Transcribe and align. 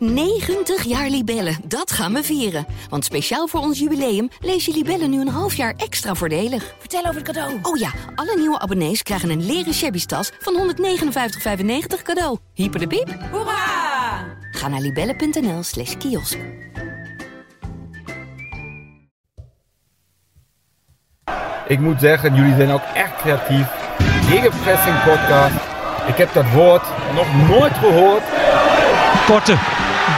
90 0.00 0.84
jaar 0.84 1.08
Libellen, 1.08 1.56
dat 1.64 1.92
gaan 1.92 2.12
we 2.12 2.22
vieren. 2.22 2.66
Want 2.88 3.04
speciaal 3.04 3.46
voor 3.46 3.60
ons 3.60 3.78
jubileum 3.78 4.28
lees 4.40 4.64
je 4.64 4.72
Libellen 4.72 5.10
nu 5.10 5.20
een 5.20 5.28
half 5.28 5.54
jaar 5.54 5.74
extra 5.76 6.14
voordelig. 6.14 6.74
Vertel 6.78 7.00
over 7.00 7.14
het 7.14 7.24
cadeau. 7.24 7.58
Oh 7.62 7.76
ja, 7.76 7.90
alle 8.14 8.36
nieuwe 8.36 8.58
abonnees 8.58 9.02
krijgen 9.02 9.30
een 9.30 9.46
leren 9.46 9.74
shabby 9.74 10.04
tas 10.04 10.30
van 10.38 10.74
159,95 10.74 12.02
cadeau. 12.02 12.38
Hyper 12.54 12.80
de 12.80 12.86
piep. 12.86 13.16
Hoera! 13.30 14.24
Ga 14.50 14.68
naar 14.68 14.80
libellen.nl 14.80 15.62
slash 15.62 15.96
kiosk. 15.96 16.38
Ik 21.66 21.78
moet 21.78 22.00
zeggen, 22.00 22.34
jullie 22.34 22.54
zijn 22.54 22.70
ook 22.70 22.82
echt 22.94 23.16
creatief. 23.16 23.66
Gegenpressing 24.28 25.02
podcast. 25.04 25.54
Ik 26.06 26.16
heb 26.16 26.32
dat 26.32 26.52
woord 26.52 26.82
nog 27.14 27.48
nooit 27.48 27.74
gehoord. 27.74 28.22
Korte. 29.26 29.88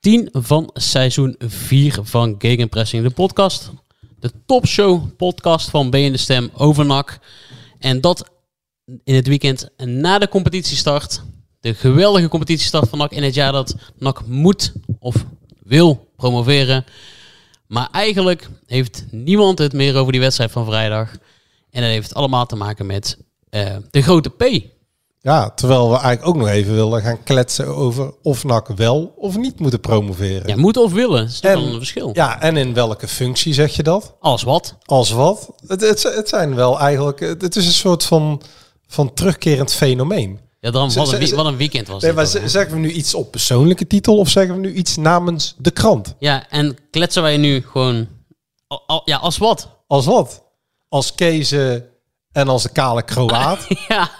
10 0.00 0.28
van 0.32 0.70
seizoen 0.74 1.34
4 1.38 1.98
van 2.02 2.34
Gegenpressing, 2.38 3.02
de 3.02 3.10
podcast. 3.10 3.70
De 4.18 4.32
topshow 4.46 5.16
podcast 5.16 5.70
van 5.70 5.90
B 5.90 5.92
de 5.92 6.16
Stem 6.16 6.50
over 6.54 6.86
NAC. 6.86 7.18
En 7.78 8.00
dat 8.00 8.30
in 9.04 9.14
het 9.14 9.26
weekend 9.26 9.68
na 9.76 10.18
de 10.18 10.28
competitiestart. 10.28 11.22
De 11.60 11.74
geweldige 11.74 12.28
competitiestart 12.28 12.88
van 12.88 12.98
NAC 12.98 13.10
in 13.10 13.22
het 13.22 13.34
jaar 13.34 13.52
dat 13.52 13.74
NAC 13.98 14.26
moet 14.26 14.72
of 14.98 15.24
wil 15.62 16.10
promoveren. 16.16 16.84
Maar 17.66 17.88
eigenlijk 17.92 18.48
heeft 18.66 19.04
niemand 19.10 19.58
het 19.58 19.72
meer 19.72 19.96
over 19.96 20.12
die 20.12 20.20
wedstrijd 20.20 20.50
van 20.50 20.64
vrijdag. 20.64 21.10
En 21.70 21.82
dat 21.82 21.90
heeft 21.90 22.14
allemaal 22.14 22.46
te 22.46 22.56
maken 22.56 22.86
met 22.86 23.18
eh, 23.50 23.76
de 23.90 24.02
grote 24.02 24.30
P. 24.30 24.64
Ja, 25.22 25.50
terwijl 25.50 25.90
we 25.90 25.96
eigenlijk 25.96 26.26
ook 26.26 26.36
nog 26.36 26.48
even 26.48 26.74
willen 26.74 27.02
gaan 27.02 27.22
kletsen 27.22 27.66
over 27.76 28.14
of 28.22 28.44
NAC 28.44 28.68
wel 28.68 29.14
of 29.16 29.36
niet 29.36 29.60
moeten 29.60 29.80
promoveren. 29.80 30.48
Ja, 30.48 30.56
moeten 30.56 30.82
of 30.82 30.92
willen, 30.92 31.24
is 31.24 31.40
toch 31.40 31.50
En- 31.50 31.56
wel 31.60 31.66
een 31.72 31.78
verschil. 31.78 32.10
Ja, 32.12 32.40
en 32.40 32.56
in 32.56 32.74
welke 32.74 33.08
functie 33.08 33.54
zeg 33.54 33.76
je 33.76 33.82
dat? 33.82 34.14
Als 34.20 34.42
wat? 34.42 34.76
Als 34.84 35.10
wat? 35.10 35.52
Het, 35.66 35.80
het, 35.80 36.02
het 36.02 36.28
zijn 36.28 36.54
wel 36.54 36.78
eigenlijk... 36.80 37.20
Het 37.20 37.56
is 37.56 37.66
een 37.66 37.72
soort 37.72 38.04
van, 38.04 38.42
van 38.86 39.14
terugkerend 39.14 39.72
fenomeen. 39.72 40.40
Ja, 40.60 40.70
dan, 40.70 40.92
wat, 40.92 41.12
een, 41.12 41.34
wat 41.34 41.46
een 41.46 41.56
weekend 41.56 41.88
was 41.88 42.02
Nee, 42.02 42.12
maar 42.12 42.32
dan, 42.32 42.48
zeggen 42.48 42.74
we 42.74 42.78
nu 42.80 42.90
iets 42.90 43.14
op 43.14 43.30
persoonlijke 43.30 43.86
titel 43.86 44.18
of 44.18 44.28
zeggen 44.28 44.54
we 44.54 44.60
nu 44.60 44.72
iets 44.72 44.96
namens 44.96 45.54
de 45.58 45.70
krant? 45.70 46.14
Ja, 46.18 46.48
en 46.48 46.76
kletsen 46.90 47.22
wij 47.22 47.36
nu 47.36 47.62
gewoon... 47.70 48.08
al- 48.66 48.82
al- 48.86 49.02
ja, 49.04 49.16
als 49.16 49.38
wat? 49.38 49.68
Als 49.86 50.06
wat? 50.06 50.42
Als 50.88 51.14
Kezen 51.14 51.84
en 52.32 52.48
als 52.48 52.62
de 52.62 52.68
kale 52.72 53.02
Kroaat? 53.02 53.66
ja. 53.88 54.10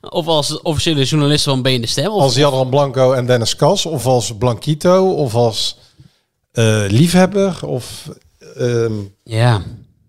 Of 0.00 0.26
als 0.26 0.60
officiële 0.62 1.04
journalist 1.04 1.44
van 1.44 1.62
B 1.62 1.66
in 1.66 1.80
de 1.80 1.86
Stem. 1.86 2.10
Of, 2.10 2.22
als 2.22 2.34
Jadran 2.34 2.68
Blanco 2.68 3.12
en 3.12 3.26
Dennis 3.26 3.56
Kas? 3.56 3.86
Of 3.86 4.06
als 4.06 4.36
Blanquito? 4.38 5.12
Of 5.12 5.34
als 5.34 5.76
eh, 6.52 6.84
liefhebber? 6.88 7.58
Of, 7.66 8.08
ehm, 8.56 8.92
ja. 9.24 9.56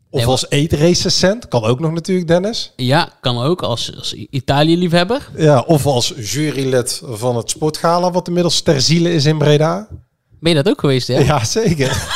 of 0.09 0.19
Nee, 0.19 0.25
als 0.25 0.45
eetrecensent? 0.49 1.47
Kan 1.47 1.63
ook 1.63 1.79
nog 1.79 1.91
natuurlijk, 1.91 2.27
Dennis. 2.27 2.71
ja, 2.75 3.09
kan 3.21 3.41
ook. 3.41 3.61
Als, 3.61 3.91
als 3.97 4.13
Italië-liefhebber. 4.13 5.29
Ja, 5.37 5.59
of 5.59 5.85
als 5.85 6.13
jurylid 6.17 7.01
van 7.05 7.37
het 7.37 7.49
Sportgala, 7.49 8.11
wat 8.11 8.27
inmiddels 8.27 8.61
ter 8.61 8.81
ziele 8.81 9.13
is 9.13 9.25
in 9.25 9.37
Breda. 9.37 9.87
Ben 10.39 10.55
je 10.55 10.63
dat 10.63 10.73
ook 10.73 10.79
geweest, 10.79 11.07
hè? 11.07 11.19
Ja, 11.19 11.45
zeker. 11.45 11.87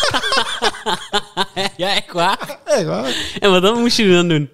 ja, 1.77 1.95
echt 1.95 2.11
waar? 2.11 2.59
Echt 2.65 2.85
waar. 2.85 3.35
En 3.39 3.51
wat 3.51 3.61
dan 3.61 3.79
moest 3.79 3.97
je 3.97 4.11
dan 4.11 4.27
doen? 4.27 4.49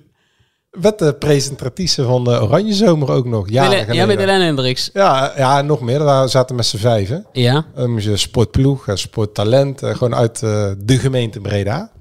Met 0.79 0.99
de 0.99 1.13
presentatrice 1.13 2.03
van 2.03 2.23
de 2.23 2.41
Oranje 2.41 2.73
Zomer 2.73 3.11
ook 3.11 3.25
nog. 3.25 3.49
Ja, 3.49 3.63
ja, 3.73 4.05
met 4.05 4.19
Helene 4.19 4.43
Hendricks. 4.43 4.89
ja, 4.93 5.33
ja, 5.37 5.61
nog 5.61 5.81
meer. 5.81 5.99
Daar 5.99 6.29
zaten 6.29 6.55
met 6.55 6.65
z'n 6.65 6.77
vijven. 6.77 7.25
Ja. 7.31 7.65
Je 7.97 8.17
sportploeg, 8.17 8.87
eh, 8.87 8.95
sporttalent, 8.95 9.81
eh, 9.83 9.95
gewoon 9.95 10.15
uit 10.15 10.43
eh, 10.43 10.71
de 10.77 10.97
gemeente 10.97 11.39
Breda. 11.39 11.91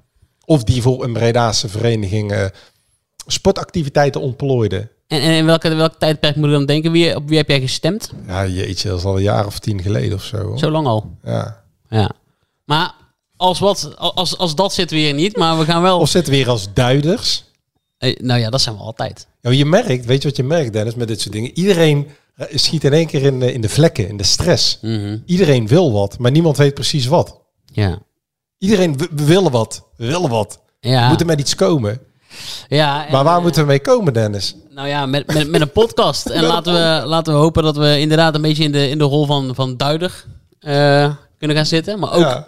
Of 0.44 0.64
die 0.64 0.82
voor 0.82 1.04
een 1.04 1.12
Bredaanse 1.12 1.68
vereniging 1.68 2.50
sportactiviteiten 3.26 4.20
ontplooide. 4.20 4.88
En, 5.06 5.20
en 5.20 5.30
in 5.30 5.46
welke, 5.46 5.74
welke 5.74 5.96
tijdperk 5.98 6.36
moet 6.36 6.46
je 6.46 6.52
dan 6.52 6.66
denken? 6.66 6.92
Wie, 6.92 7.16
op 7.16 7.28
wie 7.28 7.36
heb 7.36 7.48
jij 7.48 7.60
gestemd? 7.60 8.12
Ja, 8.26 8.46
jeetje, 8.46 8.88
dat 8.88 8.98
is 8.98 9.04
al 9.04 9.16
een 9.16 9.22
jaar 9.22 9.46
of 9.46 9.58
tien 9.58 9.82
geleden 9.82 10.14
of 10.14 10.22
zo. 10.22 10.36
hoor. 10.36 10.58
Zo 10.58 10.70
lang 10.70 10.86
al. 10.86 11.16
Ja. 11.24 11.62
Ja. 11.88 12.10
Maar 12.64 12.94
als 13.36 13.58
wat, 13.58 13.92
als, 13.96 14.38
als 14.38 14.54
dat 14.54 14.72
zit 14.72 14.90
weer 14.90 15.14
niet, 15.14 15.36
maar 15.36 15.58
we 15.58 15.64
gaan 15.64 15.82
wel... 15.82 15.98
Of 15.98 16.08
zitten 16.08 16.32
weer 16.32 16.48
als 16.48 16.72
duiders. 16.72 17.44
Eh, 18.00 18.16
nou 18.20 18.40
ja, 18.40 18.50
dat 18.50 18.60
zijn 18.60 18.76
we 18.76 18.82
altijd. 18.82 19.26
Ja, 19.40 19.50
je 19.50 19.64
merkt, 19.64 20.04
weet 20.04 20.22
je 20.22 20.28
wat 20.28 20.36
je 20.36 20.42
merkt, 20.42 20.72
Dennis, 20.72 20.94
met 20.94 21.08
dit 21.08 21.20
soort 21.20 21.32
dingen? 21.32 21.50
Iedereen 21.58 22.08
eh, 22.36 22.46
schiet 22.54 22.84
in 22.84 22.92
één 22.92 23.06
keer 23.06 23.22
in 23.22 23.40
de, 23.40 23.52
in 23.52 23.60
de 23.60 23.68
vlekken, 23.68 24.08
in 24.08 24.16
de 24.16 24.22
stress. 24.22 24.78
Mhm. 24.82 25.18
Iedereen 25.26 25.66
wil 25.66 25.92
wat, 25.92 26.18
maar 26.18 26.30
niemand 26.30 26.56
weet 26.56 26.74
precies 26.74 27.06
wat. 27.06 27.40
Ja. 27.72 27.98
Iedereen, 28.58 28.98
we, 28.98 29.24
willen 29.24 29.50
wat, 29.50 29.82
we 29.96 30.06
willen 30.06 30.30
wat. 30.30 30.60
Ja. 30.80 31.02
We 31.02 31.08
moeten 31.08 31.26
met 31.26 31.40
iets 31.40 31.54
komen. 31.54 32.00
ja 32.68 33.06
en- 33.06 33.12
Maar 33.12 33.24
waar 33.24 33.42
moeten 33.42 33.60
we 33.62 33.66
mee 33.68 33.80
komen, 33.80 34.12
Dennis? 34.12 34.54
Nou 34.70 34.88
ja, 34.88 35.06
met, 35.06 35.26
met, 35.34 35.48
met 35.50 35.60
een 35.60 35.72
podcast. 35.72 36.26
En 36.26 36.42
laten 36.52 36.72
we, 36.72 37.06
laten 37.06 37.32
we 37.32 37.38
hopen 37.38 37.62
dat 37.62 37.76
we 37.76 37.98
inderdaad 37.98 38.34
een 38.34 38.42
beetje 38.42 38.64
in 38.64 38.72
de, 38.72 38.88
in 38.88 38.98
de 38.98 39.04
rol 39.04 39.26
van, 39.26 39.54
van 39.54 39.76
duider 39.76 40.24
eh, 40.60 41.14
kunnen 41.38 41.56
gaan 41.56 41.66
zitten. 41.66 41.98
Maar 41.98 42.12
ook, 42.12 42.20
Ja. 42.20 42.46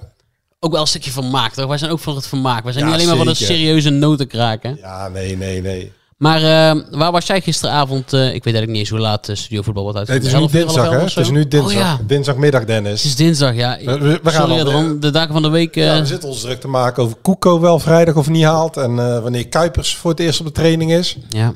Ook 0.65 0.73
wel 0.73 0.81
een 0.81 0.87
stukje 0.87 1.11
vermaak, 1.11 1.53
toch? 1.55 1.67
Wij 1.67 1.79
zijn 1.79 1.91
ook 1.91 1.99
voor 1.99 2.15
het 2.17 2.27
vermaak. 2.27 2.65
Wij 2.65 2.73
zijn 2.73 2.85
Ja, 2.85 2.91
niet 2.91 3.01
alleen 3.03 3.17
maar 3.17 3.25
van 3.27 3.35
zeker. 3.37 3.55
serieuze 3.55 3.91
noten 3.91 4.27
kraken. 4.27 4.77
ja, 4.81 5.09
nee, 5.09 5.37
nee, 5.37 5.61
nee. 5.63 5.93
Maar 6.17 6.37
eh, 6.43 6.83
waar 6.91 7.13
was 7.13 7.27
jij 7.27 7.41
gisteravond? 7.41 8.13
eh, 8.13 8.21
ik 8.21 8.45
weet 8.45 8.55
eigenlijk 8.55 8.69
niet 8.71 8.79
eens 8.81 8.89
hoe 8.89 8.99
laat 8.99 9.27
de 9.27 9.35
Studio 9.35 9.63
Voetbal 9.63 9.83
wordt 9.83 9.99
uit. 9.99 10.09
Nee, 10.09 10.17
het 10.19 10.27
is 10.27 10.33
nu 10.33 10.47
dinsdag, 10.47 10.91
hè? 10.91 10.99
Het 10.99 11.17
is 11.17 11.31
nu 11.31 11.49
dinsdag. 11.49 11.73
Oh 11.73 11.79
ja, 11.79 12.01
Dinsdagmiddag, 12.07 12.65
Dennis. 12.65 13.03
het 13.03 13.11
is 13.11 13.17
dinsdag, 13.17 13.55
ja. 13.55 13.79
We- 13.85 13.99
we- 13.99 14.21
we 14.23 14.31
gaan 14.31 14.49
Sorry, 14.49 14.73
al, 14.75 15.01
de 15.01 15.11
dagen 15.11 15.33
van 15.33 15.43
de 15.43 15.49
week... 15.49 15.77
eh, 15.77 15.85
Ja, 15.85 16.01
we 16.01 16.07
zitten 16.07 16.29
ons 16.29 16.41
druk 16.41 16.61
te 16.61 16.69
maken 16.69 17.03
over 17.03 17.17
Koeko 17.23 17.61
wel 17.61 17.79
vrijdag 17.79 18.15
of 18.15 18.29
niet 18.29 18.45
haalt. 18.45 18.77
En 18.77 18.99
eh, 18.99 19.19
wanneer 19.23 19.49
Kuipers 19.49 19.97
voor 19.97 20.11
het 20.11 20.21
eerst 20.21 20.41
op 20.41 20.47
de 20.47 20.53
training 20.53 20.93
is. 20.93 21.17
ja. 21.29 21.53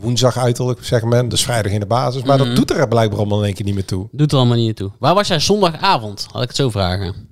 Woensdag 0.00 0.36
uiterlijk, 0.38 0.84
zeg 0.84 1.02
men. 1.04 1.28
Dus 1.28 1.42
vrijdag 1.42 1.72
in 1.72 1.80
de 1.80 1.86
basis. 1.86 2.22
Maar 2.22 2.38
Mhm. 2.38 2.46
dat 2.46 2.56
doet 2.56 2.70
er 2.70 2.88
blijkbaar 2.88 3.18
allemaal 3.18 3.38
in 3.38 3.44
één 3.44 3.54
keer 3.54 3.64
niet 3.64 3.74
meer 3.74 3.84
toe. 3.84 4.08
Doet 4.12 4.32
er 4.32 4.38
allemaal 4.38 4.56
niet 4.56 4.66
naartoe. 4.66 4.90
Waar 4.98 5.14
was 5.14 5.28
jij 5.28 5.38
zondagavond? 5.40 6.26
Had 6.32 6.42
ik 6.42 6.48
het 6.48 6.56
zo 6.56 6.70
vragen. 6.70 7.28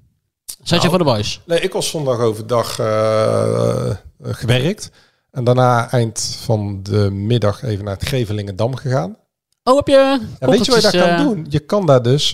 Zat 0.69 0.83
je 0.83 0.89
Nou, 0.89 0.99
voor 0.99 1.07
de 1.07 1.13
boys? 1.17 1.41
Nee, 1.47 1.61
ik 1.61 1.73
was 1.73 1.89
zondag 1.89 2.19
overdag 2.19 2.79
eh, 2.79 3.91
eh, 3.91 3.97
gewerkt. 4.23 4.91
En 5.31 5.45
daarna 5.45 5.91
eind 5.91 6.39
van 6.41 6.81
de 6.83 7.11
middag 7.11 7.63
even 7.63 7.85
naar 7.85 7.95
het 7.95 8.09
Gevelingendam 8.09 8.77
gegaan. 8.77 9.17
Oh, 9.63 9.77
heb 9.77 9.87
je 9.87 10.21
Ja, 10.41 10.47
weet 10.47 10.65
je 10.65 10.73
wat 10.73 10.83
je 10.83 10.91
daar 10.91 11.09
kan 11.09 11.11
eh, 11.11 11.23
doen? 11.23 11.47
Je 11.49 11.59
kan 11.59 11.87
daar 11.87 12.03
dus 12.03 12.31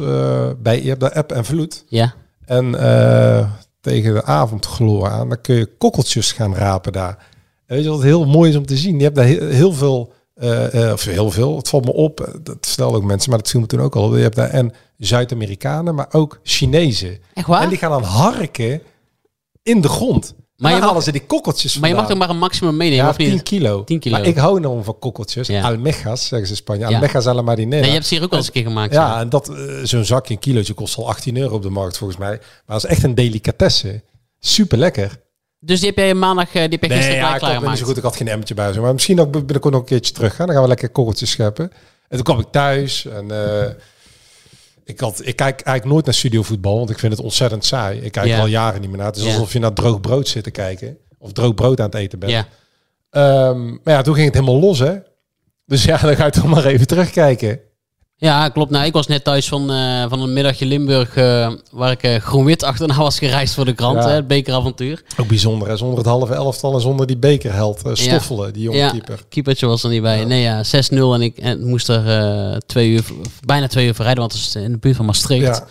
bij, 0.59 0.83
je 0.83 0.89
hebt 0.89 1.01
daar 1.01 1.13
app 1.13 1.33
en 1.33 1.45
vloed. 1.45 1.85
Ja. 1.89 2.15
En 2.45 2.71
tegen 3.81 4.15
de 4.15 4.25
avondgloor 4.25 5.11
aan, 5.11 5.29
dan 5.29 5.41
kun 5.41 5.55
je 5.55 5.67
kokkeltjes 5.79 6.33
gaan 6.33 6.55
rapen 6.55 6.93
daar. 6.93 7.17
En 7.67 7.77
weet 7.77 7.85
je 7.85 7.91
wat 7.91 8.03
heel 8.03 8.27
mooi 8.27 8.51
is 8.51 8.57
om 8.57 8.67
te 8.67 8.77
zien? 8.77 8.97
Je 8.97 9.05
hebt 9.05 9.17
daar 9.17 9.25
heel, 9.25 9.73
veel, 9.73 10.13
of 10.93 11.05
heel 11.05 11.31
veel, 11.31 11.57
het 11.57 11.69
valt 11.69 11.85
me 11.85 11.93
op, 11.93 12.39
dat 12.43 12.57
stelden 12.61 13.01
ook 13.01 13.07
mensen, 13.07 13.31
maar 13.31 13.39
dat 13.39 13.51
viel 13.51 13.61
me 13.61 13.67
toen 13.67 13.81
ook 13.81 13.97
al. 13.97 14.17
Je 14.17 14.23
hebt 14.23 14.37
daar 14.37 14.51
en 14.51 14.73
Zuid-Amerikanen, 14.99 15.95
maar 15.95 16.07
ook 16.11 16.41
Chinezen. 16.43 17.19
Echt 17.35 17.47
waar? 17.47 17.63
En 17.63 17.69
die 17.69 17.79
gaan 17.79 17.91
dan 17.91 18.03
harken 18.03 18.83
in 19.63 19.81
de 19.81 19.89
grond. 19.89 20.35
Maar 20.57 20.73
je 20.73 20.79
mag- 20.79 20.87
halen 20.89 21.03
ze 21.03 21.13
die 21.13 21.27
kokkeltjes 21.27 21.79
Maar 21.79 21.89
je 21.89 21.95
mag 21.95 22.09
er 22.11 22.17
maar 22.17 22.31
een 22.31 22.39
maximum 22.39 22.77
meenemen, 22.77 23.05
ja, 23.05 23.11
of 23.11 23.17
niet? 23.17 23.29
10 23.29 23.43
kilo. 23.43 23.85
10 23.85 23.99
kilo. 23.99 24.17
Maar 24.19 24.27
ik 24.27 24.37
hou 24.37 24.61
nou 24.61 24.85
van 24.85 24.99
kokkeltjes. 24.99 25.47
Ja. 25.47 25.63
Almejas, 25.63 26.27
zeggen 26.27 26.47
ze 26.47 26.53
in 26.53 26.57
Spanje. 26.57 26.81
Ja. 26.89 26.95
Almejas 26.95 27.27
a 27.27 27.35
la 27.35 27.43
marinera. 27.43 27.81
Nee, 27.81 27.87
je 27.89 27.95
hebt 27.95 28.07
ze 28.07 28.15
hier 28.15 28.25
ook 28.25 28.31
al 28.31 28.37
eens 28.37 28.47
een 28.47 28.53
keer 28.53 28.63
gemaakt. 28.63 28.93
Ja, 28.93 29.21
en 29.21 29.29
dat 29.29 29.49
eh, 29.49 29.57
zo'n 29.83 30.05
zakje, 30.05 30.35
een 30.35 30.41
kilootje 30.41 30.75
kost 30.75 30.97
al 30.97 31.09
18 31.09 31.37
euro 31.37 31.55
op 31.55 31.63
de 31.63 31.71
markt 31.71 31.99
volgens 31.99 32.19
mij. 32.19 32.29
Maar 32.39 32.41
dat 32.81 32.85
is 32.85 32.91
echt 32.91 33.03
een 33.03 33.15
delicatesse. 33.15 34.03
Super 34.39 34.79
lekker. 34.79 35.23
Dus 35.59 35.79
die 35.81 35.89
heb 35.89 35.99
jij 35.99 36.15
maandag, 36.15 36.47
eh, 36.47 36.53
die 36.53 36.61
heb 36.63 36.73
je 36.73 36.79
gisteren 36.79 37.09
Nee, 37.09 37.17
ja, 37.17 37.21
klaar 37.21 37.35
ik 37.35 37.41
had 37.41 37.41
niet 37.41 37.49
klaargemaakt. 37.49 37.79
zo 37.79 37.85
goed. 37.85 37.97
Ik 37.97 38.03
had 38.03 38.17
geen 38.17 38.29
emmertje 38.29 38.55
bij. 38.55 38.73
zo. 38.73 38.83
Maar 38.83 38.93
misschien 38.93 39.21
ook 39.21 39.31
binnenkort 39.33 39.73
nog 39.73 39.83
een 39.83 39.89
keertje 39.89 40.13
terug 40.13 40.35
gaan. 40.35 40.45
Dan 40.47 40.55
gaan 40.55 40.65
we 40.65 40.71
lekker 40.71 40.89
korreltjes 40.91 41.31
scheppen. 41.31 41.71
En 42.09 42.17
toen 42.17 42.23
kwam 42.23 42.39
ik 42.39 42.47
thuis 42.51 43.07
en 43.07 43.31
eh, 43.31 43.71
ik, 44.85 45.01
had, 45.01 45.21
ik 45.27 45.37
kijk 45.37 45.61
eigenlijk 45.61 45.85
nooit 45.85 46.05
naar 46.05 46.15
studiovoetbal, 46.15 46.77
want 46.79 46.91
ik 46.91 46.99
vind 46.99 47.13
het 47.13 47.23
ontzettend 47.23 47.65
saai. 47.65 48.01
Ik 48.01 48.13
kijk 48.13 48.31
er 48.31 48.39
al 48.39 48.47
jaren 48.47 48.81
niet 48.81 48.91
meer 48.91 48.99
naar. 48.99 49.07
Het 49.07 49.17
is 49.17 49.25
alsof 49.25 49.53
je 49.53 49.59
naar 49.59 49.73
droog 49.73 50.01
brood 50.01 50.29
zit 50.29 50.45
te 50.45 50.51
kijken. 50.51 50.99
Of 51.19 51.33
droog 51.33 51.55
brood 51.55 51.81
aan 51.81 51.87
het 51.87 51.95
eten 51.95 52.19
bent. 52.19 52.33
Ja. 52.33 52.47
Ehm, 53.11 53.69
maar 53.69 53.95
ja, 53.95 54.03
toen 54.03 54.15
ging 54.15 54.27
het 54.27 54.35
helemaal 54.35 54.61
los, 54.61 54.79
hè. 54.79 54.97
Dus 55.67 55.85
ja, 55.85 55.97
dan 56.07 56.17
ga 56.17 56.25
je 56.25 56.31
toch 56.31 56.47
maar 56.47 56.65
even 56.65 56.87
terugkijken. 56.87 57.61
Ja, 58.17 58.49
klopt. 58.49 58.71
Nou, 58.71 58.85
ik 58.87 58.93
was 58.93 59.07
net 59.07 59.25
thuis 59.25 59.49
van, 59.49 59.71
eh, 59.71 60.05
van 60.09 60.21
een 60.21 60.33
middagje 60.33 60.67
Limburg, 60.67 61.17
eh, 61.17 61.53
waar 61.71 61.91
ik 61.91 62.03
eh, 62.03 62.17
groen-wit 62.17 62.63
achterna 62.63 62.97
was 62.97 63.19
gereisd 63.19 63.55
voor 63.55 63.65
de 63.65 63.73
krant, 63.73 64.03
Ja. 64.03 64.09
hè, 64.09 64.15
het 64.15 64.27
bekeravontuur. 64.27 65.03
Ook 65.17 65.29
bijzonder, 65.29 65.69
hè? 65.69 65.77
zonder 65.77 65.99
het 65.99 66.07
halve 66.07 66.35
elftal 66.35 66.75
en 66.75 66.81
zonder 66.81 67.07
die 67.07 67.17
bekerheld. 67.17 67.83
Stoffelen, 67.93 68.53
die 68.53 68.63
jonge 68.63 68.77
ja, 68.79 68.91
keeper. 68.91 69.25
keepertje 69.29 69.67
was 69.67 69.83
er 69.83 69.91
niet 69.91 70.03
bij. 70.03 70.25
Nee, 70.25 70.43
ja, 70.43 70.63
6-0 70.65 71.15
en 71.15 71.23
ik 71.23 71.39
en 71.39 71.69
moest 71.69 71.89
er 71.89 72.63
twee 72.67 72.89
uur, 72.89 73.05
bijna 73.47 73.67
twee 73.67 73.87
uur 73.87 73.95
voor 73.95 74.05
rijden, 74.05 74.23
want 74.23 74.33
het 74.35 74.43
is 74.43 74.55
in 74.57 74.73
de 74.73 74.79
buurt 74.79 74.97
van 74.97 75.05
Maastricht. 75.07 75.57
Ja. 75.57 75.67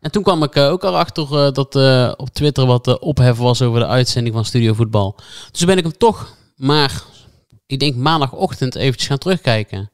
En 0.00 0.10
toen 0.10 0.22
kwam 0.22 0.42
ik 0.42 0.56
ook 0.56 0.82
erachter 0.82 1.22
eh, 1.24 1.52
dat 1.52 1.74
op 2.16 2.28
Twitter 2.32 2.66
wat 2.66 2.98
ophef 2.98 3.36
was 3.36 3.62
over 3.62 3.80
de 3.80 3.86
uitzending 3.86 4.34
van 4.34 4.44
Studio 4.44 4.72
Voetbal. 4.72 5.14
Dus 5.50 5.58
toen 5.58 5.66
ben 5.68 5.76
ik 5.76 5.82
hem 5.82 5.96
toch 5.98 6.34
maar, 6.56 7.02
ik 7.66 7.80
denk 7.80 7.94
maandagochtend 7.96 8.74
eventjes 8.74 9.08
gaan 9.08 9.18
terugkijken. 9.18 9.90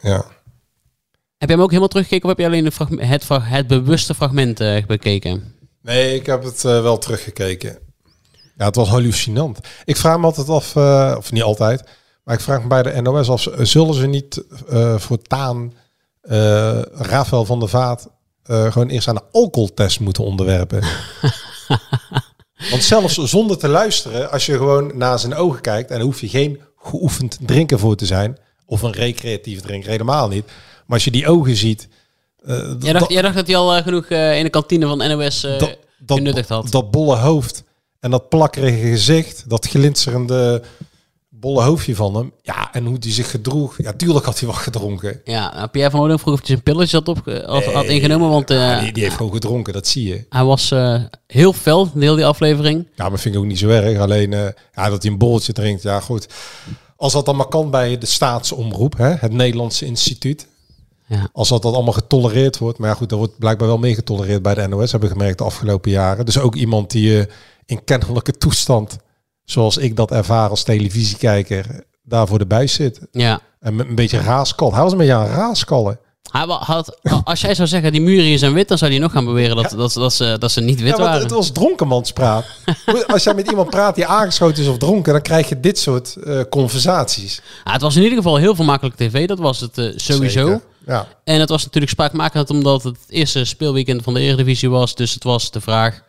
ja. 0.00 0.24
Heb 1.46 1.54
jij 1.54 1.64
hem 1.64 1.64
ook 1.64 1.80
helemaal 1.80 1.88
teruggekeken 1.88 2.30
of 2.30 2.36
heb 2.36 2.46
je 2.46 2.52
alleen 2.52 2.88
de 2.98 3.04
het, 3.06 3.28
het 3.28 3.66
bewuste 3.66 4.14
fragment 4.14 4.60
eh, 4.60 4.86
bekeken? 4.86 5.54
Nee, 5.82 6.14
ik 6.14 6.26
heb 6.26 6.42
het 6.42 6.64
eh, 6.64 6.82
wel 6.82 6.98
teruggekeken. 6.98 7.78
Ja, 8.56 8.64
het 8.64 8.76
was 8.76 8.88
hallucinant. 8.88 9.58
Ik 9.84 9.96
vraag 9.96 10.18
me 10.18 10.24
altijd 10.24 10.48
af, 10.48 10.76
eh, 10.76 11.14
of 11.18 11.32
niet 11.32 11.42
altijd, 11.42 11.84
maar 12.24 12.34
ik 12.34 12.40
vraag 12.40 12.62
me 12.62 12.68
bij 12.68 12.82
de 12.82 13.00
NOS 13.00 13.28
af, 13.28 13.48
zullen 13.58 13.94
ze 13.94 14.06
niet 14.06 14.44
voortaan 14.96 15.72
Rafael 16.92 17.44
van 17.44 17.58
der 17.58 17.68
Vaat 17.68 18.08
eh, 18.46 18.72
gewoon 18.72 18.88
eerst 18.88 19.08
aan 19.08 19.16
een 19.16 19.30
alcoholtest 19.32 20.00
moeten 20.00 20.24
onderwerpen? 20.24 20.82
Want 22.70 22.82
zelfs 22.82 23.14
zonder 23.14 23.58
te 23.58 23.68
luisteren, 23.68 24.30
als 24.30 24.46
je 24.46 24.56
gewoon 24.56 24.92
naar 24.94 25.18
zijn 25.18 25.34
ogen 25.34 25.60
kijkt, 25.60 25.90
en 25.90 26.00
hoef 26.00 26.20
je 26.20 26.28
geen 26.28 26.60
geoefend 26.76 27.38
drinken 27.40 27.78
voor 27.78 27.96
te 27.96 28.06
zijn, 28.06 28.38
of 28.66 28.82
een 28.82 28.92
recreatief 28.92 29.60
drinken, 29.60 29.90
helemaal 29.90 30.28
niet. 30.28 30.44
Maar 30.86 30.96
als 30.96 31.04
je 31.04 31.10
die 31.10 31.28
ogen 31.28 31.56
ziet, 31.56 31.88
eh, 32.46 32.72
Jij 32.78 32.92
dacht, 32.92 33.10
jij 33.10 33.22
dacht 33.22 33.34
dat 33.34 33.46
hij 33.46 33.56
al 33.56 33.74
eh, 33.74 33.82
genoeg 33.82 34.06
eh, 34.06 34.38
in 34.38 34.44
de 34.44 34.50
kantine 34.50 34.86
van 34.86 34.98
NOS 34.98 35.40
dat, 35.40 35.76
dat, 35.98 36.16
genuttigd 36.16 36.48
had. 36.48 36.70
dat 36.70 36.90
bolle 36.90 37.16
hoofd 37.16 37.64
en 38.00 38.10
dat 38.10 38.28
plakkerige 38.28 38.88
gezicht, 38.88 39.44
dat 39.48 39.66
glinsterende 39.66 40.62
bolle 41.28 41.62
hoofdje 41.62 41.94
van 41.94 42.14
hem. 42.14 42.32
Ja, 42.42 42.72
en 42.72 42.84
hoe 42.86 42.98
die 42.98 43.12
zich 43.12 43.30
gedroeg. 43.30 43.74
Ja, 43.82 43.92
tuurlijk 43.92 44.24
had 44.24 44.38
hij 44.38 44.48
wat 44.48 44.56
gedronken. 44.56 45.20
Ja, 45.24 45.54
nou, 45.54 45.68
Pierre 45.68 45.90
van 45.90 45.98
Hooydonk 46.00 46.20
vroeg 46.20 46.34
of 46.34 46.38
hij 46.38 46.48
zijn 46.48 46.62
pilletje 46.62 46.96
had, 46.96 47.08
op, 47.08 47.42
had, 47.46 47.64
had 47.64 47.84
ingenomen, 47.84 48.30
want 48.30 48.48
Ja, 48.48 48.80
die, 48.80 48.92
die 48.92 49.02
heeft 49.02 49.16
gewoon 49.16 49.32
gedronken, 49.32 49.72
dat 49.72 49.86
zie 49.86 50.08
je. 50.08 50.26
hij 50.28 50.44
was 50.44 50.72
heel 51.26 51.52
fel, 51.52 51.90
de 51.94 52.00
hele 52.00 52.16
die 52.16 52.26
aflevering. 52.26 52.86
Ja, 52.94 53.08
maar 53.08 53.18
vind 53.18 53.34
ik 53.34 53.40
ook 53.40 53.46
niet 53.46 53.58
zo 53.58 53.68
erg. 53.68 53.98
Alleen 53.98 54.30
ja, 54.74 54.90
dat 54.90 55.02
hij 55.02 55.12
een 55.12 55.18
borreltje 55.18 55.52
drinkt, 55.52 55.82
ja 55.82 56.00
goed. 56.00 56.26
Als 56.96 57.12
dat 57.12 57.24
dan 57.24 57.36
maar 57.36 57.48
kan 57.48 57.70
bij 57.70 57.98
de 57.98 58.06
staatsomroep, 58.06 58.96
hè, 58.96 59.08
het 59.08 59.32
Nederlandse 59.32 59.84
instituut. 59.84 60.46
Ja. 61.06 61.28
Als 61.32 61.48
dat, 61.48 61.62
dat 61.62 61.74
allemaal 61.74 61.92
getolereerd 61.92 62.58
wordt. 62.58 62.78
Maar 62.78 62.88
ja, 62.88 62.94
goed, 62.94 63.08
dat 63.08 63.18
wordt 63.18 63.38
blijkbaar 63.38 63.68
wel 63.68 63.78
mee 63.78 63.94
getolereerd 63.94 64.42
bij 64.42 64.54
de 64.54 64.66
NOS, 64.66 64.90
hebben 64.90 65.08
we 65.08 65.14
gemerkt 65.14 65.38
de 65.38 65.44
afgelopen 65.44 65.90
jaren. 65.90 66.24
Dus 66.24 66.38
ook 66.38 66.54
iemand 66.54 66.90
die 66.90 67.20
eh, 67.20 67.26
in 67.66 67.84
kennelijke 67.84 68.32
toestand, 68.32 68.96
zoals 69.44 69.76
ik 69.76 69.96
dat 69.96 70.10
ervaar 70.10 70.48
als 70.50 70.62
televisiekijker, 70.62 71.84
daar 72.02 72.26
voor 72.26 72.38
de 72.38 72.46
buis 72.46 72.72
zit. 72.72 73.00
Ja. 73.10 73.40
En 73.60 73.76
met 73.76 73.88
een 73.88 73.94
beetje 73.94 74.20
raaskal. 74.20 74.72
Hij 74.72 74.82
was 74.82 74.92
een 74.92 74.98
beetje 74.98 75.14
aan 75.14 75.26
raaskallen. 75.26 75.98
Hij 76.30 76.44
had, 76.46 76.98
als 77.24 77.40
jij 77.40 77.54
zou 77.54 77.68
zeggen 77.68 77.92
die 77.92 78.00
muren 78.00 78.24
hier 78.24 78.38
zijn 78.38 78.52
wit, 78.52 78.68
dan 78.68 78.78
zou 78.78 78.90
hij 78.90 79.00
nog 79.00 79.12
gaan 79.12 79.24
beweren 79.24 79.56
dat, 79.56 79.70
dat, 79.70 79.92
dat, 79.92 80.12
ze, 80.12 80.36
dat 80.38 80.50
ze 80.50 80.60
niet 80.60 80.80
wit 80.80 80.96
Ja, 80.96 81.02
waren. 81.02 81.20
het 81.20 81.30
was 81.30 81.50
dronkenmanspraat. 81.50 82.44
Als 83.06 83.24
jij 83.24 83.34
met 83.34 83.50
iemand 83.50 83.70
praat 83.70 83.94
die 83.94 84.06
aangeschoten 84.06 84.62
is 84.62 84.68
of 84.68 84.78
dronken, 84.78 85.12
dan 85.12 85.22
krijg 85.22 85.48
je 85.48 85.60
dit 85.60 85.78
soort 85.78 86.16
eh, 86.16 86.40
conversaties. 86.50 87.40
Ah, 87.64 87.72
het 87.72 87.82
was 87.82 87.96
in 87.96 88.02
ieder 88.02 88.16
geval 88.16 88.36
heel 88.36 88.54
vermakelijk 88.54 88.96
tv, 88.96 89.26
dat 89.26 89.38
was 89.38 89.60
het 89.60 89.78
eh, 89.78 89.92
sowieso. 89.96 90.46
Zeker. 90.46 90.60
Ja. 90.86 91.08
En 91.24 91.40
het 91.40 91.48
was 91.48 91.64
natuurlijk 91.64 91.92
spraakmakend 91.92 92.50
omdat 92.50 92.82
het 92.82 92.98
eerste 93.08 93.44
speelweekend 93.44 94.02
van 94.02 94.14
de 94.14 94.20
Eredivisie 94.20 94.70
was. 94.70 94.94
Dus 94.94 95.14
het 95.14 95.24
was 95.24 95.50
de 95.50 95.60
vraag, 95.60 96.02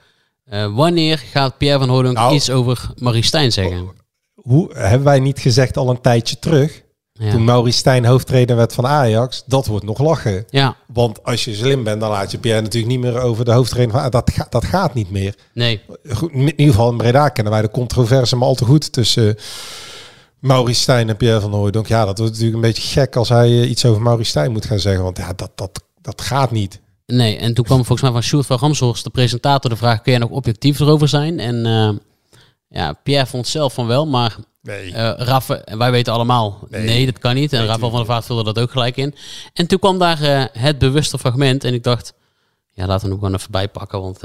eh, 0.45 0.75
wanneer 0.75 1.18
gaat 1.31 1.57
Pierre 1.57 1.79
van 1.79 1.89
Hooydonk 1.89 2.15
Nou. 2.15 2.35
iets 2.35 2.50
over 2.50 2.89
Marie 2.97 3.24
Stijn 3.24 3.51
zeggen? 3.51 3.88
Hoe 4.35 4.69
hebben 4.74 5.03
wij 5.03 5.19
niet 5.19 5.39
gezegd 5.39 5.77
al 5.77 5.89
een 5.89 6.01
tijdje 6.01 6.39
terug, 6.39 6.81
Ja. 7.13 7.31
toen 7.31 7.44
Maurice 7.44 7.77
Stijn 7.77 8.06
hoofdtrainer 8.06 8.56
werd 8.56 8.74
van 8.74 8.88
Ajax, 8.88 9.44
dat 9.45 9.65
wordt 9.68 9.85
nog 9.85 10.00
lachen. 10.00 10.45
ja, 10.50 10.75
Want 10.94 11.24
als 11.24 11.45
je 11.45 11.56
slim 11.56 11.83
bent, 11.83 12.00
dan 12.01 12.09
laat 12.09 12.31
je 12.31 12.38
Pierre 12.38 12.62
natuurlijk 12.62 12.91
niet 12.91 13.01
meer 13.01 13.19
over 13.21 13.45
de 13.45 13.51
hoofdtrainer 13.51 14.01
van 14.01 14.09
dat, 14.09 14.31
gaat 14.33 14.51
dat 14.51 14.65
gaat 14.65 14.94
niet 14.94 15.12
meer. 15.12 15.35
nee. 15.53 15.81
Goed, 16.13 16.31
in 16.31 16.39
ieder 16.50 16.65
geval 16.65 16.91
in 16.91 16.97
Breda 16.97 17.29
kennen 17.29 17.53
wij 17.53 17.62
de 17.62 17.71
controverse 17.71 18.35
maar 18.35 18.47
al 18.47 18.56
te 18.56 18.65
goed 18.65 18.91
tussen 18.94 19.35
Maurice 20.47 20.81
Stijn 20.81 21.09
en 21.09 21.17
Pierre 21.17 21.41
van 21.41 21.51
Hooydonk. 21.53 21.88
Ja, 21.88 22.05
dat 22.05 22.17
wordt 22.17 22.33
natuurlijk 22.33 22.55
een 22.63 22.69
beetje 22.71 22.99
gek 22.99 23.15
als 23.15 23.29
hij 23.29 23.47
eh, 23.47 23.69
iets 23.69 23.85
over 23.85 24.01
Maurice 24.01 24.29
Stijn 24.29 24.51
moet 24.51 24.65
gaan 24.65 24.79
zeggen. 24.79 25.03
Want 25.03 25.17
ja, 25.17 25.33
dat, 25.33 25.51
dat, 25.55 25.83
dat 26.01 26.21
gaat 26.21 26.51
niet. 26.51 26.79
Nee, 27.05 27.38
en 27.38 27.53
toen 27.53 27.65
kwam 27.65 27.77
volgens 27.77 28.01
mij 28.01 28.11
van 28.11 28.21
Sjoerd 28.23 28.45
van 28.45 28.57
Ramshorst, 28.57 29.03
de 29.03 29.09
presentator, 29.09 29.69
de 29.69 29.75
vraag, 29.75 30.01
kun 30.01 30.11
jij 30.11 30.21
nog 30.21 30.29
objectief 30.29 30.79
erover 30.79 31.07
zijn? 31.07 31.39
En 31.39 31.65
eh, 31.65 31.89
ja, 32.69 32.94
Pierre 32.94 33.25
vond 33.25 33.47
zelf 33.47 33.73
van 33.73 33.88
wel, 33.88 34.07
maar 34.07 34.35
Nee. 34.61 34.94
en 34.94 35.77
wij 35.77 35.91
weten 35.91 36.13
allemaal, 36.13 36.59
nee, 36.69 37.05
dat 37.05 37.19
kan 37.19 37.35
niet. 37.35 37.53
En 37.53 37.65
Rafael 37.65 37.89
van 37.89 38.00
der 38.00 38.05
Vaart 38.07 38.25
vulde 38.25 38.43
dat 38.43 38.59
ook 38.59 38.71
gelijk 38.71 38.97
in. 38.97 39.15
En 39.53 39.67
toen 39.67 39.79
kwam 39.79 40.00
daar 40.00 40.50
het 40.53 40.77
bewuste 40.77 41.17
fragment 41.19 41.63
en 41.63 41.73
ik 41.73 41.83
dacht, 41.83 42.13
ja, 42.71 42.85
laten 42.85 43.03
we 43.05 43.11
hem 43.11 43.19
gewoon 43.23 43.39
even 43.39 43.51
bijpakken, 43.51 44.01
want 44.01 44.19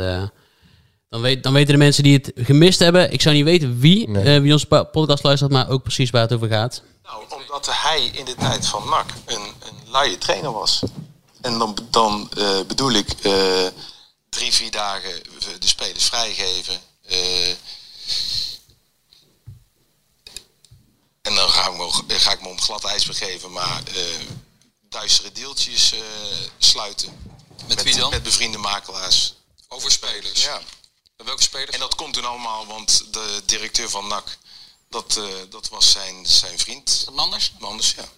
dan, 1.13 1.21
weet, 1.21 1.43
dan 1.43 1.53
weten 1.53 1.73
de 1.73 1.79
mensen 1.79 2.03
die 2.03 2.15
het 2.17 2.33
gemist 2.35 2.79
hebben. 2.79 3.13
Ik 3.13 3.21
zou 3.21 3.35
niet 3.35 3.45
weten 3.45 3.79
wie, 3.79 4.09
Nee. 4.09 4.35
eh, 4.35 4.41
wie 4.43 4.53
onze 4.53 4.67
podcast 4.93 5.23
luistert, 5.23 5.51
maar 5.53 5.69
ook 5.69 5.83
precies 5.83 6.11
waar 6.11 6.23
het 6.23 6.33
over 6.33 6.49
gaat. 6.49 6.83
Nou, 7.03 7.25
omdat 7.31 7.69
hij 7.71 8.05
in 8.05 8.25
de 8.25 8.35
tijd 8.35 8.67
van 8.67 8.89
NAC 8.89 9.11
een, 9.27 9.41
een 9.43 9.91
luie 9.91 10.19
trainer 10.19 10.53
was. 10.53 10.83
En 11.41 11.59
dan, 11.59 11.77
dan 11.91 12.31
eh, 12.39 12.61
bedoel 12.67 12.91
ik 12.93 13.09
eh, 13.23 13.67
drie, 14.29 14.53
vier 14.53 14.71
dagen 14.71 15.23
de 15.59 15.69
spelers 15.69 16.05
vrijgeven. 16.05 16.81
eh, 17.09 17.49
en 21.23 21.35
dan 21.35 21.49
ga 21.49 21.69
ik, 21.71 21.77
me, 21.77 21.91
ga 22.19 22.33
ik 22.33 22.41
me 22.43 22.49
om 22.49 22.61
glad 22.61 22.85
ijs 22.85 23.05
begeven, 23.07 23.53
maar 23.53 23.83
eh, 23.95 24.03
duistere 24.89 25.33
deeltjes 25.33 25.93
eh, 25.93 25.99
sluiten. 26.59 27.09
Met 27.69 27.83
wie 27.83 27.97
dan? 27.97 28.11
Met 28.11 28.23
bevriende 28.23 28.59
makelaars. 28.59 29.35
Over 29.69 29.91
spelers. 29.91 30.45
Ja. 30.45 30.61
En 31.23 31.29
welke 31.29 31.43
spelers? 31.43 31.71
En 31.71 31.81
dat 31.81 31.95
komt 31.95 32.15
toen 32.15 32.25
allemaal, 32.25 32.67
want 32.67 33.13
de 33.13 33.43
directeur 33.45 33.91
van 33.91 34.07
NAC, 34.07 34.39
dat, 34.89 35.17
eh, 35.17 35.25
dat 35.51 35.69
was 35.69 35.91
zijn, 35.91 36.27
zijn 36.27 36.59
vriend. 36.59 37.07
Manders? 37.13 37.53
Manders, 37.59 37.95
ja. 37.97 38.09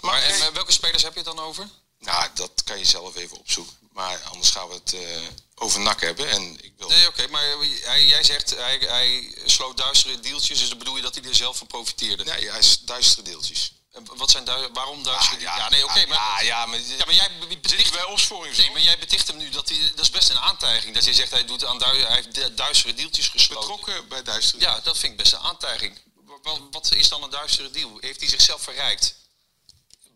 Maar, 0.00 0.22
en 0.22 0.52
welke 0.52 0.72
spelers 0.72 1.02
heb 1.02 1.12
je 1.12 1.18
het 1.18 1.36
dan 1.36 1.44
over? 1.44 1.68
Nou, 1.98 2.28
dat 2.34 2.62
kan 2.64 2.78
je 2.78 2.84
zelf 2.84 3.16
even 3.16 3.38
opzoeken. 3.38 3.76
Maar 3.92 4.22
anders 4.22 4.50
gaan 4.50 4.68
we 4.68 4.74
het 4.74 4.92
eh, 4.92 5.22
over 5.54 5.80
NAC 5.80 6.00
hebben. 6.00 6.28
En 6.30 6.64
ik 6.64 6.72
wil... 6.76 6.88
Nee, 6.88 7.08
oké, 7.08 7.26
maar 7.26 7.42
hij, 7.80 8.04
jij 8.06 8.24
zegt 8.24 8.50
hij, 8.50 8.78
hij 8.78 9.34
sloot 9.44 9.76
duistere 9.76 10.20
deeltjes, 10.20 10.58
dus 10.58 10.68
dan 10.68 10.78
bedoel 10.78 10.96
je 10.96 11.02
dat 11.02 11.14
hij 11.14 11.24
er 11.24 11.34
zelf 11.34 11.56
van 11.56 11.66
profiteerde? 11.66 12.24
Nee, 12.24 12.50
hij 12.50 12.58
is 12.58 12.80
duistere 12.80 13.22
deeltjes. 13.22 13.72
Wat 14.00 14.30
zijn 14.30 14.44
du 14.44 14.68
waarom 14.72 15.02
duistere 15.02 15.36
Ah, 15.36 15.42
ja, 15.42 15.56
Ja, 15.56 15.68
nee, 15.70 15.84
oké, 15.84 15.98
ja, 16.00 16.06
maar, 16.06 16.16
ja, 16.18 16.40
ja, 16.40 16.66
maar- 16.66 16.78
ja, 16.80 17.04
maar 17.04 17.14
jij 17.14 17.30
beticht, 17.48 17.92
bij 17.92 18.04
opsporing. 18.04 18.56
nee, 18.56 18.70
maar 18.70 18.80
jij 18.80 18.98
beticht 18.98 19.26
hem 19.26 19.36
nu 19.36 19.48
dat 19.50 19.68
hij, 19.68 19.78
dat 19.94 20.04
is 20.04 20.10
best 20.10 20.30
een 20.30 20.38
aantijging. 20.38 20.94
Dat 20.94 21.04
je 21.04 21.14
zegt 21.14 21.30
hij, 21.30 21.44
doet 21.44 21.64
aan 21.64 21.78
du, 21.78 21.84
hij 21.84 22.14
heeft 22.14 22.34
du- 22.34 22.54
duistere 22.54 22.94
deeltjes 22.94 23.28
gesloten. 23.28 23.68
betrokken 23.68 24.08
bij 24.08 24.22
duistere 24.22 24.60
Ja, 24.62 24.80
dat 24.80 24.98
vind 24.98 25.12
ik 25.12 25.18
best 25.18 25.32
een 25.32 25.38
aantijging. 25.38 25.98
Wat, 26.42 26.60
wat 26.70 26.92
is 26.92 27.08
dan 27.08 27.22
een 27.22 27.30
duistere 27.30 27.70
deal? 27.70 27.98
Heeft 28.00 28.20
hij 28.20 28.28
zichzelf 28.28 28.62
verrijkt? 28.62 29.14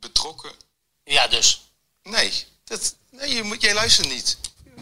Betrokken? 0.00 0.52
Ja, 1.04 1.26
dus. 1.28 1.60
Nee, 2.02 2.44
dat, 2.64 2.94
nee 3.10 3.34
je 3.34 3.42
moet, 3.42 3.62
jij 3.62 3.74
luistert 3.74 4.08
niet. 4.08 4.36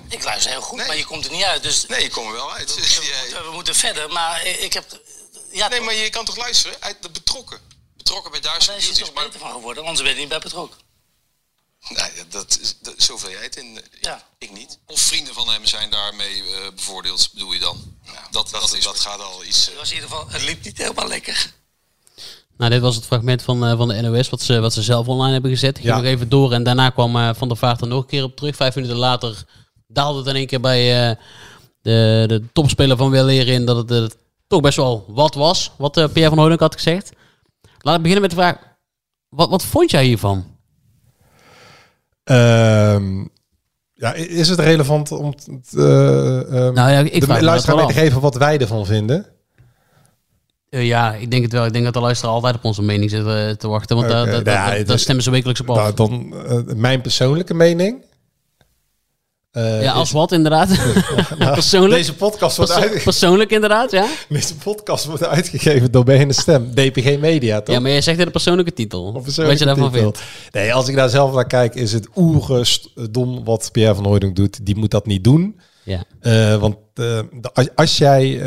Ik 0.09 0.23
luister 0.23 0.51
heel 0.51 0.61
goed, 0.63 0.77
Nee. 0.79 0.87
maar 0.87 0.97
je 0.97 1.05
komt 1.05 1.25
er 1.25 1.31
niet 1.31 1.43
uit. 1.45 1.63
Dus 1.63 1.87
Nee, 1.87 2.03
je 2.03 2.11
komt 2.11 2.27
er 2.27 2.33
wel 2.33 2.53
uit. 2.53 2.75
we, 2.75 2.81
moeten, 3.23 3.45
we 3.45 3.51
moeten 3.51 3.75
verder. 3.75 4.11
Maar 4.11 4.45
ik 4.47 4.73
heb... 4.73 5.01
Ja, 5.53 5.69
nee, 5.69 5.81
maar 5.81 5.95
je 5.95 6.11
kan 6.11 6.25
toch 6.25 6.37
luisteren? 6.37 6.77
Uit 6.83 7.03
de 7.03 7.11
betrokken. 7.11 7.73
Betrokken 8.05 8.31
bij 8.31 8.41
is 8.59 8.67
er 8.69 8.73
deeltjes, 8.73 8.99
toch 8.99 9.15
maar... 9.15 9.25
beter 9.25 9.41
van 9.41 9.51
geworden, 9.53 9.83
anders 9.85 10.03
ben 10.03 10.13
je 10.15 10.19
niet 10.21 10.29
bij 10.29 10.39
betrokken. 10.39 10.79
Nou, 11.89 12.11
ja, 12.17 12.23
dat, 12.31 12.59
is- 12.63 12.77
dat, 12.83 12.95
zoveel 12.97 13.31
jij 13.31 13.43
het 13.43 13.57
in. 13.57 13.81
Ja. 14.01 14.23
Ik 14.39 14.53
niet. 14.53 14.79
Of 14.87 15.01
vrienden 15.01 15.35
van 15.35 15.49
hem 15.49 15.65
zijn 15.67 15.91
daarmee 15.91 16.43
eh, 16.43 16.75
bevoordeeld, 16.75 17.31
bedoel 17.33 17.53
je 17.53 17.59
dan? 17.61 17.77
Nou, 18.05 18.17
dat, 18.31 18.49
dat, 18.51 18.75
is 18.75 18.85
dat 18.85 19.01
gaat 19.01 19.21
al 19.21 19.45
iets. 19.45 19.61
eh, 19.63 19.69
Het 19.71 19.79
was 19.79 19.89
in 19.91 19.95
ieder 19.95 20.11
geval, 20.11 20.29
het 20.29 20.43
liep 20.45 20.65
niet 20.65 20.79
helemaal 20.79 21.09
lekker. 21.09 21.53
Nou, 22.57 22.71
dit 22.71 22.81
was 22.81 22.95
het 22.97 23.05
fragment 23.07 23.43
van, 23.43 23.65
eh, 23.67 23.77
van 23.77 23.89
de 23.89 24.01
NOS, 24.01 24.29
wat 24.29 24.43
ze, 24.43 24.61
wat 24.61 24.73
ze 24.73 24.83
zelf 24.83 25.07
online 25.07 25.33
hebben 25.33 25.51
gezet. 25.51 25.79
Ik 25.79 25.85
Ja. 25.85 25.93
ging 25.93 26.05
nog 26.05 26.13
even 26.15 26.29
door 26.29 26.53
en 26.53 26.63
daarna 26.63 26.91
kwam 26.91 27.17
eh, 27.17 27.31
Van 27.35 27.49
der 27.49 27.57
Vaart 27.57 27.81
er 27.81 27.87
nog 27.87 28.03
een 28.03 28.09
keer 28.09 28.23
op 28.25 28.37
terug. 28.37 28.57
Vijf 28.57 28.75
minuten 28.75 28.97
later 28.97 29.45
daalde 29.87 30.19
het 30.19 30.29
in 30.29 30.35
één 30.37 30.47
keer 30.47 30.61
bij 30.61 31.09
eh, 31.11 31.17
de, 31.83 32.25
de 32.27 32.43
topspeler 32.53 32.97
van 32.97 33.11
Weleer 33.11 33.49
in 33.49 33.65
dat 33.67 33.77
het 33.77 33.91
eh, 33.91 34.19
toch 34.47 34.61
best 34.61 34.77
wel 34.77 35.05
wat 35.09 35.35
was, 35.35 35.71
wat 35.79 35.97
eh, 35.97 36.05
Pierre 36.13 36.29
van 36.31 36.39
Hooydonk 36.39 36.61
had 36.61 36.75
gezegd. 36.75 37.11
Laat 37.85 37.97
ik 37.97 38.03
beginnen 38.03 38.21
met 38.29 38.31
de 38.31 38.37
vraag, 38.37 38.57
wat, 39.29 39.49
wat 39.51 39.65
vond 39.65 39.91
jij 39.91 40.05
hiervan? 40.05 40.45
Ehm, 42.25 43.25
ja, 43.93 44.13
is 44.15 44.49
het 44.49 44.59
relevant 44.59 45.13
om 45.13 45.35
t- 45.35 45.47
ehm, 45.77 46.73
Nou 46.73 46.91
ja, 46.91 46.99
ik 46.99 47.21
de 47.27 47.43
luisteraar 47.43 47.77
mee 47.77 47.87
te 47.87 47.93
geven 48.01 48.21
wat 48.21 48.35
wij 48.35 48.59
ervan 48.59 48.87
vinden? 48.87 49.27
Eh, 50.69 50.87
ja, 50.87 51.15
ik 51.15 51.31
denk 51.31 51.43
het 51.43 51.53
wel. 51.53 51.65
Ik 51.67 51.73
denk 51.73 51.85
dat 51.85 51.95
de 51.95 52.01
luisteraar 52.01 52.35
altijd 52.35 52.55
op 52.55 52.65
onze 52.65 52.83
mening 52.83 53.11
zit 53.11 53.27
eh, 53.27 53.51
te 53.51 53.69
wachten. 53.69 53.97
Want 53.97 54.09
Oké, 54.09 54.17
daar- 54.17 54.27
daar- 54.45 54.45
nou 54.45 54.77
daar- 54.77 54.85
daar 54.85 54.99
stemmen 54.99 55.25
ze 55.25 55.31
wekelijks 55.31 55.61
op 55.61 55.71
af. 55.71 55.77
Nou, 55.77 55.95
dan 55.95 56.35
mijn 56.81 57.01
persoonlijke 57.01 57.55
mening. 57.55 58.05
Eh, 59.55 59.83
ja, 59.83 59.93
als 59.93 60.09
is- 60.09 60.15
wat 60.15 60.33
inderdaad. 60.33 60.69
Nou, 61.39 61.53
persoonlijk. 61.55 61.95
Deze 61.95 62.15
podcast 62.15 62.57
wordt 62.57 62.73
Perso- 62.73 62.89
uitge- 62.89 63.05
persoonlijk 63.05 63.51
inderdaad, 63.51 63.91
ja. 63.91 64.07
Deze 64.29 64.55
podcast 64.57 65.05
wordt 65.05 65.25
uitgegeven 65.27 65.91
door 65.93 66.05
BN 66.05 66.31
Stem, 66.31 66.71
DPG 66.75 67.19
Media, 67.19 67.61
toch? 67.61 67.75
Ja, 67.75 67.81
maar 67.81 67.91
jij 67.91 68.01
zegt 68.01 68.19
in 68.19 68.25
de 68.25 68.31
persoonlijke 68.31 68.73
titel. 68.73 69.13
Wat 69.13 69.23
Persoonlijke 69.23 69.59
je 69.59 69.65
daarvan 69.67 69.93
titel. 69.93 70.13
vindt. 70.13 70.23
Nee, 70.53 70.75
als 70.75 70.89
ik 70.89 70.95
daar 70.97 71.09
zelf 71.09 71.35
naar 71.35 71.47
kijk, 71.47 71.75
is 71.75 71.93
het 71.93 72.09
oerust 72.17 72.89
dom 73.11 73.45
wat 73.45 73.69
Pierre 73.73 73.95
van 73.95 74.05
Hooydonk 74.05 74.37
doet. 74.37 74.67
Die 74.67 74.77
moet 74.77 74.91
dat 74.91 75.07
niet 75.07 75.25
doen. 75.25 75.61
Ja. 75.83 76.05
Eh, 76.21 76.57
want 76.57 76.77
eh, 76.95 77.19
als, 77.53 77.69
als 77.75 77.99
jij 77.99 78.41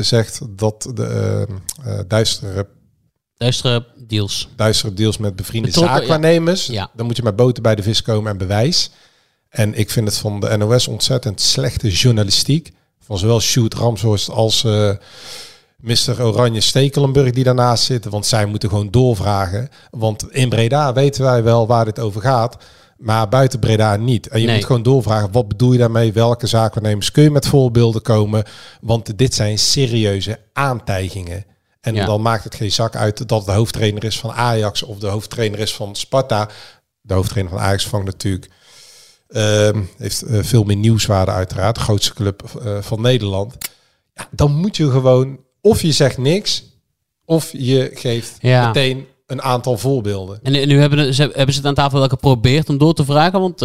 zegt 0.00 0.40
dat 0.50 0.90
de 0.94 1.46
duistere, 2.08 2.66
Duistere 3.36 3.86
deals. 4.06 4.48
duistere 4.56 4.94
deals 4.94 5.18
met 5.18 5.36
bevriende 5.36 5.68
Betrokken, 5.68 5.96
zaakwaarnemers, 5.96 6.66
ja. 6.66 6.90
dan 6.94 7.06
moet 7.06 7.16
je 7.16 7.22
met 7.22 7.36
boten 7.36 7.62
bij 7.62 7.74
de 7.74 7.82
vis 7.82 8.02
komen 8.02 8.30
en 8.32 8.38
bewijs. 8.38 8.90
En 9.54 9.74
ik 9.74 9.90
vind 9.90 10.08
het 10.08 10.16
van 10.16 10.40
de 10.40 10.56
NOS 10.56 10.88
ontzettend 10.88 11.40
slechte 11.40 11.90
journalistiek. 11.90 12.72
Van 13.00 13.18
zowel 13.18 13.40
Sjoerd 13.40 13.74
Ramshorst 13.74 14.30
als 14.30 14.64
eh 14.64 14.90
Mr. 15.76 16.22
Oranje 16.24 16.60
Stekelenburg 16.60 17.30
die 17.30 17.44
daarnaast 17.44 17.84
zitten. 17.84 18.10
Want 18.10 18.26
zij 18.26 18.46
moeten 18.46 18.68
gewoon 18.68 18.90
doorvragen. 18.90 19.68
Want 19.90 20.32
in 20.32 20.48
Breda 20.48 20.92
weten 20.92 21.22
wij 21.24 21.42
wel 21.42 21.66
waar 21.66 21.84
dit 21.84 21.98
over 21.98 22.20
gaat. 22.20 22.56
Maar 22.96 23.28
buiten 23.28 23.58
Breda 23.58 23.96
niet. 23.96 24.28
En 24.28 24.40
je 24.40 24.46
Nee. 24.46 24.54
moet 24.56 24.64
gewoon 24.64 24.82
doorvragen, 24.82 25.32
wat 25.32 25.48
bedoel 25.48 25.72
je 25.72 25.78
daarmee? 25.78 26.12
Welke 26.12 26.46
zaakwaarnemers? 26.46 27.10
Kun 27.10 27.22
je 27.22 27.30
met 27.30 27.46
voorbeelden 27.46 28.02
komen? 28.02 28.44
Want 28.80 29.18
dit 29.18 29.34
zijn 29.34 29.58
serieuze 29.58 30.38
aantijgingen. 30.52 31.44
En 31.80 31.94
Ja. 31.94 32.06
dan 32.06 32.22
maakt 32.22 32.44
het 32.44 32.54
geen 32.54 32.72
zak 32.72 32.96
uit 32.96 33.28
dat 33.28 33.44
de 33.46 33.52
hoofdtrainer 33.52 34.04
is 34.04 34.18
van 34.18 34.32
Ajax 34.32 34.82
of 34.82 34.98
de 34.98 35.06
hoofdtrainer 35.08 35.58
is 35.58 35.74
van 35.74 35.96
Sparta. 35.96 36.48
De 37.00 37.14
hoofdtrainer 37.14 37.52
van 37.52 37.62
Ajax 37.62 37.86
vangt 37.86 38.06
natuurlijk 38.06 38.50
heeft 39.98 40.22
eh, 40.22 40.42
veel 40.42 40.64
meer 40.64 40.76
nieuwswaarde 40.76 41.30
uiteraard. 41.30 41.74
De 41.74 41.80
grootste 41.80 42.14
club 42.14 42.42
eh, 42.64 42.82
van 42.82 43.00
Nederland. 43.00 43.54
Ja, 44.14 44.28
dan 44.30 44.52
moet 44.54 44.76
je 44.76 44.90
gewoon... 44.90 45.38
Of 45.60 45.82
je 45.82 45.92
zegt 45.92 46.18
niks... 46.18 46.64
Of 47.24 47.50
je 47.52 47.90
geeft 47.94 48.36
Ja. 48.40 48.66
meteen 48.66 49.06
een 49.26 49.42
aantal 49.42 49.78
voorbeelden. 49.78 50.38
En 50.42 50.52
nu- 50.52 50.64
nu 50.66 50.80
hebben, 50.80 51.14
ze, 51.14 51.22
hebben 51.22 51.54
ze 51.54 51.58
het 51.60 51.68
aan 51.68 51.74
tafel 51.74 51.98
wel 51.98 52.08
geprobeerd 52.08 52.68
om 52.68 52.78
door 52.78 52.94
te 52.94 53.04
vragen. 53.04 53.40
Want 53.40 53.58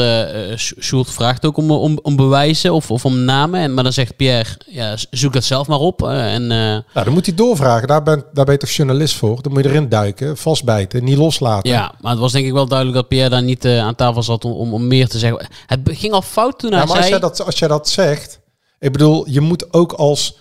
Sj- 0.59 0.73
Sjoerd 0.81 1.11
vraagt 1.11 1.45
ook 1.45 1.57
om, 1.57 1.71
om, 1.71 1.99
om 2.01 2.15
bewijzen 2.15 2.73
of, 2.73 2.91
of 2.91 3.05
om 3.05 3.17
namen. 3.19 3.59
En, 3.59 3.73
maar 3.73 3.83
dan 3.83 3.93
zegt 3.93 4.15
Pierre, 4.15 4.49
ja, 4.67 4.95
zoek 5.11 5.33
dat 5.33 5.43
zelf 5.43 5.67
maar 5.67 5.77
op. 5.79 6.03
eh, 6.03 6.33
en, 6.33 6.41
eh, 6.41 6.57
Nou, 6.57 6.83
dan 6.93 7.13
moet 7.13 7.25
hij 7.25 7.35
doorvragen. 7.35 7.87
Daar 7.87 8.03
ben, 8.03 8.23
daar 8.33 8.45
ben 8.45 8.53
je 8.53 8.59
toch 8.59 8.69
journalist 8.69 9.15
voor? 9.15 9.41
Dan 9.41 9.51
moet 9.53 9.63
je 9.63 9.69
erin 9.69 9.89
duiken, 9.89 10.37
vastbijten, 10.37 11.03
niet 11.03 11.17
loslaten. 11.17 11.69
ja, 11.71 11.93
maar 12.01 12.11
het 12.11 12.19
was 12.19 12.31
denk 12.31 12.45
ik 12.45 12.53
wel 12.53 12.67
duidelijk 12.67 12.97
dat 12.97 13.07
Pierre 13.07 13.29
daar 13.29 13.43
niet 13.43 13.65
aan 13.65 13.95
tafel 13.95 14.23
zat 14.23 14.45
om, 14.45 14.51
om, 14.51 14.73
om 14.73 14.87
meer 14.87 15.07
te 15.07 15.19
zeggen. 15.19 15.47
Het 15.65 15.79
ging 15.83 16.13
al 16.13 16.21
fout 16.21 16.59
toen 16.59 16.71
hij 16.71 16.79
Ja, 16.79 16.85
maar 16.85 16.95
zei... 16.95 16.99
als 17.13 17.19
jij, 17.21 17.29
dat, 17.29 17.45
als 17.45 17.59
jij 17.59 17.67
dat 17.67 17.89
zegt... 17.89 18.39
Ik 18.79 18.91
bedoel, 18.91 19.29
je 19.29 19.41
moet 19.41 19.73
ook 19.73 19.93
als 19.93 20.37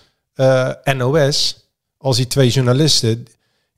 NOS... 0.97 1.57
Als 2.01 2.17
die 2.17 2.27
twee 2.27 2.49
journalisten... 2.51 3.27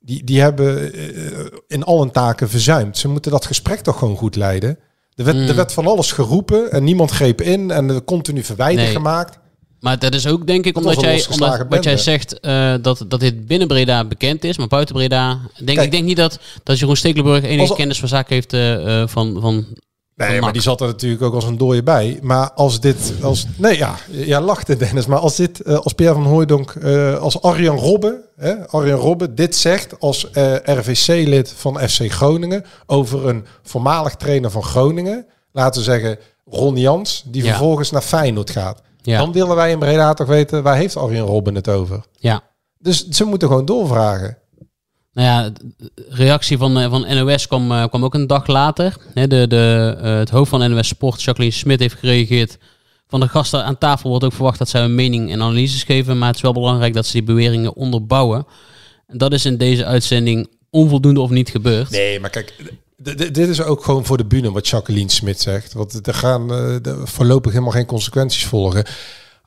Die, 0.03 0.23
die 0.23 0.41
hebben 0.41 0.93
eh, 0.93 1.45
in 1.67 1.83
al 1.83 1.99
hun 1.99 2.11
taken 2.11 2.49
verzuimd. 2.49 2.97
Ze 2.97 3.07
moeten 3.07 3.31
dat 3.31 3.45
gesprek 3.45 3.79
toch 3.79 3.97
gewoon 3.97 4.15
goed 4.17 4.35
leiden. 4.35 4.77
Er 5.15 5.23
werd, 5.23 5.37
Mm. 5.37 5.47
er 5.47 5.55
werd 5.55 5.73
van 5.73 5.87
alles 5.87 6.11
geroepen 6.11 6.71
en 6.71 6.83
niemand 6.83 7.11
greep 7.11 7.41
in. 7.41 7.71
En 7.71 7.89
er 7.89 8.03
continu 8.03 8.43
verwijder 8.43 8.83
Nee. 8.83 8.93
gemaakt. 8.93 9.39
Maar 9.79 9.99
dat 9.99 10.13
is 10.13 10.27
ook 10.27 10.47
denk 10.47 10.65
ik 10.65 10.73
Dat 10.73 10.83
omdat 10.85 11.01
jij, 11.01 11.25
omdat, 11.31 11.65
wat 11.69 11.83
jij 11.83 11.97
zegt 11.97 12.39
eh, 12.39 12.73
dat, 12.81 13.05
dat 13.07 13.19
dit 13.19 13.47
binnen 13.47 13.67
Breda 13.67 14.05
bekend 14.05 14.43
is, 14.43 14.57
maar 14.57 14.67
buiten 14.67 14.95
Breda... 14.95 15.39
Denk, 15.55 15.67
Kijk. 15.67 15.81
ik 15.81 15.91
denk 15.91 16.03
niet 16.05 16.17
dat, 16.17 16.39
dat 16.63 16.79
Jeroen 16.79 16.95
Stekelenburg 16.95 17.43
enige 17.43 17.67
Als- 17.69 17.77
kennis 17.77 17.99
van 17.99 18.07
zaken 18.07 18.33
heeft 18.33 18.53
eh, 18.53 19.07
van, 19.07 19.37
van, 19.41 19.65
Nee, 20.15 20.41
maar 20.41 20.53
die 20.53 20.61
zat 20.61 20.81
er 20.81 20.87
natuurlijk 20.87 21.21
ook 21.21 21.33
als 21.33 21.43
een 21.45 21.57
dooie 21.57 21.83
bij. 21.83 22.19
Maar 22.21 22.51
als 22.51 22.79
dit, 22.79 23.13
als, 23.21 23.45
nee 23.57 23.77
ja, 23.77 23.95
ja 24.09 24.41
lachte 24.41 24.75
Dennis. 24.77 25.05
Maar 25.05 25.19
als 25.19 25.35
dit, 25.35 25.61
eh, 25.61 25.75
als 25.77 25.93
Pierre 25.93 26.15
van 26.15 26.25
Hooijdonk, 26.25 26.71
eh, 26.71 27.17
als 27.17 27.41
Arjan 27.41 27.77
Robben, 27.77 28.21
hè, 28.35 28.67
Arjan 28.69 28.99
Robben 28.99 29.35
dit 29.35 29.55
zegt 29.55 29.99
als 29.99 30.31
eh, 30.31 30.53
RVC-lid 30.63 31.53
van 31.57 31.79
FC 31.89 32.11
Groningen 32.11 32.65
over 32.85 33.27
een 33.27 33.45
voormalig 33.63 34.15
trainer 34.15 34.51
van 34.51 34.63
Groningen, 34.63 35.25
laten 35.51 35.79
we 35.79 35.85
zeggen 35.85 36.17
Ron 36.45 36.75
Jans, 36.77 37.23
die 37.25 37.43
Ja. 37.43 37.49
vervolgens 37.49 37.91
naar 37.91 38.01
Feyenoord 38.01 38.49
gaat. 38.49 38.81
Ja. 39.01 39.17
Dan 39.17 39.31
willen 39.31 39.55
wij 39.55 39.71
in 39.71 39.79
Breda 39.79 40.13
toch 40.13 40.27
weten, 40.27 40.63
waar 40.63 40.75
heeft 40.75 40.97
Arjan 40.97 41.27
Robben 41.27 41.55
het 41.55 41.69
over? 41.69 42.01
Ja. 42.17 42.41
Dus 42.79 43.07
ze 43.09 43.23
moeten 43.23 43.47
gewoon 43.47 43.65
doorvragen. 43.65 44.37
Nou 45.13 45.27
ja, 45.27 45.49
de 45.49 45.91
reactie 46.09 46.57
van, 46.57 46.79
eh, 46.79 46.89
van 46.89 47.15
NOS 47.15 47.47
kwam, 47.47 47.71
eh, 47.71 47.87
kwam 47.87 48.03
ook 48.03 48.13
een 48.13 48.27
dag 48.27 48.47
later. 48.47 48.97
De, 49.13 49.47
de, 49.47 49.97
eh, 50.01 50.17
het 50.17 50.29
hoofd 50.29 50.49
van 50.49 50.71
NOS 50.71 50.87
Sport, 50.87 51.21
Jacqueline 51.21 51.55
Smit, 51.55 51.79
heeft 51.79 51.95
gereageerd. 51.95 52.57
Van 53.07 53.19
de 53.19 53.27
gasten 53.27 53.65
aan 53.65 53.77
tafel 53.77 54.09
wordt 54.09 54.25
ook 54.25 54.33
verwacht 54.33 54.59
dat 54.59 54.69
zij 54.69 54.83
een 54.83 54.95
mening 54.95 55.31
en 55.31 55.41
analyses 55.41 55.83
geven. 55.83 56.17
Maar 56.17 56.27
het 56.27 56.35
is 56.35 56.41
wel 56.41 56.53
belangrijk 56.53 56.93
dat 56.93 57.05
ze 57.05 57.11
die 57.11 57.23
beweringen 57.23 57.75
onderbouwen. 57.75 58.45
En 59.07 59.17
dat 59.17 59.33
is 59.33 59.45
in 59.45 59.57
deze 59.57 59.85
uitzending 59.85 60.47
onvoldoende 60.69 61.21
of 61.21 61.29
niet 61.29 61.49
gebeurd. 61.49 61.89
Nee, 61.89 62.19
maar 62.19 62.29
kijk, 62.29 62.55
dit 63.15 63.37
is 63.37 63.61
ook 63.61 63.83
gewoon 63.83 64.05
voor 64.05 64.17
de 64.17 64.25
bühne 64.25 64.51
wat 64.51 64.67
Jacqueline 64.67 65.11
Smit 65.11 65.39
zegt. 65.39 65.73
Want 65.73 66.07
er 66.07 66.13
gaan 66.13 66.49
voorlopig 67.03 67.51
helemaal 67.51 67.73
geen 67.73 67.85
consequenties 67.85 68.45
volgen. 68.45 68.85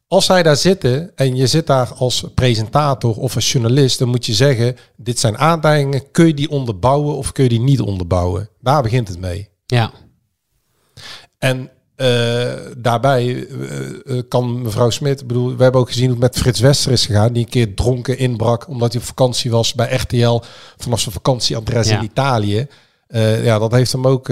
Als 0.09 0.25
zij 0.25 0.43
daar 0.43 0.57
zitten 0.57 1.13
en 1.15 1.37
je 1.37 1.47
zit 1.47 1.67
daar 1.67 1.93
als 1.95 2.25
presentator 2.35 3.17
of 3.17 3.35
als 3.35 3.53
journalist, 3.53 3.99
dan 3.99 4.09
moet 4.09 4.27
je 4.27 4.35
zeggen: 4.35 4.77
dit 4.97 5.19
zijn 5.19 5.39
aantijgingen. 5.39 6.11
Kun 6.11 6.27
je 6.27 6.35
die 6.35 6.51
onderbouwen 6.51 7.17
of 7.17 7.33
kun 7.33 7.43
je 7.43 7.49
die 7.51 7.61
niet 7.61 7.81
onderbouwen? 7.81 8.49
Daar 8.61 8.83
begint 8.83 9.09
het 9.09 9.21
mee. 9.21 9.49
Ja. 9.67 9.93
En 11.39 11.71
eh, 11.97 12.53
daarbij 12.77 13.47
eh, 13.49 14.19
eh, 14.19 14.23
kan 14.29 14.63
mevrouw 14.63 14.91
Smit, 14.91 15.27
bedoel, 15.27 15.57
we 15.57 15.63
hebben 15.63 15.81
ook 15.81 15.89
gezien 15.89 16.05
hoe 16.05 16.13
het 16.13 16.23
met 16.23 16.37
Frits 16.43 16.61
Wester 16.61 16.93
is 16.93 17.07
gegaan, 17.07 17.33
die 17.33 17.45
een 17.45 17.51
keer 17.51 17.75
dronken 17.75 18.19
inbrak 18.19 18.69
omdat 18.69 18.93
hij 18.93 19.01
op 19.01 19.07
vakantie 19.07 19.51
was 19.51 19.75
bij 19.75 19.95
RTL 19.95 20.41
vanaf 20.77 21.01
zijn 21.01 21.15
vakantieadres 21.15 21.89
Ja. 21.89 21.99
in 21.99 22.05
Italië. 22.05 22.67
Ja, 23.43 23.59
dat 23.59 23.73
heeft 23.73 23.93
hem 23.93 24.07
ook. 24.07 24.29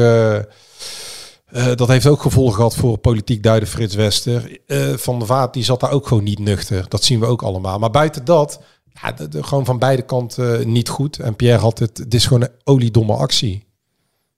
Eh, 1.52 1.74
dat 1.74 1.88
heeft 1.88 2.06
ook 2.06 2.22
gevolgen 2.22 2.54
gehad 2.54 2.74
voor 2.76 2.98
politiek 2.98 3.42
duiden 3.42 3.68
Frits 3.68 3.94
Wester. 3.94 4.58
Eh, 4.66 4.92
van 4.96 5.18
der 5.18 5.26
Vaart 5.26 5.52
die 5.54 5.64
zat 5.64 5.80
daar 5.80 5.90
ook 5.90 6.06
gewoon 6.06 6.24
niet 6.24 6.38
nuchter. 6.38 6.84
Dat 6.88 7.04
zien 7.04 7.20
we 7.20 7.26
ook 7.26 7.42
allemaal. 7.42 7.78
Maar 7.78 7.90
buiten 7.90 8.24
dat, 8.24 8.60
ja, 9.02 9.12
de, 9.12 9.28
de- 9.28 9.42
gewoon 9.42 9.64
van 9.64 9.78
beide 9.78 10.02
kanten 10.02 10.58
eh, 10.60 10.66
niet 10.66 10.88
goed. 10.88 11.18
En 11.18 11.36
Pierre 11.36 11.60
had 11.60 11.78
het. 11.78 11.98
Het 11.98 12.14
is 12.14 12.26
gewoon 12.26 12.42
een 12.42 12.52
oliedomme 12.64 13.14
actie. 13.14 13.64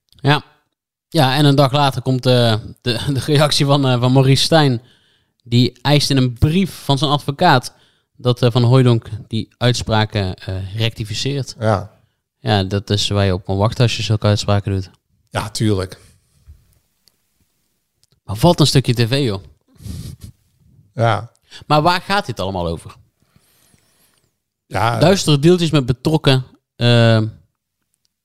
Ja. 0.08 0.44
Ja, 1.08 1.36
en 1.36 1.44
een 1.44 1.54
dag 1.54 1.72
later 1.72 2.02
komt 2.02 2.22
de, 2.22 2.58
de 2.82 2.98
reactie 3.26 3.66
van, 3.66 4.00
van 4.00 4.12
Maurice 4.12 4.42
Stijn. 4.42 4.82
Die 5.44 5.78
eist 5.82 6.10
in 6.10 6.16
een 6.16 6.32
brief 6.32 6.70
van 6.84 6.98
zijn 6.98 7.10
advocaat 7.10 7.74
dat 8.16 8.38
Van 8.38 8.62
Hooijdonk 8.62 9.06
die 9.28 9.48
uitspraken 9.58 10.34
rectificeert. 10.76 11.56
Ja, 11.60 11.90
Ja, 12.38 12.62
dat 12.64 12.90
is 12.90 13.08
waar 13.08 13.24
je 13.24 13.32
op 13.34 13.44
kan 13.44 13.56
wachten 13.56 13.82
als 13.82 13.96
je 13.96 14.02
zulke 14.02 14.26
uitspraken 14.26 14.72
doet. 14.72 14.90
ja 15.30 15.50
tuurlijk. 15.50 15.98
Maar 18.24 18.36
wat 18.40 18.60
een 18.60 18.66
stukje 18.66 18.94
tv, 18.94 19.24
joh. 19.24 19.42
Ja. 20.94 21.30
Maar 21.66 21.82
waar 21.82 22.00
gaat 22.00 22.26
dit 22.26 22.40
allemaal 22.40 22.66
over? 22.66 22.96
Ja, 24.66 24.98
Duistere 24.98 25.38
deeltjes 25.38 25.70
met 25.70 25.86
betrokken, 25.86 26.44
eh, 26.76 27.22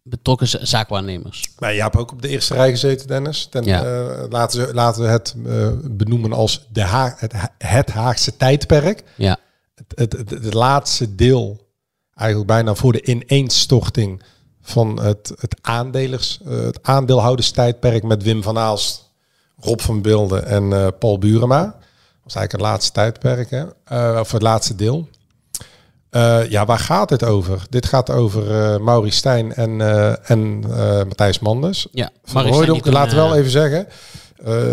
betrokken 0.03 0.48
za- 0.48 0.65
zaakwaarnemers. 0.65 1.44
Nou, 1.58 1.74
je 1.74 1.82
hebt 1.82 1.96
ook 1.96 2.12
op 2.12 2.22
de 2.22 2.27
eerste 2.27 2.53
rij 2.53 2.70
gezeten, 2.70 3.08
Dennis. 3.08 3.48
Ten, 3.50 3.63
Ja. 3.63 3.84
eh, 3.84 4.24
laten, 4.29 4.65
we, 4.68 4.74
laten 4.74 5.01
we 5.01 5.08
het 5.08 5.36
eh, 5.46 5.70
benoemen 5.84 6.34
als 6.34 6.68
de 6.72 6.82
Ha- 6.84 7.15
het, 7.18 7.34
het 7.58 7.89
Haagse 7.91 8.38
tijdperk. 8.38 9.03
Ja. 9.15 9.38
Het, 9.75 10.12
het, 10.20 10.29
het, 10.29 10.53
laatste 10.53 11.15
deel, 11.15 11.68
eigenlijk 12.13 12.50
bijna 12.50 12.74
voor 12.75 12.91
de 12.91 13.03
ineenstorting 13.03 14.24
van 14.62 15.00
het, 15.01 15.32
het, 15.39 15.56
aandelers, 15.62 16.39
het 16.44 16.79
aandeelhouderstijdperk 16.84 18.03
met 18.03 18.24
Wim 18.24 18.44
van 18.44 18.58
Aalst, 18.58 19.09
Rob 19.62 19.80
van 19.80 20.01
Bilde 20.01 20.39
en 20.39 20.74
eh, 20.74 20.88
Paul 21.00 21.18
Burema. 21.18 21.63
Dat 21.63 21.74
was 22.24 22.36
eigenlijk 22.36 22.51
het 22.51 22.62
laatste 22.62 22.92
tijdperk, 22.92 23.50
hè? 23.50 23.66
Eh, 23.84 24.20
of 24.20 24.32
het 24.32 24.42
laatste 24.42 24.75
deel. 24.75 25.08
Eh, 26.10 26.50
ja, 26.50 26.66
waar 26.66 26.80
gaat 26.80 27.10
het 27.10 27.24
over? 27.24 27.66
Dit 27.70 27.86
gaat 27.86 28.10
over 28.10 28.44
Maurice 28.82 29.18
Stijn 29.18 29.54
en, 29.54 29.82
en 30.25 30.60
Matthijs 31.08 31.39
Manders. 31.39 31.88
Ja, 31.92 32.10
Van 32.24 32.44
die 32.44 32.92
laten 32.92 33.16
we 33.18 33.24
wel 33.24 33.36
even 33.36 33.51
zeggen. 33.51 33.88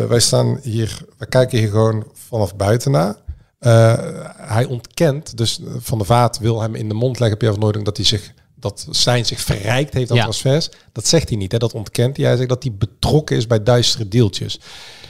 wij 0.09 0.21
staan 0.21 0.59
hier, 0.63 0.99
we 1.19 1.27
kijken 1.27 1.59
hier 1.59 1.69
gewoon 1.69 2.07
vanaf 2.29 2.57
buiten 2.57 2.91
naar. 2.91 3.15
Hij 4.37 4.65
ontkent, 4.65 5.37
dus 5.37 5.61
Van 5.79 5.99
der 5.99 6.07
Vaart 6.07 6.39
wil 6.39 6.61
hem 6.61 6.75
in 6.75 6.89
de 6.89 6.95
mond 6.95 7.19
leggen, 7.19 7.39
Pierre 7.39 7.61
van 7.61 7.85
dat 7.85 7.97
hij 7.97 8.07
zich, 8.07 8.33
dat 8.69 8.87
Stijn 8.91 9.27
zich 9.27 9.41
verrijkt 9.41 9.95
heeft 9.95 10.11
aan 10.11 10.17
Ja. 10.17 10.23
transfers. 10.23 10.69
Dat 10.93 11.07
zegt 11.07 11.29
hij 11.29 11.39
niet, 11.39 11.53
hè? 11.53 11.59
dat 11.59 11.75
ontkent 11.75 12.17
hij. 12.17 12.27
Hij 12.27 12.37
zegt 12.37 12.49
dat 12.49 12.63
hij 12.63 12.73
betrokken 12.79 13.37
is 13.37 13.47
bij 13.47 13.63
duistere 13.63 14.09
deeltjes. 14.09 14.61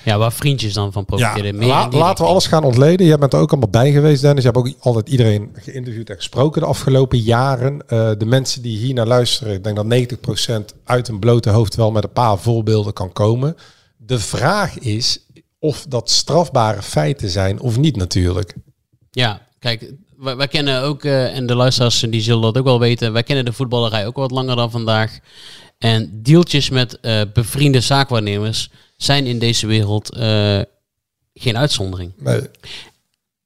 Ja, 0.04 0.18
waar 0.18 0.32
vriendjes 0.32 0.72
dan 0.72 0.92
van 0.92 1.04
Ja, 1.08 1.16
profiteren. 1.16 1.56
Meer 1.56 1.68
la- 1.68 1.84
in 1.84 1.90
die 1.90 1.98
laten 1.98 2.24
we 2.24 2.30
alles 2.30 2.46
gaan 2.46 2.64
ontleden. 2.64 3.06
Jij 3.06 3.18
bent 3.18 3.32
er 3.32 3.38
ook 3.38 3.50
allemaal 3.50 3.70
bij 3.70 3.92
geweest, 3.92 4.20
Dennis. 4.22 4.44
Je 4.44 4.50
hebt 4.50 4.66
ook 4.66 4.74
altijd 4.80 5.08
iedereen 5.08 5.50
geïnterviewd 5.54 6.10
en 6.10 6.16
gesproken 6.16 6.60
de 6.60 6.66
afgelopen 6.66 7.18
jaren. 7.18 7.88
Eh, 7.88 8.10
de 8.18 8.26
mensen 8.26 8.62
die 8.62 8.78
hier 8.78 8.94
naar 8.94 9.06
luisteren, 9.06 9.54
ik 9.54 9.64
denk 9.64 9.76
dat 9.76 9.86
90% 9.86 10.74
uit 10.84 11.08
een 11.08 11.18
blote 11.18 11.50
hoofd 11.50 11.74
wel 11.74 11.90
met 11.90 12.04
een 12.04 12.12
paar 12.12 12.38
voorbeelden 12.38 12.92
kan 12.92 13.12
komen. 13.12 13.56
De 13.96 14.18
vraag 14.18 14.78
is 14.78 15.18
of 15.58 15.86
dat 15.88 16.10
strafbare 16.10 16.82
feiten 16.82 17.30
zijn 17.30 17.60
of 17.60 17.76
niet 17.78 17.96
natuurlijk. 17.96 18.54
Ja, 19.10 19.40
kijk, 19.58 19.92
wij, 20.18 20.36
wij 20.36 20.48
kennen 20.48 20.82
ook, 20.82 21.04
eh, 21.04 21.36
en 21.36 21.46
de 21.46 21.54
luisteraars 21.54 22.00
die 22.00 22.20
zullen 22.20 22.42
dat 22.42 22.58
ook 22.58 22.64
wel 22.64 22.80
weten, 22.80 23.12
wij 23.12 23.22
kennen 23.22 23.44
de 23.44 23.52
voetballerij 23.52 24.06
ook 24.06 24.16
wat 24.16 24.30
langer 24.30 24.56
dan 24.56 24.70
vandaag. 24.70 25.18
En 25.78 26.22
deeltjes 26.22 26.70
met 26.70 27.00
eh, 27.00 27.20
bevriende 27.32 27.80
zaakwaarnemers 27.80 28.70
zijn 28.96 29.26
in 29.26 29.38
deze 29.38 29.66
wereld 29.66 30.14
eh, 30.14 30.60
geen 31.34 31.56
uitzondering. 31.56 32.12
Nee. 32.16 32.40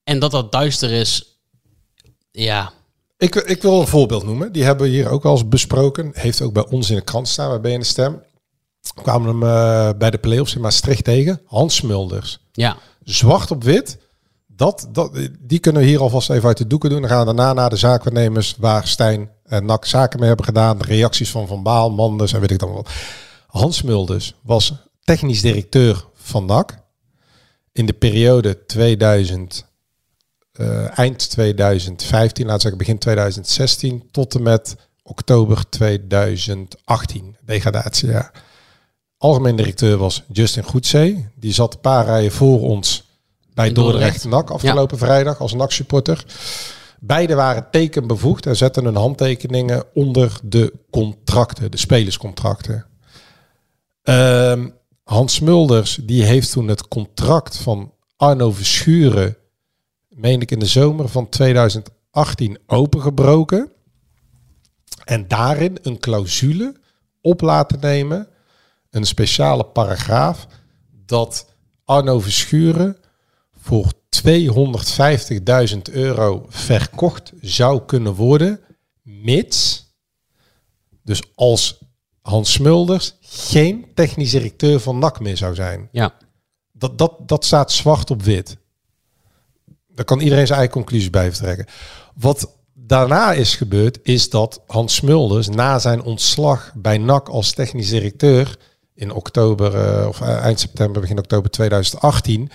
En 0.05 0.19
dat 0.19 0.31
dat 0.31 0.53
duister 0.53 0.91
is, 0.91 1.39
ja, 2.31 2.73
Ik, 3.17 3.35
ik 3.35 3.63
wil 3.63 3.81
een 3.81 3.87
voorbeeld 3.87 4.25
noemen. 4.25 4.53
Die 4.53 4.65
hebben 4.65 4.87
we 4.87 4.93
hier 4.93 5.09
ook 5.09 5.25
al 5.25 5.33
eens 5.33 5.49
besproken. 5.49 6.11
Heeft 6.15 6.43
ook 6.43 6.53
bij 6.53 6.67
ons 6.69 6.91
in 6.91 6.97
de 6.97 7.03
krant 7.03 7.29
staan, 7.29 7.61
bij 7.61 7.77
BN 7.77 7.83
Stem. 7.83 8.23
We 8.81 9.03
kwamen 9.03 9.29
hem 9.29 9.99
bij 9.99 10.11
de 10.11 10.19
play-offs 10.19 10.55
in 10.55 10.61
Maastricht 10.61 11.05
tegen. 11.05 11.41
Hans 11.45 11.75
Smulders. 11.75 12.39
ja, 12.53 12.77
zwart 13.05 13.51
op 13.51 13.65
wit. 13.65 13.99
Dat, 14.61 14.89
dat, 14.93 15.11
die 15.39 15.59
kunnen 15.59 15.83
we 15.83 15.89
hier 15.89 16.01
alvast 16.01 16.31
even 16.31 16.49
uit 16.49 16.57
de 16.57 16.67
doeken 16.67 16.91
doen. 16.91 17.01
Dan 17.01 17.11
gaan 17.11 17.19
we 17.19 17.25
daarna 17.25 17.53
naar 17.53 17.71
de 17.71 17.77
zaakwaarnemers 17.77 18.57
waar 18.59 18.87
Stijn 18.87 19.31
en 19.45 19.65
NAC 19.65 19.85
zaken 19.85 20.19
mee 20.19 20.29
hebben 20.29 20.47
gedaan. 20.47 20.79
De 20.79 20.85
reacties 20.85 21.31
van 21.31 21.47
Van 21.47 21.63
Baal, 21.63 21.91
Manders 21.91 22.33
en 22.33 22.41
weet 22.41 22.51
ik 22.51 22.59
dan 22.59 22.73
wat. 22.73 22.91
Hans 23.47 23.83
Mulders 23.83 24.35
was 24.43 24.73
technisch 25.05 25.41
directeur 25.41 26.05
van 26.15 26.45
NAC. 26.45 26.79
In 27.73 27.87
de 27.87 27.93
periode 27.93 28.67
2000, 28.67 29.67
eh, 30.53 30.99
eind 30.99 31.31
2015, 31.31 32.47
laten 32.47 32.57
we 32.57 32.63
zeggen 32.63 32.79
begin 32.79 32.99
2016, 32.99 34.09
tot 34.11 34.35
en 34.35 34.43
met 34.43 34.77
oktober 35.03 35.69
2018, 35.69 37.37
degradatiejaar. 37.45 38.43
Algemeen 39.19 39.57
directeur 39.57 39.97
was 39.97 40.23
Justin 40.33 40.65
Goedzee. 40.65 41.29
Die 41.35 41.53
zat 41.53 41.75
een 41.75 41.81
paar 41.81 42.05
rijen 42.05 42.33
voor 42.33 42.61
ons 42.61 43.09
bij 43.55 43.73
Dordrecht. 43.73 44.25
NAC 44.25 44.51
afgelopen 44.51 44.99
vrijdag 44.99 45.41
als 45.41 45.55
NAC-supporter. 45.55 46.25
Beide 47.01 47.35
waren 47.35 47.67
tekenbevoegd 47.71 48.47
en 48.47 48.57
zetten 48.57 48.85
hun 48.85 48.97
handtekeningen 48.97 49.85
onder 49.95 50.39
de 50.43 50.73
contracten, 50.91 51.71
de 51.71 51.77
spelerscontracten. 51.77 52.87
Ehm, 54.03 54.69
Hans 55.05 55.41
Mulders 55.41 55.99
die 56.03 56.25
heeft 56.25 56.53
toen 56.53 56.69
het 56.69 56.89
contract 56.89 57.57
van 57.57 57.93
Arno 58.17 58.53
Verschuren, 58.53 59.37
meen 60.09 60.41
ik 60.41 60.51
in 60.51 60.59
de 60.59 60.67
zomer 60.67 61.09
van 61.09 61.29
2018, 61.29 62.59
opengebroken. 62.67 63.73
En 65.05 65.29
daarin 65.29 65.79
een 65.83 65.99
clausule 65.99 66.75
op 67.21 67.41
laten 67.41 67.81
nemen, 67.81 68.29
een 68.91 69.05
speciale 69.05 69.65
paragraaf, 69.65 70.47
dat 71.07 71.47
Arno 71.85 72.21
Verschuren 72.21 72.97
voor 73.71 73.93
250.000 75.75 75.79
euro 75.93 76.47
verkocht 76.49 77.33
zou 77.41 77.83
kunnen 77.87 78.15
worden, 78.15 78.61
mits, 79.03 79.87
dus 81.03 81.23
als 81.35 81.79
Hans 82.21 82.53
Smulders 82.53 83.15
geen 83.21 83.87
technisch 83.95 84.31
directeur 84.31 84.81
van 84.81 84.99
NAC 84.99 85.21
meer 85.21 85.37
zou 85.37 85.55
zijn. 85.55 85.89
ja. 85.93 86.15
Dat, 86.73 86.99
dat, 86.99 87.15
dat 87.27 87.45
staat 87.45 87.73
zwart 87.73 88.11
op 88.11 88.23
wit. 88.23 88.57
Daar 89.89 90.05
kan 90.05 90.21
iedereen 90.21 90.47
zijn 90.47 90.59
eigen 90.59 90.77
conclusies 90.77 91.11
bij 91.11 91.33
vertrekken. 91.33 91.67
Wat 92.15 92.57
daarna 92.75 93.33
is 93.33 93.55
gebeurd, 93.55 93.99
is 94.03 94.31
dat 94.31 94.63
Hans 94.67 94.95
Smulders 94.95 95.49
na 95.49 95.79
zijn 95.79 96.03
ontslag 96.03 96.73
bij 96.75 96.99
NAC 96.99 97.29
als 97.29 97.53
technisch 97.53 97.89
directeur 97.89 98.59
in 98.95 99.13
oktober 99.13 99.75
eh, 99.75 100.09
of 100.09 100.21
eh, 100.21 100.45
eind 100.45 100.61
september, 100.61 101.01
begin 101.01 101.19
oktober 101.19 101.51
2018, 101.51 102.51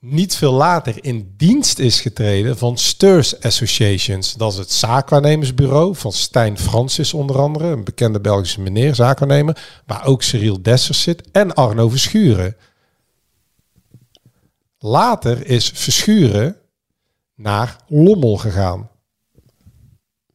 niet 0.00 0.36
veel 0.36 0.52
later 0.52 1.04
in 1.04 1.34
dienst 1.36 1.78
is 1.78 2.00
getreden 2.00 2.58
van 2.58 2.76
Sturs 2.78 3.40
Associations. 3.40 4.34
Dat 4.34 4.52
is 4.52 4.58
het 4.58 4.72
zaakwaarnemersbureau 4.72 5.96
van 5.96 6.12
Stijn 6.12 6.58
Francis 6.58 7.14
onder 7.14 7.38
andere, 7.38 7.66
een 7.66 7.84
bekende 7.84 8.20
Belgische 8.20 8.60
meneer, 8.60 8.94
zaakwaarnemer, 8.94 9.82
waar 9.86 10.06
ook 10.06 10.22
Cyril 10.22 10.62
Dessers 10.62 11.02
zit 11.02 11.30
en 11.30 11.54
Arno 11.54 11.88
Verschuren. 11.88 12.56
Later 14.78 15.46
is 15.46 15.68
Verschuren 15.74 16.56
naar 17.34 17.76
Lommel 17.88 18.36
gegaan. 18.36 18.90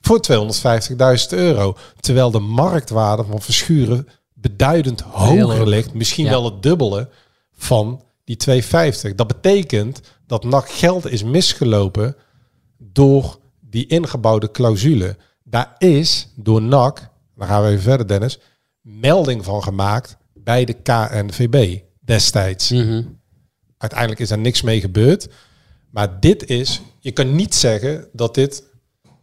Voor 0.02 0.20
250.000 0.22 1.28
euro. 1.30 1.78
Terwijl 2.00 2.32
de 2.32 2.40
marktwaarde 2.40 3.24
van 3.24 3.42
Verschuren 3.42 4.08
beduidend 4.34 5.02
hoger 5.02 5.68
ligt. 5.68 5.94
Misschien 5.94 6.26
Ja. 6.26 6.32
wel 6.32 6.46
het 6.46 6.64
dubbele 6.64 7.10
van 7.54 8.04
die 8.32 8.40
250. 8.40 9.16
Dat 9.16 9.28
betekent 9.28 10.02
dat 10.28 10.44
NAC 10.44 10.70
geld 10.70 11.12
is 11.12 11.24
misgelopen 11.24 12.16
door 12.78 13.40
die 13.60 13.88
ingebouwde 13.88 14.52
clausule. 14.52 15.18
Daar 15.44 15.76
is 15.78 16.28
door 16.36 16.62
NAC, 16.62 17.10
dan 17.36 17.48
gaan 17.48 17.64
we 17.64 17.70
even 17.70 17.82
verder 17.82 18.08
Dennis, 18.08 18.40
melding 18.82 19.44
van 19.44 19.64
gemaakt 19.64 20.18
bij 20.34 20.66
de 20.66 20.74
KNVB 20.74 21.80
destijds. 22.00 22.70
Mhm. 22.70 23.04
Uiteindelijk 23.78 24.20
is 24.20 24.32
er 24.32 24.38
niks 24.38 24.62
mee 24.62 24.80
gebeurd. 24.82 25.28
Maar 25.90 26.20
dit 26.20 26.50
is, 26.50 26.82
je 27.00 27.12
kan 27.12 27.36
niet 27.36 27.56
zeggen 27.56 28.08
dat 28.14 28.36
dit. 28.36 28.64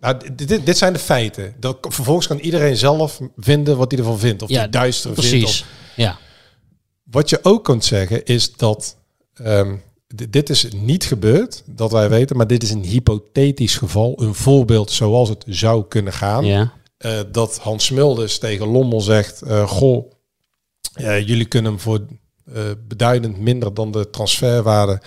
Nou, 0.01 0.19
dit, 0.35 0.49
dit, 0.49 0.67
dit 0.67 0.79
zijn 0.79 0.93
de 0.93 0.99
feiten. 0.99 1.55
Dat, 1.61 1.79
vervolgens 1.81 2.27
kan 2.27 2.39
iedereen 2.39 2.77
zelf 2.77 3.21
vinden 3.37 3.77
wat 3.77 3.91
hij 3.91 4.01
ervan 4.01 4.19
vindt. 4.19 4.43
Of 4.43 4.49
Ja, 4.49 4.63
die 4.63 4.71
duister 4.71 5.15
vindt. 5.15 5.29
precies. 5.29 5.61
Of, 5.61 5.67
Ja, 5.97 6.19
wat 7.11 7.29
je 7.31 7.39
ook 7.43 7.65
kunt 7.65 7.85
zeggen 7.85 8.25
is 8.25 8.53
dat 8.53 8.97
ehm, 9.43 9.77
dit 10.29 10.51
is 10.51 10.69
niet 10.75 11.05
gebeurd, 11.05 11.63
dat 11.67 11.93
wij 11.93 12.09
weten, 12.09 12.37
maar 12.37 12.47
dit 12.47 12.63
is 12.63 12.71
een 12.71 12.85
hypothetisch 12.85 13.77
geval, 13.77 14.23
een 14.23 14.35
voorbeeld 14.35 14.91
zoals 14.91 15.29
het 15.29 15.45
zou 15.47 15.85
kunnen 15.89 16.13
gaan. 16.13 16.45
ja. 16.45 16.77
Eh, 16.99 17.21
dat 17.33 17.59
Hans 17.59 17.85
Smulders 17.85 18.39
tegen 18.39 18.67
Lommel 18.67 19.01
zegt, 19.01 19.43
eh, 19.43 19.69
goh, 19.69 20.11
eh, 20.93 21.27
jullie 21.27 21.45
kunnen 21.45 21.73
hem 21.73 21.81
voor 21.81 22.01
beduidend 22.89 23.39
minder 23.39 23.75
dan 23.75 23.91
de 23.91 24.11
transferwaarde 24.11 25.01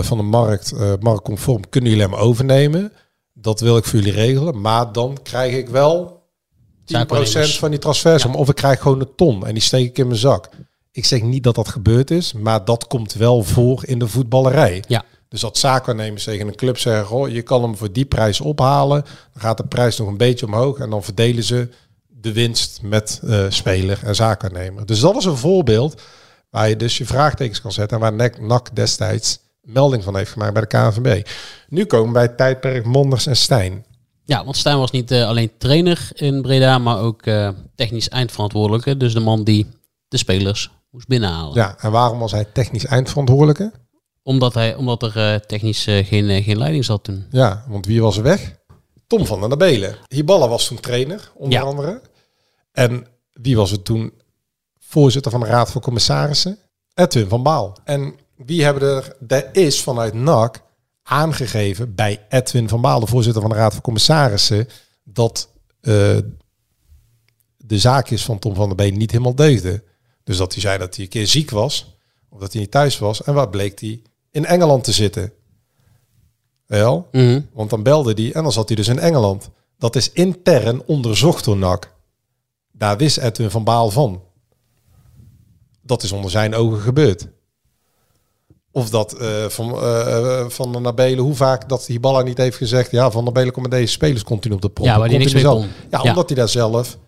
van 0.00 0.16
de 0.16 0.22
markt, 0.22 0.72
marktconform, 1.00 1.68
kunnen 1.68 1.90
jullie 1.90 2.06
hem 2.06 2.14
overnemen. 2.14 2.92
Dat 3.32 3.60
wil 3.60 3.76
ik 3.76 3.84
voor 3.84 3.98
jullie 3.98 4.14
regelen, 4.14 4.60
maar 4.60 4.92
dan 4.92 5.18
krijg 5.22 5.54
ik 5.54 5.68
wel 5.68 6.06
10% 6.06 6.84
Zaakwaarnemers. 6.84 7.58
van 7.58 7.70
die 7.70 7.78
transfersom. 7.78 8.34
Of 8.34 8.48
ik 8.48 8.54
krijg 8.54 8.80
gewoon 8.80 9.00
een 9.00 9.14
ton 9.16 9.46
en 9.46 9.54
die 9.54 9.62
steek 9.62 9.86
ik 9.88 9.98
in 9.98 10.06
mijn 10.06 10.18
zak. 10.18 10.48
Ik 10.92 11.04
zeg 11.04 11.22
niet 11.22 11.42
dat 11.42 11.54
dat 11.54 11.68
gebeurd 11.68 12.10
is, 12.10 12.32
maar 12.32 12.64
dat 12.64 12.86
komt 12.86 13.12
wel 13.12 13.42
voor 13.42 13.82
in 13.86 13.98
de 13.98 14.08
voetballerij. 14.08 14.84
Ja. 14.88 15.04
Dus 15.28 15.40
dat 15.40 15.58
zaakwaarnemers 15.58 16.24
tegen 16.24 16.48
een 16.48 16.54
club 16.54 16.78
zeggen, 16.78 17.16
oh, 17.16 17.28
je 17.28 17.42
kan 17.42 17.62
hem 17.62 17.76
voor 17.76 17.92
die 17.92 18.04
prijs 18.04 18.40
ophalen. 18.40 19.02
Dan 19.32 19.42
gaat 19.42 19.56
de 19.56 19.66
prijs 19.66 19.98
nog 19.98 20.08
een 20.08 20.16
beetje 20.16 20.46
omhoog 20.46 20.78
en 20.78 20.90
dan 20.90 21.04
verdelen 21.04 21.44
ze 21.44 21.68
de 22.06 22.32
winst 22.32 22.82
met 22.82 23.20
eh, 23.24 23.44
speler 23.48 24.00
en 24.04 24.14
zaakwaarnemer. 24.14 24.86
Dus 24.86 25.00
dat 25.00 25.16
is 25.16 25.24
een 25.24 25.36
voorbeeld 25.36 26.02
waar 26.50 26.68
je 26.68 26.76
dus 26.76 26.98
je 26.98 27.06
vraagtekens 27.06 27.60
kan 27.60 27.72
zetten 27.72 27.96
en 27.96 28.02
waar 28.02 28.12
NAC, 28.12 28.40
NAC 28.40 28.76
destijds 28.76 29.38
melding 29.62 30.04
van 30.04 30.16
heeft 30.16 30.30
gemaakt 30.30 30.52
bij 30.52 30.62
de 30.62 30.68
KNVB. 30.68 31.26
Nu 31.68 31.84
komen 31.84 32.06
we 32.06 32.12
bij 32.12 32.22
het 32.22 32.36
tijdperk 32.36 32.84
Monders 32.84 33.26
en 33.26 33.36
Stijn. 33.36 33.84
Ja, 34.24 34.44
want 34.44 34.56
Stijn 34.56 34.78
was 34.78 34.90
niet 34.90 35.10
eh, 35.10 35.26
alleen 35.26 35.50
trainer 35.58 36.10
in 36.14 36.42
Breda, 36.42 36.78
maar 36.78 37.00
ook 37.00 37.22
eh, 37.22 37.50
technisch 37.74 38.08
eindverantwoordelijke. 38.08 38.96
Dus 38.96 39.12
de 39.12 39.20
man 39.20 39.44
die 39.44 39.66
de 40.08 40.16
spelers 40.16 40.70
moest 40.90 41.06
binnenhalen. 41.08 41.54
Ja, 41.54 41.76
en 41.78 41.90
waarom 41.90 42.18
was 42.18 42.32
hij 42.32 42.44
technisch 42.44 42.84
eindverantwoordelijke? 42.86 43.72
Omdat, 44.22 44.54
hij, 44.54 44.74
omdat 44.74 45.02
er 45.02 45.16
eh, 45.34 45.40
technisch 45.40 45.86
eh, 45.86 46.06
geen, 46.06 46.28
eh, 46.30 46.44
geen 46.44 46.58
leiding 46.58 46.84
zat 46.84 47.04
toen. 47.04 47.26
Ja, 47.30 47.64
want 47.68 47.86
wie 47.86 48.02
was 48.02 48.16
er 48.16 48.22
weg? 48.22 48.56
Tom 49.06 49.26
van 49.26 49.40
der 49.40 49.48
Nabelen. 49.48 49.96
Hiballa 50.08 50.48
was 50.48 50.66
toen 50.66 50.80
trainer, 50.80 51.32
onder 51.34 51.58
Ja. 51.58 51.64
andere. 51.64 52.00
En 52.72 53.06
wie 53.32 53.56
was 53.56 53.72
er 53.72 53.82
toen 53.82 54.12
voorzitter 54.78 55.30
van 55.30 55.40
de 55.40 55.46
Raad 55.46 55.70
van 55.70 55.80
Commissarissen? 55.80 56.58
Edwin 56.94 57.28
van 57.28 57.42
Baal. 57.42 57.76
En 57.84 58.14
wie 58.36 58.64
hebben 58.64 58.82
er, 58.96 59.16
er 59.28 59.48
is 59.52 59.82
vanuit 59.82 60.14
NAC 60.14 60.60
aangegeven 61.02 61.94
bij 61.94 62.26
Edwin 62.28 62.68
van 62.68 62.80
Baal, 62.80 63.00
de 63.00 63.06
voorzitter 63.06 63.40
van 63.42 63.50
de 63.50 63.56
Raad 63.56 63.72
van 63.72 63.82
Commissarissen, 63.82 64.68
dat 65.04 65.48
de 67.56 67.78
zaakjes 67.78 68.24
van 68.24 68.38
Tom 68.38 68.54
van 68.54 68.66
der 68.66 68.76
Been 68.76 68.96
niet 68.98 69.10
helemaal 69.10 69.34
deugden. 69.34 69.82
Dus 70.28 70.36
dat 70.36 70.52
hij 70.52 70.60
zei 70.62 70.78
dat 70.78 70.94
hij 70.94 71.04
een 71.04 71.10
keer 71.10 71.26
ziek 71.26 71.50
was, 71.50 71.96
of 72.28 72.40
dat 72.40 72.52
hij 72.52 72.60
niet 72.60 72.70
thuis 72.70 72.98
was. 72.98 73.22
En 73.22 73.34
waar 73.34 73.48
bleek 73.48 73.80
hij? 73.80 74.02
In 74.30 74.44
Engeland 74.46 74.84
te 74.84 74.92
zitten. 74.92 75.32
Wel, 76.66 77.08
Mhm. 77.12 77.40
want 77.52 77.70
dan 77.70 77.82
belde 77.82 78.12
hij 78.22 78.32
en 78.32 78.42
dan 78.42 78.52
zat 78.52 78.68
hij 78.68 78.76
dus 78.76 78.88
in 78.88 78.98
Engeland. 78.98 79.50
Dat 79.78 79.96
is 79.96 80.12
intern 80.12 80.82
onderzocht 80.86 81.44
door 81.44 81.56
NAC. 81.56 81.94
Daar 82.72 82.96
wist 82.96 83.16
Edwin 83.16 83.50
van 83.50 83.64
Baal 83.64 83.90
van. 83.90 84.22
Dat 85.82 86.02
is 86.02 86.12
onder 86.12 86.30
zijn 86.30 86.54
ogen 86.54 86.80
gebeurd. 86.80 87.26
Of 88.72 88.90
dat 88.90 89.12
eh, 89.12 89.44
van, 89.48 89.72
eh, 89.74 90.40
eh, 90.40 90.48
van 90.48 90.82
der 90.82 90.94
Belen, 90.94 91.24
hoe 91.24 91.34
vaak 91.34 91.68
dat 91.68 91.86
Hiballa 91.86 92.22
niet 92.22 92.38
heeft 92.38 92.56
gezegd... 92.56 92.90
ja, 92.90 93.10
Van 93.10 93.24
der 93.24 93.32
Belen 93.32 93.52
komt 93.52 93.68
met 93.68 93.78
deze 93.78 93.92
spelers 93.92 94.24
continu 94.24 94.54
op 94.54 94.62
de 94.62 94.68
prop. 94.70 94.86
Ja, 94.86 94.98
waar 94.98 95.08
die 95.08 95.18
niks 95.18 95.32
mee 95.32 95.44
kon. 95.44 95.66
Ja, 95.90 96.00
Ja. 96.02 96.08
omdat 96.10 96.28
hij 96.28 96.38
daar 96.38 96.48
zelf, 96.48 96.98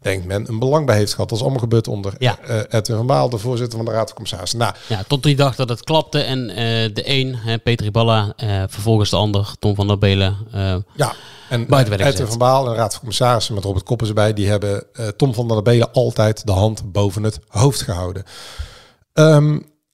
denkt 0.00 0.26
men, 0.26 0.48
een 0.48 0.58
belang 0.58 0.86
bij 0.86 0.96
heeft 0.96 1.10
gehad. 1.14 1.28
Dat 1.28 1.38
is 1.38 1.42
allemaal 1.44 1.62
gebeurd 1.62 1.88
onder 1.88 2.14
Ja. 2.18 2.38
eh, 2.38 2.58
Edwin 2.68 2.96
van 2.96 3.06
Baal, 3.06 3.28
de 3.28 3.38
voorzitter 3.38 3.76
van 3.76 3.86
de 3.86 3.90
Raad 3.92 4.04
van 4.06 4.14
Commissarissen. 4.14 4.58
Nou, 4.58 4.74
Ja, 4.88 5.02
tot 5.08 5.22
die 5.22 5.36
dag 5.36 5.54
dat 5.56 5.68
het 5.68 5.84
klapte 5.84 6.20
en 6.20 6.50
eh, 6.50 6.56
de 6.94 7.02
een, 7.04 7.34
hè, 7.36 7.58
Peter 7.58 7.86
Iballa, 7.86 8.32
eh, 8.36 8.62
vervolgens 8.68 9.10
de 9.10 9.16
ander, 9.16 9.54
Tom 9.58 9.74
van 9.74 9.86
der 9.86 9.98
Belen. 9.98 10.36
Ja, 10.96 11.14
en 11.48 11.66
Edwin 11.74 12.26
van 12.26 12.38
Baal 12.38 12.64
en 12.66 12.70
de 12.72 12.76
Raad 12.76 12.90
van 12.90 12.98
Commissarissen 12.98 13.54
met 13.54 13.64
Robert 13.64 13.84
Koppers 13.84 14.08
erbij, 14.08 14.32
die 14.32 14.48
hebben 14.48 14.86
Tom 15.16 15.34
van 15.34 15.48
der 15.48 15.62
Belen 15.62 15.92
altijd 15.92 16.46
de 16.46 16.52
hand 16.52 16.92
boven 16.92 17.22
het 17.22 17.38
hoofd 17.48 17.82
gehouden. 17.82 18.24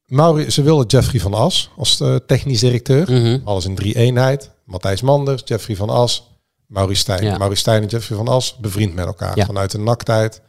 Mauri, 0.06 0.50
ze 0.50 0.62
wilden 0.62 0.86
Jeffrey 0.86 1.20
van 1.20 1.34
As 1.34 1.70
als 1.76 2.02
technisch 2.26 2.60
directeur. 2.60 3.10
mhm. 3.12 3.38
Alles 3.44 3.64
in 3.64 3.74
drie 3.74 3.96
eenheid. 3.96 4.50
Matthijs 4.64 5.00
Manders, 5.00 5.42
Jeffrey 5.44 5.76
van 5.76 5.90
As, 5.90 6.29
Maurice 6.70 7.00
Stijn. 7.00 7.24
Ja. 7.24 7.38
Maurice 7.38 7.60
Stijn 7.60 7.82
en 7.82 7.88
Jeffrey 7.88 8.16
van 8.16 8.28
As 8.28 8.56
bevriend 8.56 8.94
met 8.94 9.06
elkaar 9.06 9.36
Ja. 9.36 9.44
vanuit 9.46 9.70
de 9.70 9.78
naktijd. 9.78 10.40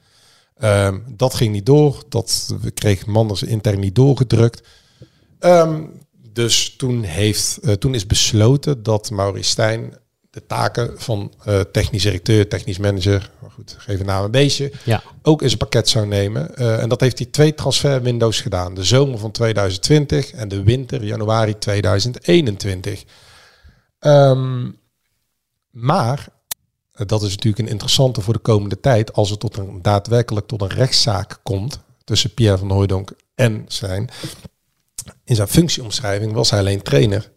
Ehm, 0.57 0.99
dat 1.07 1.33
ging 1.33 1.51
niet 1.51 1.65
door. 1.65 2.03
Dat 2.09 2.55
we 2.61 2.71
kregen 2.71 3.11
Manders 3.11 3.43
intern 3.43 3.79
niet 3.79 3.95
doorgedrukt. 3.95 4.67
Ehm, 5.39 5.81
dus 6.33 6.75
toen, 6.77 7.03
heeft, 7.03 7.57
eh, 7.61 7.73
toen 7.73 7.93
is 7.95 8.05
besloten 8.05 8.83
dat 8.83 9.09
Maurice 9.11 9.49
Stijn 9.49 9.93
de 10.29 10.45
taken 10.45 10.91
van 10.95 11.33
eh, 11.43 11.59
technisch 11.59 12.03
directeur, 12.03 12.47
technisch 12.49 12.77
manager, 12.77 13.31
maar 13.41 13.51
goed, 13.51 13.75
geef 13.77 13.99
een 13.99 14.05
naam 14.05 14.23
een 14.23 14.31
beestje, 14.31 14.71
Ja. 14.85 15.03
ook 15.21 15.41
in 15.41 15.47
zijn 15.47 15.59
pakket 15.59 15.89
zou 15.89 16.07
nemen. 16.07 16.55
Eh, 16.55 16.81
en 16.81 16.89
dat 16.89 16.99
heeft 16.99 17.17
hij 17.17 17.27
twee 17.27 17.53
transferwindows 17.53 18.41
gedaan. 18.41 18.73
De 18.73 18.83
zomer 18.83 19.19
van 19.19 19.31
2020 19.31 20.31
en 20.31 20.47
de 20.47 20.63
winter 20.63 21.03
januari 21.03 21.57
2021. 21.57 23.03
Ehm, 23.99 24.69
maar, 25.71 26.27
eh, 26.91 27.05
dat 27.07 27.21
is 27.21 27.29
natuurlijk 27.29 27.63
een 27.63 27.71
interessante 27.71 28.21
voor 28.21 28.33
de 28.33 28.39
komende 28.39 28.79
tijd, 28.79 29.13
als 29.13 29.29
het 29.29 29.39
tot 29.39 29.57
een, 29.57 29.81
daadwerkelijk 29.81 30.47
tot 30.47 30.61
een 30.61 30.67
rechtszaak 30.69 31.39
komt 31.43 31.79
tussen 32.03 32.33
Pierre 32.33 32.57
van 32.57 32.71
Hooijdonk 32.71 33.11
en 33.35 33.65
zijn. 33.67 34.09
In 35.23 35.35
zijn 35.35 35.47
functieomschrijving 35.47 36.33
was 36.33 36.49
hij 36.49 36.59
alleen 36.59 36.81
trainer. 36.81 37.31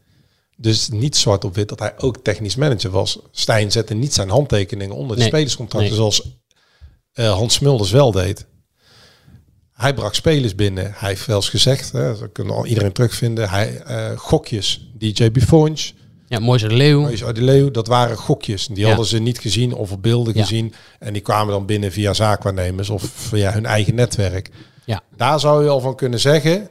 Dus 0.57 0.89
niet 0.89 1.17
zwart 1.17 1.45
op 1.45 1.55
wit 1.55 1.69
dat 1.69 1.79
hij 1.79 1.99
ook 1.99 2.17
technisch 2.19 2.57
manager 2.57 2.91
was. 2.91 3.19
Stijn 3.31 3.73
zette 3.73 3.95
niet 3.95 4.15
zijn 4.15 4.29
handtekeningen 4.31 4.95
onder 4.97 5.17
de 5.17 5.23
Nee. 5.23 5.31
spelerscontracten 5.31 5.91
Nee. 5.91 5.99
zoals 5.99 6.37
eh, 7.13 7.33
Hans 7.33 7.55
Smulders 7.55 7.91
wel 7.91 8.11
deed. 8.13 8.47
Hij 9.73 9.95
bracht 9.95 10.15
spelers 10.17 10.55
binnen. 10.55 10.93
Hij 10.97 11.09
heeft 11.09 11.27
wel 11.27 11.37
eens 11.37 11.49
gezegd, 11.49 11.93
hè, 11.93 12.19
dat 12.19 12.33
kunnen 12.33 12.55
al 12.55 12.67
iedereen 12.67 12.93
terugvinden. 12.93 13.49
Hij 13.51 13.81
eh, 13.83 14.19
gokjes, 14.19 14.91
DJ 14.95 15.31
Buffons, 15.31 15.95
ja, 16.39 16.41
Moise 16.45 16.69
de 16.69 16.75
Leeuw. 16.75 17.01
Moïse 17.01 17.25
Adeleu, 17.25 17.71
dat 17.71 17.87
waren 17.87 18.17
gokjes. 18.17 18.67
Die 18.67 18.77
Ja. 18.79 18.87
hadden 18.89 19.07
ze 19.07 19.19
niet 19.19 19.39
gezien 19.39 19.73
of 19.75 19.93
op 19.93 20.03
beelden 20.03 20.35
Ja. 20.35 20.41
gezien. 20.41 20.75
En 20.99 21.13
die 21.13 21.23
kwamen 21.23 21.53
dan 21.53 21.67
binnen 21.67 21.93
via 21.93 22.13
zaakwaarnemers 22.15 22.91
of 22.91 23.03
via 23.15 23.53
hun 23.53 23.67
eigen 23.67 23.95
netwerk. 23.95 24.51
Ja. 24.85 25.03
Daar 25.17 25.41
zou 25.41 25.63
je 25.65 25.69
al 25.71 25.81
van 25.81 25.97
kunnen 25.97 26.21
zeggen 26.21 26.69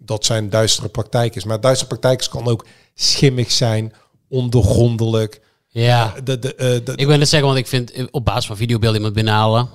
dat 0.00 0.24
zijn 0.24 0.50
duistere 0.50 0.88
praktijken 0.88 1.36
is. 1.36 1.44
Maar 1.44 1.60
duistere 1.60 1.88
praktijken 1.88 2.28
kan 2.30 2.46
ook 2.46 2.66
schimmig 2.94 3.50
zijn, 3.50 3.92
ondergrondelijk. 4.28 5.40
Ja, 5.68 6.14
De, 6.24 6.38
de, 6.38 6.54
eh, 6.54 6.66
de, 6.84 6.92
ik 6.96 7.06
wil 7.06 7.16
net 7.18 7.28
zeggen, 7.28 7.48
want 7.48 7.60
ik 7.60 7.66
vind 7.66 7.92
eh, 7.92 8.04
op 8.10 8.24
basis 8.24 8.46
van 8.46 8.56
videobeelden 8.56 8.96
iemand 8.96 9.14
binnenhalen, 9.14 9.68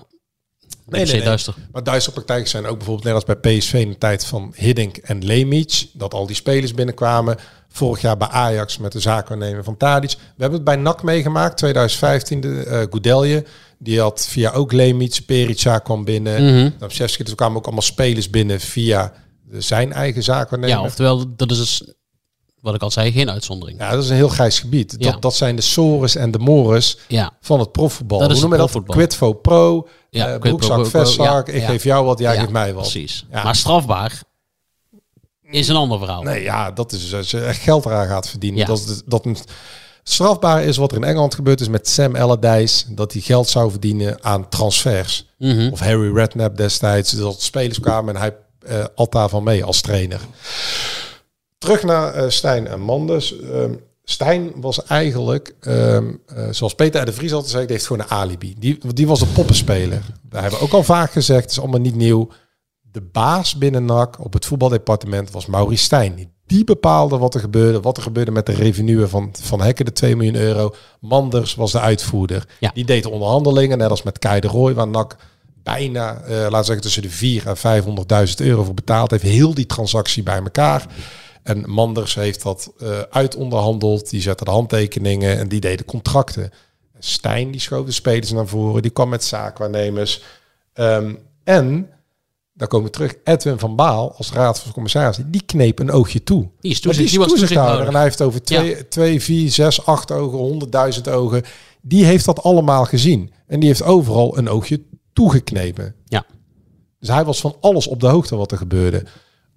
Nee, 0.88 1.06
nee. 1.06 1.38
Maar 1.72 1.84
duistere 1.84 2.14
praktijken 2.16 2.50
zijn 2.50 2.66
ook 2.66 2.78
bijvoorbeeld 2.78 3.06
net 3.06 3.14
als 3.14 3.24
bij 3.40 3.58
PSV 3.58 3.74
in 3.74 3.90
de 3.90 3.98
tijd 3.98 4.26
van 4.26 4.54
Hiddink 4.56 4.98
en 4.98 5.26
Lemic. 5.26 5.86
Dat 5.94 6.14
al 6.14 6.26
die 6.28 6.36
spelers 6.36 6.74
binnenkwamen. 6.74 7.38
Vorig 7.76 8.02
jaar 8.02 8.18
bij 8.18 8.28
Ajax 8.28 8.78
met 8.78 8.92
de 8.92 9.00
zaakwaarnemer 9.00 9.64
van 9.64 9.78
Tadic. 9.78 10.12
We 10.12 10.18
hebben 10.38 10.54
het 10.60 10.64
bij 10.64 10.76
NAC 10.76 11.04
meegemaakt, 11.04 11.58
2015, 11.58 12.42
de 12.42 12.48
uh, 12.48 12.72
Goudelje. 12.90 13.46
Die 13.80 14.00
had 14.00 14.28
via 14.30 14.52
ook 14.52 14.72
Lemic, 14.72 15.20
Perica 15.26 15.80
kwam 15.80 16.04
binnen. 16.04 16.74
Dan 16.80 16.92
Shevsky, 16.92 17.24
er 17.24 17.36
kwamen 17.36 17.58
ook 17.58 17.64
allemaal 17.66 17.82
spelers 17.82 18.30
binnen 18.30 18.60
via 18.60 19.14
zijn 19.52 19.94
eigen 19.94 20.24
zaakwaarnemer. 20.24 20.78
Ja, 20.78 20.84
oftewel, 20.84 21.36
dat 21.36 21.52
is 21.52 21.58
dus, 21.58 21.84
wat 22.62 22.76
ik 22.76 22.82
al 22.82 22.92
zei, 22.92 23.12
geen 23.12 23.30
uitzondering. 23.30 23.80
Ja, 23.80 23.92
dat 23.92 24.04
is 24.04 24.10
een 24.10 24.16
heel 24.16 24.28
grijs 24.30 24.60
gebied. 24.60 24.96
Ja. 24.98 25.12
Dat, 25.12 25.22
dat 25.22 25.36
zijn 25.36 25.56
de 25.56 25.62
Sores 25.62 26.16
en 26.16 26.32
de 26.32 26.40
Mores 26.40 26.98
Ja, 27.08 27.32
van 27.42 27.60
het 27.60 27.72
profvoetbal. 27.72 28.20
Dat 28.20 28.32
is 28.32 28.40
Hoe 28.40 28.50
noem 28.50 28.58
je 28.58 28.64
het 28.64 28.74
dat? 28.74 28.84
profvoetbal. 28.84 29.18
Quid 29.30 29.42
pro 29.42 29.88
Ja, 30.10 30.26
pro 30.26 30.50
broekzak, 30.50 30.88
vestzak. 30.88 31.48
ja, 31.48 31.54
ik 31.54 31.64
geef 31.64 31.84
jou 31.84 32.06
wat, 32.06 32.20
jij 32.20 32.38
geeft 32.38 32.50
mij 32.52 32.74
wat. 32.74 32.82
precies. 32.82 33.26
Ja. 33.32 33.44
Maar 33.44 33.56
strafbaar 33.56 34.22
is 35.50 35.68
een 35.68 35.76
ander 35.76 35.98
verhaal. 35.98 36.22
Nee, 36.22 36.44
ja, 36.44 36.72
dat 36.72 36.92
is 36.92 37.14
als 37.14 37.32
je 37.32 37.40
echt 37.40 37.62
geld 37.62 37.86
eraan 37.86 38.08
gaat 38.08 38.30
verdienen. 38.30 38.60
Ja. 38.60 38.66
Dat, 38.66 39.04
dat 39.06 39.26
een 39.26 39.38
strafbaar 40.04 40.64
is 40.64 40.78
wat 40.78 40.92
er 40.92 40.98
in 40.98 41.04
Engeland 41.04 41.36
gebeurd 41.36 41.62
is 41.62 41.68
met 41.68 41.88
Sam 41.88 42.16
Allardyce. 42.16 42.94
Dat 42.94 43.14
hij 43.14 43.22
geld 43.22 43.50
zou 43.50 43.72
verdienen 43.72 44.24
aan 44.24 44.50
transfers. 44.50 45.28
Mhm. 45.38 45.70
Of 45.72 45.80
Harry 45.80 46.16
Redknapp 46.16 46.58
destijds. 46.58 47.12
Dat 47.12 47.42
spelers 47.42 47.80
kwamen 47.80 48.16
en 48.16 48.22
hij 48.22 48.36
eh 48.66 48.84
at 48.96 49.12
daarvan 49.12 49.44
mee 49.44 49.64
als 49.64 49.82
trainer. 49.82 50.20
Terug 51.58 51.84
naar 51.84 52.14
eh, 52.14 52.30
Stijn 52.30 52.68
en 52.68 52.80
Manders. 52.80 53.40
Ehm, 53.40 53.72
Stijn 54.04 54.52
was 54.56 54.84
eigenlijk, 54.84 55.56
ehm, 55.60 56.12
eh, 56.26 56.48
zoals 56.52 56.76
Peter 56.76 57.02
R. 57.02 57.06
de 57.06 57.14
Vries 57.14 57.34
altijd 57.34 57.52
zei, 57.52 57.64
die 57.66 57.76
heeft 57.76 57.88
gewoon 57.88 58.02
een 58.02 58.12
alibi. 58.12 58.56
Die, 58.58 58.94
die 58.94 59.08
was 59.08 59.22
een 59.22 59.32
poppenspeler. 59.32 60.02
Daar 60.30 60.42
hebben 60.42 60.60
we 60.60 60.66
ook 60.66 60.74
al 60.74 60.84
vaak 60.84 61.12
gezegd, 61.12 61.42
het 61.42 61.52
is 61.52 61.60
allemaal 61.60 61.80
niet 61.80 61.96
nieuw. 61.96 62.30
De 62.96 63.02
baas 63.02 63.58
binnen 63.58 63.86
NAC 63.86 64.24
op 64.24 64.34
het 64.34 64.46
voetbaldepartement 64.46 65.32
was 65.32 65.46
Maurice 65.46 65.84
Stijn. 65.84 66.32
Die 66.46 66.64
bepaalde 66.64 67.18
wat 67.18 67.34
er 67.34 67.40
gebeurde. 67.40 67.82
Wat 67.82 67.98
er 67.98 68.04
gebeurde 68.04 68.32
met 68.32 68.46
de 68.46 68.54
revenue 68.54 69.08
van, 69.08 69.30
van 69.42 69.62
Hekken, 69.62 69.86
de 69.86 69.92
2 69.92 70.16
miljoen 70.16 70.36
euro. 70.36 70.76
Manders 71.00 71.56
was 71.56 71.72
de 71.72 71.80
uitvoerder. 71.80 72.48
Ja. 72.60 72.72
Die 72.74 72.86
deed 72.86 73.04
de 73.04 73.10
onderhandelingen, 73.10 73.78
net 73.78 73.90
als 73.90 74.04
met 74.04 74.20
Kai 74.20 74.40
de 74.40 74.48
Roy, 74.48 74.74
waar 74.74 74.88
NAC 74.88 75.18
bijna, 75.64 76.22
eh 76.22 76.30
laten 76.30 76.58
we 76.58 76.64
zeggen, 76.64 76.82
tussen 76.82 77.02
de 77.02 77.10
4 77.10 77.48
en 77.48 77.84
500.000 78.28 78.36
euro 78.36 78.64
voor 78.64 78.74
betaald 78.74 79.12
heeft. 79.12 79.24
Heel 79.24 79.54
die 79.54 79.66
transactie 79.66 80.24
bij 80.24 80.40
elkaar. 80.40 80.86
En 81.44 81.70
Manders 81.70 82.16
heeft 82.16 82.44
dat 82.44 82.74
eh 82.80 83.00
uitonderhandeld. 83.10 84.10
Die 84.10 84.22
zette 84.22 84.44
de 84.44 84.52
handtekeningen 84.52 85.38
en 85.38 85.48
die 85.48 85.60
deed 85.60 85.78
de 85.78 85.86
contracten. 85.86 86.52
Stijn 87.00 87.52
die 87.52 87.62
schoof 87.62 87.86
de 87.86 87.92
spelers 87.92 88.32
naar 88.32 88.48
voren. 88.48 88.82
Die 88.82 88.92
kwam 88.92 89.10
met 89.10 89.24
zaakwaarnemers. 89.24 90.24
Ehm, 90.74 91.16
en, 91.44 91.90
daar 92.58 92.68
komen 92.68 92.86
we 92.86 92.92
terug, 92.92 93.16
Edwin 93.24 93.60
van 93.60 93.76
Baal 93.76 94.14
als 94.18 94.32
raad 94.32 94.60
van 94.60 94.72
commissarissen, 94.72 95.32
die 95.32 95.42
kneep 95.46 95.80
een 95.80 95.92
oogje 95.92 96.24
toe. 96.24 96.50
Die 96.60 96.72
is 96.72 96.80
toezicht, 96.82 97.10
die 97.10 97.20
was 97.20 97.28
toezichthouder. 97.28 97.88
En 97.88 97.94
hij 97.94 98.04
heeft 98.04 98.22
over 98.22 98.44
twee, 98.44 98.88
twee, 98.88 99.22
vier, 99.22 99.52
zes, 99.52 99.86
acht 99.86 100.12
ogen, 100.12 100.38
honderdduizend 100.38 101.08
ogen. 101.10 101.44
Die 101.82 102.06
heeft 102.06 102.26
dat 102.26 102.44
allemaal 102.44 102.86
gezien. 102.86 103.32
En 103.48 103.60
die 103.60 103.70
heeft 103.70 103.84
overal 103.84 104.38
een 104.38 104.50
oogje 104.50 104.82
toegeknepen. 105.14 105.96
Ja. 106.06 106.26
Dus 107.00 107.10
hij 107.10 107.26
was 107.26 107.40
van 107.42 107.56
alles 107.62 107.88
op 107.88 108.00
de 108.00 108.08
hoogte 108.08 108.36
wat 108.36 108.52
er 108.52 108.58
gebeurde. 108.58 109.04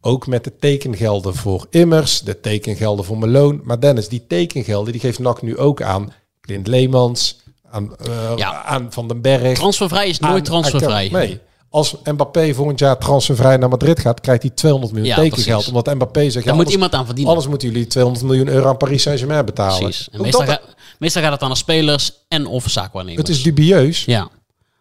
Ook 0.01 0.27
met 0.27 0.45
de 0.45 0.57
tekengelden 0.57 1.35
voor 1.35 1.67
Immers, 1.71 2.21
de 2.21 2.41
tekengelden 2.41 3.05
voor 3.05 3.19
Meloon. 3.19 3.61
Maar 3.65 3.81
Dennis, 3.81 4.09
die 4.09 4.27
tekengelden 4.27 4.93
die 4.93 5.01
geeft 5.01 5.19
NAC 5.19 5.43
nu 5.43 5.57
ook 5.59 5.83
aan 5.83 6.13
Clint 6.41 6.67
Leemans, 6.67 7.41
aan, 7.71 7.97
eh, 7.97 8.33
Ja. 8.37 8.63
aan 8.65 8.87
Van 8.93 9.09
den 9.09 9.21
Berg. 9.23 9.59
Transfervrij 9.59 10.09
is 10.09 10.21
aan- 10.21 10.31
nooit 10.31 10.45
transfervrij. 10.45 11.07
aan- 11.07 11.13
Nee. 11.13 11.41
Als 11.71 11.97
Mbappé 12.05 12.55
volgend 12.55 12.79
jaar 12.79 12.99
transfervrij 12.99 13.57
naar 13.57 13.69
Madrid 13.69 14.01
gaat, 14.01 14.21
krijgt 14.21 14.43
hij 14.43 14.51
200 14.51 14.93
miljoen 14.93 15.11
Ja, 15.11 15.17
tekengeld. 15.23 15.69
Omdat 15.69 15.95
Mbappé 15.95 16.21
zegt, 16.21 16.35
ja, 16.35 16.41
moet 16.41 16.51
anders- 16.51 16.71
iemand 16.75 16.93
aan 16.95 17.05
verdienen. 17.05 17.33
Anders 17.33 17.51
moeten 17.51 17.69
jullie 17.71 17.87
200 17.87 18.27
miljoen 18.27 18.49
euro 18.49 18.69
aan 18.69 18.77
Paris 18.77 19.03
Saint-Germain 19.03 19.45
betalen. 19.45 19.79
Precies. 19.79 20.09
En 20.13 20.21
meestal, 20.23 20.41
dat- 20.45 20.51
ga- 20.51 20.61
meestal 20.99 21.23
gaat 21.23 21.33
het 21.33 21.43
aan 21.43 21.51
de 21.51 21.57
spelers 21.57 22.13
en 22.29 22.47
of 22.47 22.65
zaakwaarnemers. 22.69 23.29
het 23.29 23.37
is 23.37 23.43
dubieus. 23.43 24.05
Ja. 24.05 24.29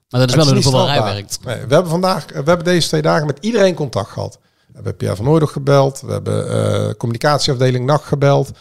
Maar 0.09 0.19
dat 0.19 0.29
is 0.29 0.35
wel 0.35 0.45
hoe 0.45 0.53
de 0.55 0.61
voetballerij 0.61 1.03
werkt. 1.03 1.39
Nee, 1.45 1.55
we 1.55 1.73
hebben 1.73 1.91
vandaag, 1.91 2.25
we 2.27 2.33
hebben 2.33 2.63
deze 2.63 2.87
twee 2.87 3.01
dagen 3.01 3.25
met 3.27 3.37
iedereen 3.41 3.73
contact 3.75 4.09
gehad. 4.09 4.37
We 4.67 4.73
hebben 4.73 4.95
Pierre 4.97 5.15
van 5.15 5.25
Hooydonk 5.25 5.51
gebeld. 5.51 6.01
We 6.05 6.11
hebben 6.11 6.49
eh 6.51 6.93
communicatieafdeling 6.97 7.85
NAC 7.85 8.03
gebeld. 8.03 8.51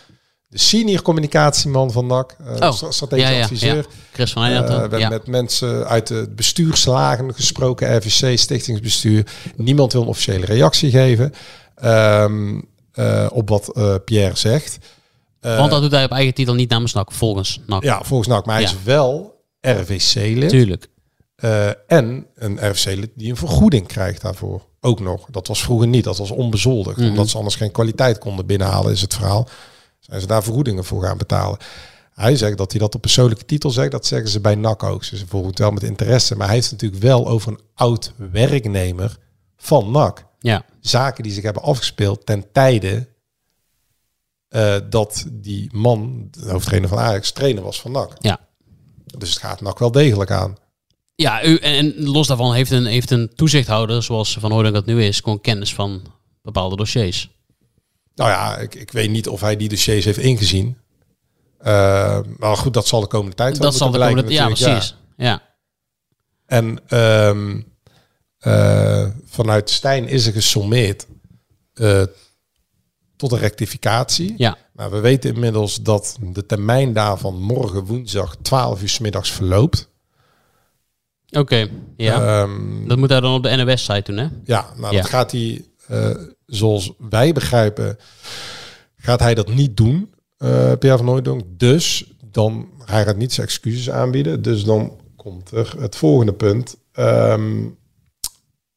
De 0.57 0.63
senior 0.63 1.03
communicatieman 1.03 1.91
van 1.93 2.07
NAC. 2.07 2.37
eh, 2.47 2.69
Oh, 2.69 2.73
stra- 2.73 2.91
strategisch 2.91 3.25
ja, 3.29 3.31
ja, 3.37 3.43
adviseur. 3.43 3.77
ja. 3.77 3.83
Chris 4.13 4.33
van 4.33 4.45
Eh, 4.45 4.67
we 4.67 4.73
hebben 4.73 4.99
ja. 4.99 5.09
met 5.09 5.27
mensen 5.27 5.87
uit 5.87 6.09
het 6.09 6.37
bestuurslagen 6.37 7.35
gesproken, 7.35 7.97
RVC, 7.97 8.39
stichtingsbestuur. 8.39 9.27
Niemand 9.57 9.93
wil 9.93 10.03
een 10.03 10.09
officiële 10.09 10.47
reactie 10.47 10.91
geven 10.91 11.33
ehm, 11.75 12.61
eh, 12.93 13.27
op 13.33 13.49
wat 13.49 13.73
Pierre 14.05 14.37
zegt. 14.37 14.79
Want 15.41 15.71
dat 15.71 15.83
doet 15.83 15.91
hij 15.91 16.05
op 16.05 16.11
eigen 16.11 16.35
titel 16.35 16.55
niet 16.55 16.71
namens 16.71 16.93
NAC, 16.93 17.13
volgens 17.13 17.61
NAC. 17.67 17.83
ja, 17.83 18.01
volgens 18.05 18.29
NAC. 18.29 18.47
Maar 18.47 18.55
hij 18.55 18.65
is 18.65 18.75
wel 18.85 19.41
RVC-lid. 19.61 20.49
Tuurlijk. 20.49 20.89
En 21.87 22.27
een 22.35 22.71
RFC-lid 22.71 23.11
die 23.15 23.31
een 23.31 23.37
vergoeding 23.37 23.87
krijgt 23.87 24.23
daarvoor. 24.23 24.63
Ook 24.81 25.01
nog. 25.01 25.27
Dat 25.31 25.47
was 25.47 25.63
vroeger 25.63 25.87
niet. 25.89 26.05
Dat 26.05 26.19
was 26.19 26.31
onbezoldigd. 26.31 26.97
Mhm. 26.97 27.09
Omdat 27.09 27.29
ze 27.29 27.37
anders 27.37 27.55
geen 27.57 27.71
kwaliteit 27.71 28.19
konden 28.19 28.47
binnenhalen, 28.47 28.93
is 28.93 29.01
het 29.01 29.15
verhaal. 29.15 29.49
Zijn 30.07 30.21
ze 30.21 30.27
daar 30.27 30.43
vergoedingen 30.43 30.85
voor 30.85 31.03
gaan 31.03 31.19
betalen. 31.19 31.59
Hij 32.15 32.37
zegt 32.37 32.59
dat 32.59 32.71
hij 32.71 32.81
dat 32.81 32.95
op 32.95 33.01
persoonlijke 33.01 33.45
titel 33.45 33.71
zegt. 33.71 33.91
Dat 33.91 34.07
zeggen 34.07 34.29
ze 34.29 34.41
bij 34.41 34.55
NAC 34.55 34.83
ook. 34.83 35.05
Ze 35.05 35.27
volgen 35.27 35.51
het 35.51 35.59
wel 35.59 35.71
met 35.71 35.83
interesse. 35.83 36.37
Maar 36.37 36.47
hij 36.47 36.55
heeft 36.55 36.71
het 36.71 36.83
natuurlijk 36.83 37.03
wel 37.03 37.29
over 37.29 37.53
een 37.53 37.61
oud 37.75 38.13
werknemer 38.17 39.19
van 39.57 39.91
NAC. 39.91 40.27
Ja. 40.39 40.65
Zaken 40.81 41.23
die 41.23 41.33
zich 41.33 41.43
hebben 41.43 41.63
afgespeeld 41.63 42.27
ten 42.27 42.53
tijde 42.53 43.09
eh, 44.49 44.77
dat 44.91 45.27
die 45.33 45.69
man, 45.75 46.29
de 46.31 46.51
hoofdtrainer 46.51 46.89
van 46.89 46.99
Ajax, 46.99 47.33
trainer 47.33 47.63
was 47.63 47.81
van 47.81 47.93
NAC. 47.93 48.13
Ja. 48.19 48.41
Dus 49.05 49.31
het 49.31 49.39
gaat 49.39 49.61
NAC 49.61 49.79
wel 49.79 49.91
degelijk 49.91 50.31
aan. 50.31 50.57
Ja, 51.15 51.45
u, 51.45 51.57
en, 51.57 51.75
en 51.75 52.09
los 52.09 52.27
daarvan 52.27 52.55
heeft 52.55 52.71
een, 52.71 52.87
heeft 52.87 53.11
een 53.11 53.33
toezichthouder, 53.35 54.03
zoals 54.03 54.37
Van 54.41 54.53
Hooydonk 54.53 54.75
dat 54.75 54.87
nu 54.87 55.05
is, 55.05 55.21
gewoon 55.21 55.41
kennis 55.41 55.75
van 55.75 56.03
bepaalde 56.43 56.77
dossiers. 56.77 57.36
Nou 58.17 58.31
ja, 58.31 58.57
ik, 58.57 58.75
ik 58.75 58.91
weet 58.91 59.11
niet 59.11 59.29
of 59.29 59.41
hij 59.41 59.57
die 59.57 59.69
dossiers 59.69 60.05
heeft 60.05 60.19
ingezien. 60.19 60.77
Eh, 61.59 62.19
maar 62.39 62.57
goed, 62.57 62.75
dat 62.75 62.87
zal 62.87 63.01
de 63.01 63.07
komende 63.07 63.37
tijd 63.37 63.59
wel 63.59 63.71
Dat 63.71 63.77
zal 63.77 63.91
de 63.91 63.99
komende... 63.99 64.33
Ja, 64.33 64.47
precies. 64.47 64.97
Ja. 65.17 65.43
En 66.47 66.81
ehm, 66.87 67.61
eh, 68.39 69.07
vanuit 69.25 69.71
Stijn 69.71 70.09
is 70.09 70.27
er 70.27 70.33
gesommeerd 70.33 71.07
eh, 71.75 72.03
tot 73.17 73.33
een 73.33 73.39
rectificatie. 73.39 74.35
Ja. 74.37 74.57
Maar 74.73 74.91
we 74.91 75.01
weten 75.01 75.35
inmiddels 75.35 75.83
dat 75.83 76.17
de 76.21 76.47
termijn 76.47 76.93
daarvan 76.93 77.43
morgen 77.43 77.85
woensdag 77.85 78.37
12 78.43 78.83
uur 78.83 78.89
's 78.89 78.99
middags 78.99 79.31
verloopt. 79.31 79.89
Oké, 81.31 81.69
ja. 81.97 82.43
Ehm, 82.43 82.89
dat 82.89 82.99
moet 82.99 83.11
hij 83.11 83.21
dan 83.21 83.35
op 83.35 83.43
de 83.43 83.57
NOS-site 83.57 84.13
doen, 84.13 84.17
hè? 84.17 84.29
Ja, 84.45 84.67
nou 84.77 84.95
Ja. 84.95 85.01
dat 85.01 85.11
gaat 85.11 85.33
hij, 85.33 85.65
zoals 86.47 86.93
wij 86.99 87.33
begrijpen, 87.33 87.99
gaat 88.97 89.21
hij 89.21 89.35
dat 89.35 89.49
niet 89.49 89.77
doen, 89.77 90.15
eh 90.37 90.73
Pierre 90.79 90.99
van 90.99 91.07
Hooijdonk. 91.07 91.43
Dus 91.49 92.15
dan, 92.25 92.69
hij 92.85 93.05
gaat 93.05 93.17
niet 93.17 93.33
zijn 93.33 93.47
excuses 93.47 93.91
aanbieden. 93.91 94.43
Dus 94.43 94.65
dan 94.65 95.01
komt 95.17 95.51
er 95.51 95.75
het 95.79 95.97
volgende 95.97 96.33
punt. 96.33 96.77
Ehm, 96.93 97.69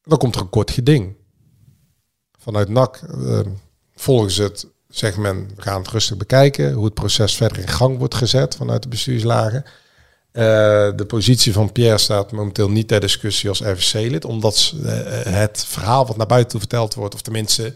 dan 0.02 0.18
komt 0.18 0.34
er 0.34 0.40
een 0.40 0.48
kort 0.48 0.70
geding. 0.70 1.16
Vanuit 2.38 2.68
NAC 2.68 2.96
eh, 2.96 3.40
volgen 3.94 4.30
ze 4.30 4.42
het, 4.42 4.66
zegt 4.88 5.16
men, 5.16 5.48
we 5.56 5.62
gaan 5.62 5.80
het 5.80 5.90
rustig 5.90 6.16
bekijken. 6.16 6.72
Hoe 6.72 6.84
het 6.84 6.94
proces 6.94 7.36
verder 7.36 7.58
in 7.58 7.68
gang 7.68 7.98
wordt 7.98 8.14
gezet 8.14 8.56
vanuit 8.56 8.82
de 8.82 8.88
bestuurslagen. 8.88 9.64
Eh, 10.32 10.42
de 10.96 11.04
positie 11.06 11.52
van 11.52 11.72
Pierre 11.72 11.98
staat 11.98 12.32
momenteel 12.32 12.70
niet 12.70 12.88
ter 12.88 13.00
discussie 13.00 13.48
als 13.48 13.60
RVC-lid, 13.60 14.24
omdat 14.24 14.56
ze, 14.56 14.88
eh, 14.92 15.32
het 15.32 15.64
verhaal 15.68 16.06
wat 16.06 16.16
naar 16.16 16.26
buiten 16.26 16.50
toe 16.50 16.60
verteld 16.60 16.94
wordt, 16.94 17.14
of 17.14 17.22
tenminste 17.22 17.74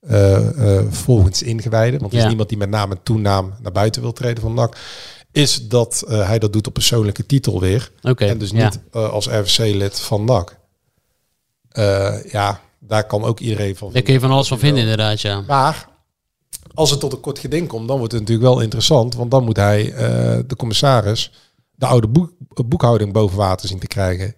eh, 0.00 0.76
eh, 0.78 0.84
volgens 0.90 1.42
ingewijden, 1.42 2.00
want 2.00 2.12
er 2.12 2.16
Ja. 2.18 2.22
is 2.22 2.28
niemand 2.28 2.48
die 2.48 2.58
met 2.58 2.70
naam 2.70 2.90
en 2.90 2.98
toenaam 3.02 3.54
naar 3.62 3.72
buiten 3.72 4.02
wil 4.02 4.12
treden 4.12 4.42
van 4.42 4.54
NAC, 4.54 4.76
is 5.32 5.68
dat 5.68 6.04
eh, 6.08 6.26
hij 6.26 6.38
dat 6.38 6.52
doet 6.52 6.66
op 6.66 6.72
persoonlijke 6.72 7.26
titel 7.26 7.60
weer. 7.60 7.90
En 8.16 8.38
dus 8.38 8.52
niet 8.52 8.80
eh, 8.92 9.10
als 9.10 9.26
RVC-lid 9.26 10.00
van 10.00 10.24
NAC. 10.24 10.56
Eh, 11.68 12.24
ja, 12.32 12.60
daar 12.78 13.06
kan 13.06 13.24
ook 13.24 13.40
iedereen 13.40 13.76
van 13.76 13.92
Daar 13.92 14.02
kun 14.02 14.12
je 14.12 14.20
van 14.20 14.30
alles 14.30 14.48
van 14.48 14.58
vinden, 14.58 14.82
inderdaad, 14.82 15.20
ja. 15.20 15.40
maar 15.40 15.88
als 16.74 16.90
het 16.90 17.00
tot 17.00 17.12
een 17.12 17.20
kort 17.20 17.38
geding 17.38 17.68
komt, 17.68 17.88
dan 17.88 17.98
wordt 17.98 18.12
het 18.12 18.20
natuurlijk 18.20 18.48
wel 18.52 18.60
interessant. 18.60 19.14
Want 19.14 19.30
dan 19.30 19.44
moet 19.44 19.56
hij, 19.56 19.92
eh, 19.92 20.38
de 20.46 20.56
commissaris, 20.56 21.32
de 21.74 21.86
oude 21.86 22.08
boek, 22.08 22.32
boekhouding 22.66 23.12
boven 23.12 23.36
water 23.36 23.68
zien 23.68 23.78
te 23.78 23.86
krijgen. 23.86 24.34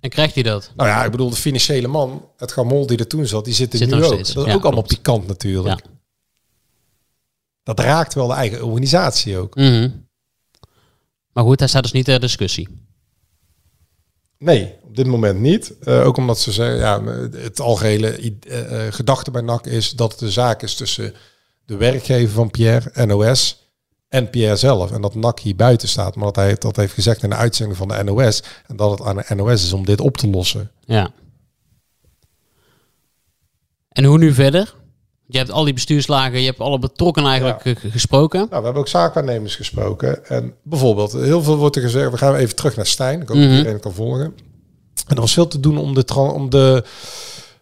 En 0.00 0.10
krijgt 0.10 0.34
hij 0.34 0.42
dat? 0.42 0.72
Nou 0.76 0.88
ja, 0.88 1.04
ik 1.04 1.10
bedoel, 1.10 1.30
de 1.30 1.36
financiële 1.36 1.88
man, 1.88 2.28
het 2.36 2.52
gamol 2.52 2.86
die 2.86 2.98
er 2.98 3.06
toen 3.06 3.26
zat, 3.26 3.44
die 3.44 3.54
zit 3.54 3.72
er 3.72 3.78
Zit 3.78 3.90
nu 3.90 3.94
ook. 4.04 4.04
steeds. 4.12 4.32
Dat 4.32 4.44
is 4.44 4.50
Ja, 4.50 4.56
ook 4.56 4.64
allemaal 4.64 4.82
pikant 4.82 5.26
natuurlijk. 5.26 5.82
Dat 7.62 7.80
raakt 7.80 8.14
wel 8.14 8.26
de 8.26 8.34
eigen 8.34 8.64
organisatie 8.64 9.38
ook. 9.38 9.54
Mhm. 9.54 9.90
Maar 11.32 11.44
goed, 11.44 11.58
hij 11.58 11.68
staat 11.68 11.82
dus 11.82 11.92
niet 11.92 12.04
ter 12.04 12.20
discussie. 12.20 12.68
Nee, 14.44 14.74
op 14.82 14.96
dit 14.96 15.06
moment 15.06 15.40
niet. 15.40 15.78
Eh, 15.78 16.06
ook 16.06 16.16
omdat 16.16 16.38
ze 16.38 16.52
zeggen, 16.52 16.76
ja, 16.76 17.04
het 17.38 17.60
algehele 17.60 18.38
eh, 18.40 18.86
eh, 18.86 18.92
gedachte 18.92 19.30
bij 19.30 19.42
NAC 19.42 19.66
is 19.66 19.90
dat 19.90 20.12
het 20.12 20.20
een 20.20 20.30
zaak 20.30 20.62
is 20.62 20.74
tussen 20.74 21.14
de 21.64 21.76
werkgever 21.76 22.34
van 22.34 22.50
Pierre, 22.50 23.06
NOS, 23.06 23.68
en 24.08 24.30
Pierre 24.30 24.56
zelf. 24.56 24.92
En 24.92 25.00
dat 25.00 25.14
NAC 25.14 25.40
hier 25.40 25.56
buiten 25.56 25.88
staat. 25.88 26.14
Maar 26.14 26.24
dat 26.24 26.36
hij 26.36 26.54
dat 26.58 26.76
heeft 26.76 26.92
gezegd 26.92 27.22
in 27.22 27.30
de 27.30 27.36
uitzending 27.36 27.78
van 27.78 27.88
de 27.88 28.02
NOS. 28.02 28.42
En 28.66 28.76
dat 28.76 28.90
het 28.90 29.08
aan 29.08 29.16
de 29.16 29.34
NOS 29.34 29.64
is 29.64 29.72
om 29.72 29.84
dit 29.84 30.00
op 30.00 30.16
te 30.16 30.28
lossen. 30.30 30.70
Ja. 30.84 31.10
En 33.88 34.04
hoe 34.04 34.18
nu 34.18 34.32
verder? 34.32 34.74
Je 35.26 35.38
hebt 35.38 35.50
al 35.50 35.64
die 35.64 35.74
bestuurslagen, 35.74 36.40
je 36.40 36.46
hebt 36.46 36.58
alle 36.60 36.78
betrokkenen 36.78 37.30
eigenlijk 37.30 37.78
gesproken. 37.90 38.38
Nou, 38.38 38.48
we 38.50 38.64
hebben 38.64 38.82
ook 38.82 38.88
zaakwaarnemers 38.88 39.56
gesproken. 39.56 40.26
En 40.26 40.54
bijvoorbeeld, 40.62 41.12
heel 41.12 41.42
veel 41.42 41.56
wordt 41.56 41.76
er 41.76 41.82
gezegd, 41.82 42.10
we 42.10 42.16
gaan 42.18 42.34
even 42.34 42.56
terug 42.56 42.76
naar 42.76 42.86
Stijn. 42.86 43.20
Ik 43.20 43.28
hoop 43.28 43.36
dat 43.36 43.46
Mhm. 43.46 43.56
iedereen 43.56 43.80
kan 43.80 43.92
volgen. 43.92 44.24
En 45.06 45.14
er 45.14 45.20
was 45.20 45.32
veel 45.32 45.46
te 45.48 45.60
doen 45.60 45.78
om 45.78 45.94
de, 45.94 46.14
om 46.14 46.50
de 46.50 46.84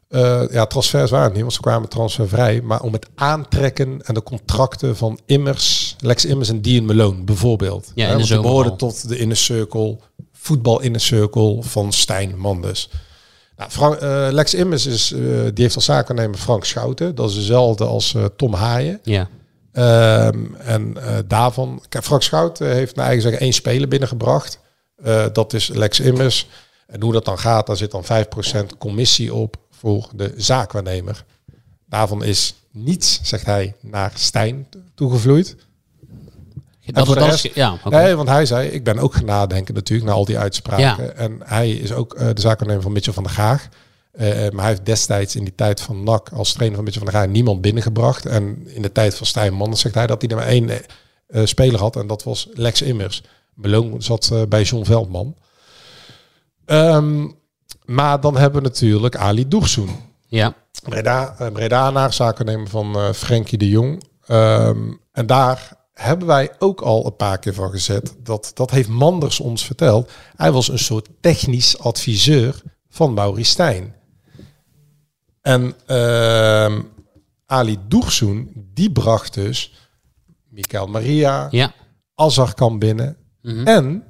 eh, 0.09 0.43
ja, 0.51 0.67
transfers 0.67 1.11
waren 1.11 1.25
het 1.25 1.33
niet, 1.33 1.43
want 1.43 1.55
ze 1.55 1.61
kwamen 1.61 1.89
transfervrij. 1.89 2.61
Maar 2.63 2.81
om 2.83 2.93
het 2.93 3.07
aantrekken 3.15 4.01
en 4.03 4.15
de 4.15 4.23
contracten 4.23 4.97
van 4.97 5.19
Immers, 5.27 5.97
Lex 5.99 6.25
Immers 6.25 6.49
en 6.49 6.63
Dean 6.63 6.85
Malone 6.85 7.23
bijvoorbeeld. 7.23 7.93
Ja, 7.95 8.03
Hè, 8.03 8.09
want 8.09 8.19
die 8.19 8.29
zomer 8.29 8.45
behoorden 8.45 8.77
tot 8.77 9.09
de 9.09 9.19
inner 9.19 9.37
circle, 9.37 9.99
voetbal 10.33 10.81
inner 10.81 11.01
circle 11.01 11.59
van 11.63 11.93
Stijn 11.93 12.39
Manders. 12.39 12.89
Nou, 13.63 13.75
Frank, 13.75 13.95
eh, 13.95 14.29
Lex 14.33 14.55
Immers 14.55 14.87
is, 14.87 15.13
eh, 15.13 15.21
die 15.21 15.63
heeft 15.63 15.75
als 15.75 15.85
zaakwaarnemer 15.85 16.39
Frank 16.39 16.65
Schouten. 16.65 17.15
Dat 17.15 17.31
is 17.31 17.35
dezelfde 17.35 17.85
als 17.85 18.15
eh, 18.15 18.25
Tom 18.37 18.55
Haaien. 18.55 19.01
Ja. 19.03 19.29
Ehm, 19.73 20.55
en 20.55 20.97
daarvan, 21.27 21.83
Frank 22.03 22.23
Schout 22.23 22.61
eh, 22.61 22.69
heeft 22.69 22.97
naar 22.97 23.05
eigen 23.05 23.23
zeggen 23.23 23.41
één 23.41 23.53
speler 23.53 23.89
binnengebracht. 23.89 24.61
Dat 25.33 25.53
is 25.53 25.69
Lex 25.69 26.01
Immers. 26.01 26.49
En 26.87 27.03
hoe 27.03 27.13
dat 27.13 27.25
dan 27.25 27.39
gaat, 27.39 27.67
daar 27.67 27.77
zit 27.77 27.91
dan 27.91 28.05
5% 28.05 28.79
commissie 28.79 29.35
op 29.35 29.57
voor 29.71 30.09
de 30.15 30.35
zaakwaarnemer. 30.37 31.25
Daarvan 31.89 32.25
is 32.25 32.55
niets, 32.71 33.21
zegt 33.23 33.47
hij, 33.47 33.75
naar 33.81 34.13
Stijn 34.15 34.69
toegevloeid. 34.95 35.57
Dat 36.95 37.07
alles- 37.23 37.43
ja. 37.55 37.79
Nee, 37.91 38.15
want 38.15 38.29
hij 38.29 38.47
zei, 38.47 38.69
ik 38.69 38.85
ben 38.85 38.99
ook 38.99 39.15
gaan 39.15 39.25
nadenken 39.25 39.75
natuurlijk 39.75 40.09
naar 40.09 40.19
al 40.19 40.25
die 40.25 40.39
uitspraken. 40.39 41.17
En 41.17 41.39
hij 41.45 41.71
is 41.71 41.93
ook 41.93 42.15
eh, 42.15 42.27
de 42.35 42.41
zaakwaarnemer 42.41 42.83
van 42.83 42.93
Mitchell 42.93 43.13
van 43.13 43.23
der 43.23 43.33
Gaag. 43.33 43.69
Eh, 44.13 44.29
maar 44.29 44.61
hij 44.61 44.69
heeft 44.69 44.87
destijds 44.87 45.37
in 45.37 45.45
die 45.45 45.55
tijd 45.55 45.81
van 45.81 46.03
NAC 46.05 46.29
als 46.29 46.53
trainer 46.53 46.77
van 46.77 46.85
Mitchell 46.85 47.03
van 47.05 47.13
der 47.13 47.21
Gaag 47.21 47.31
niemand 47.31 47.61
binnengebracht. 47.61 48.27
En 48.27 48.63
in 48.67 48.83
de 48.83 48.93
tijd 48.93 49.15
van 49.15 49.27
Stijn 49.27 49.55
Manders 49.55 49.81
zegt 49.81 49.95
hij 49.95 50.07
dat 50.07 50.21
hij 50.23 50.31
er 50.31 50.37
maar 50.37 50.47
één 50.47 50.71
eh, 51.27 51.45
speler 51.45 51.81
had. 51.81 51.97
En 51.97 52.07
dat 52.07 52.23
was 52.23 52.49
Lex 52.53 52.83
Immers. 52.83 53.23
Meloon 53.55 54.03
zat 54.03 54.29
eh, 54.33 54.43
bij 54.49 54.63
John 54.63 54.85
Veldman. 54.85 55.35
Ehm, 56.67 57.27
maar 57.85 58.21
dan 58.21 58.37
hebben 58.37 58.63
we 58.63 58.69
natuurlijk 58.69 59.17
Ali 59.17 59.49
Doegsoen. 59.49 59.91
Ja. 60.27 60.55
Breda, 60.83 61.35
eh, 61.39 61.47
Bredanaar, 61.53 62.13
zakennemer 62.13 62.69
van 62.69 62.95
eh 62.97 63.13
Frenkie 63.13 63.59
de 63.59 63.69
Jong. 63.69 64.03
Ehm, 64.27 64.79
en 65.13 65.27
daar 65.27 65.81
hebben 65.93 66.27
wij 66.27 66.51
ook 66.59 66.81
al 66.81 67.07
een 67.07 67.17
paar 67.17 67.39
keer 67.39 67.55
van 67.55 67.71
gezet. 67.71 68.15
Dat, 68.19 68.51
dat 68.55 68.71
heeft 68.71 68.89
Manders 68.89 69.41
ons 69.41 69.65
verteld. 69.65 70.11
Hij 70.37 70.53
was 70.53 70.69
een 70.69 70.79
soort 70.79 71.09
technisch 71.21 71.79
adviseur 71.79 72.63
van 72.89 73.15
Maurice 73.15 73.51
Stijn. 73.51 73.95
En 75.41 75.75
ehm, 75.87 76.83
Ali 77.47 77.79
Doegsoen, 77.89 78.53
die 78.75 78.93
bracht 78.93 79.35
dus 79.35 79.73
Mikael 80.49 80.87
Maria, 80.87 81.49
Ja. 81.51 81.73
Azarkan 82.15 82.79
binnen. 82.79 83.17
Mhm. 83.43 83.67
En 83.67 84.05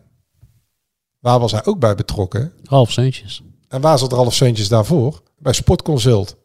waar 1.18 1.38
was 1.38 1.52
hij 1.52 1.64
ook 1.64 1.78
bij 1.78 1.94
betrokken? 1.94 2.52
Ralf 2.62 2.90
Seuntjes. 2.90 3.42
En 3.68 3.80
waar 3.80 3.98
zat 3.98 4.12
Ralf 4.12 4.34
Seuntjes 4.34 4.68
daarvoor? 4.68 5.22
Bij 5.38 5.52
Sportconsult. 5.52 6.36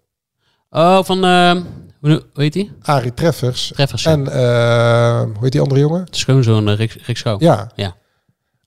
Oh, 0.70 1.04
van, 1.04 1.24
eh, 1.24 1.62
hoe, 2.00 2.24
heet 2.34 2.54
die? 2.54 2.72
Arie 2.82 3.14
Treffers. 3.14 3.72
Treffers, 3.74 4.04
ja. 4.04 4.12
En 4.12 4.28
eh, 4.28 5.22
hoe 5.22 5.44
heet 5.44 5.52
die 5.52 5.62
andere 5.62 5.80
jongen? 5.80 6.06
De 6.06 6.18
schoonzoon 6.18 6.70
uh, 6.70 6.76
Rick, 6.76 6.92
Rick 7.06 7.18
Schouw. 7.18 7.36
Ja. 7.40 7.72
ja. 7.76 7.96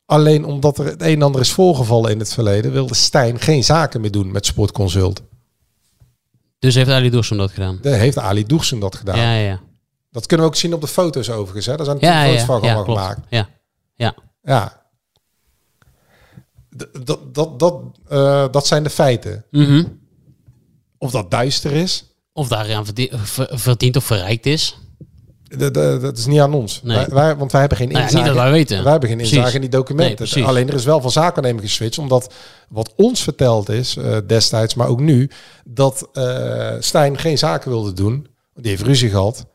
Alleen 0.06 0.44
omdat 0.44 0.78
er 0.78 0.84
het 0.84 1.02
een 1.02 1.14
en 1.14 1.22
ander 1.22 1.40
is 1.40 1.52
voorgevallen 1.52 2.10
in 2.10 2.18
het 2.18 2.32
verleden, 2.34 2.72
wilde 2.72 2.94
Stijn 2.94 3.40
geen 3.40 3.64
zaken 3.64 4.00
meer 4.00 4.10
doen 4.10 4.30
met 4.32 4.46
Sportconsult. 4.46 5.22
Dus 6.58 6.74
heeft 6.74 6.90
Ali 6.90 7.10
Dorsum 7.10 7.36
dat 7.36 7.50
gedaan? 7.50 7.78
Daar 7.82 7.98
heeft 7.98 8.18
Ali 8.18 8.46
Doegsen 8.46 8.78
dat 8.78 8.96
gedaan. 8.96 9.18
Ja, 9.18 9.34
ja. 9.34 9.60
Dat 10.10 10.26
kunnen 10.26 10.46
we 10.46 10.52
ook 10.52 10.58
zien 10.58 10.74
op 10.74 10.80
de 10.80 10.86
foto's 10.86 11.30
overigens. 11.30 11.66
Hè? 11.66 11.76
Daar 11.76 11.84
zijn 11.84 11.98
Ja, 12.00 12.06
natuurlijk 12.08 12.38
ja, 12.38 12.44
foto's 12.44 12.60
van 12.68 12.76
ja, 12.76 12.82
klopt. 12.84 13.00
gemaakt. 13.00 13.20
Ja, 13.28 13.48
ja. 13.94 14.14
Ja. 14.42 14.82
Dat, 17.04 17.34
dat, 17.34 17.58
dat, 17.58 17.82
eh, 18.08 18.46
dat 18.50 18.66
zijn 18.66 18.82
de 18.82 18.90
feiten. 18.90 19.44
Mhm. 19.50 19.84
Of 20.98 21.10
dat 21.10 21.30
duister 21.30 21.72
is, 21.72 22.09
Of 22.40 22.48
daaraan 22.48 22.84
verdient, 22.84 23.10
ver- 23.14 23.48
verdient 23.52 23.96
of 23.96 24.04
verrijkt 24.04 24.46
is. 24.46 24.78
dat, 25.58 25.74
dat, 25.74 26.00
dat 26.00 26.18
is 26.18 26.26
niet 26.26 26.40
aan 26.40 26.54
ons. 26.54 26.82
Nee. 26.82 26.96
Wij, 26.96 27.06
wij- 27.08 27.36
want 27.36 27.50
wij 27.52 27.60
hebben 27.60 27.78
geen 27.78 27.88
Nou 27.88 28.00
inzage. 28.00 28.16
niet 28.24 28.32
dat 28.34 28.42
wij 28.42 28.50
weten. 28.52 28.82
Wij 28.82 28.90
hebben 28.90 29.08
geen 29.08 29.18
Precies. 29.18 29.36
inzage 29.36 29.54
in 29.54 29.60
die 29.60 29.70
documenten. 29.70 30.28
Nee. 30.34 30.44
Alleen 30.44 30.68
er 30.68 30.74
is 30.74 30.84
wel 30.84 31.00
van 31.00 31.10
zakennemer 31.10 31.62
geswitcht. 31.62 31.98
Omdat 31.98 32.34
wat 32.68 32.92
ons 32.96 33.22
verteld 33.22 33.68
is 33.68 33.96
eh, 33.96 34.16
destijds, 34.26 34.74
maar 34.74 34.88
ook 34.88 35.00
nu, 35.00 35.30
dat 35.64 36.08
eh 36.12 36.74
Stijn 36.78 37.18
geen 37.18 37.38
zaken 37.38 37.70
wilde 37.70 37.92
doen. 37.92 38.26
Die 38.54 38.70
heeft 38.70 38.82
ruzie 38.82 39.10
gehad 39.10 39.46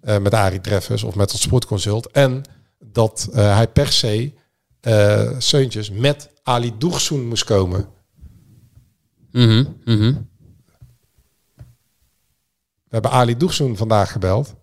eh, 0.00 0.18
met 0.18 0.34
Arie 0.34 0.60
Treffers 0.60 1.02
of 1.02 1.14
met 1.14 1.32
het 1.32 1.40
sportconsult. 1.40 2.10
En 2.10 2.42
dat 2.78 3.28
eh, 3.32 3.54
hij 3.56 3.68
per 3.68 3.92
se 3.92 4.32
eh 4.80 5.30
Seuntjes 5.38 5.90
met 5.90 6.30
Ali 6.42 6.72
Doegsoen 6.78 7.28
moest 7.28 7.44
komen. 7.44 7.86
Mhm. 9.32 9.64
We 12.90 12.96
hebben 12.96 13.10
Ali 13.10 13.36
Doegsoen 13.36 13.76
vandaag 13.76 14.12
gebeld. 14.12 14.54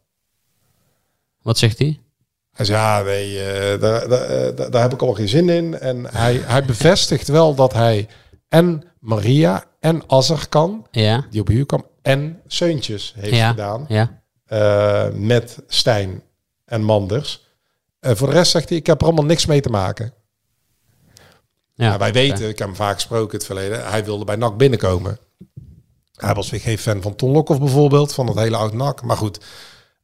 Wat 1.42 1.58
zegt 1.58 1.78
hij? 1.80 2.00
Hij 2.52 2.66
zei, 2.66 2.78
ja, 2.78 3.02
nee, 3.02 3.44
eh, 3.44 3.80
daar, 3.82 4.08
daar, 4.10 4.22
eh, 4.22 4.56
daar, 4.56 4.72
daar 4.72 4.82
heb 4.82 4.94
ik 4.94 5.02
al 5.02 5.14
geen 5.14 5.28
zin 5.28 5.50
in. 5.50 5.80
En 5.80 6.06
hij, 6.06 6.36
hij 6.36 6.66
bevestigt 6.66 7.28
wel 7.28 7.56
dat 7.56 7.74
hij 7.74 8.08
en 8.48 8.84
Maria 9.00 9.66
en 9.80 10.04
Azar 10.08 10.48
kan, 10.50 10.88
Ja. 10.92 11.26
die 11.30 11.42
op 11.42 11.48
huur 11.48 11.66
kwam, 11.66 11.86
en 12.02 12.42
Seuntjes 12.48 13.14
heeft 13.18 13.36
Ja, 13.36 13.50
gedaan. 13.50 13.86
ja. 13.88 14.22
eh, 14.46 15.14
met 15.14 15.58
Stijn 15.68 16.24
en 16.66 16.82
Manders. 16.84 17.46
Eh, 18.00 18.16
voor 18.16 18.28
de 18.28 18.34
rest 18.34 18.52
zegt 18.52 18.70
hij, 18.70 18.78
ik 18.78 18.86
heb 18.88 19.00
er 19.00 19.06
allemaal 19.08 19.26
niks 19.26 19.46
mee 19.46 19.62
te 19.62 19.70
maken. 19.70 20.14
Ja, 21.74 21.98
wij 21.98 22.14
weten, 22.14 22.50
ik 22.50 22.58
heb 22.58 22.68
hem 22.68 22.76
vaak 22.76 22.94
gesproken 22.94 23.30
in 23.32 23.36
het 23.38 23.46
verleden, 23.46 23.90
hij 23.90 24.06
wilde 24.06 24.26
bij 24.26 24.36
NAC 24.36 24.58
binnenkomen. 24.58 25.18
Hij 26.18 26.34
was 26.34 26.50
weer 26.50 26.60
geen 26.60 26.78
fan 26.78 27.02
van 27.02 27.16
Ton 27.16 27.32
Lokhoff 27.32 27.60
bijvoorbeeld, 27.60 28.14
van 28.14 28.28
het 28.28 28.38
hele 28.38 28.58
oud 28.58 28.74
NAC. 28.74 29.02
Maar 29.02 29.18
goed, 29.18 29.40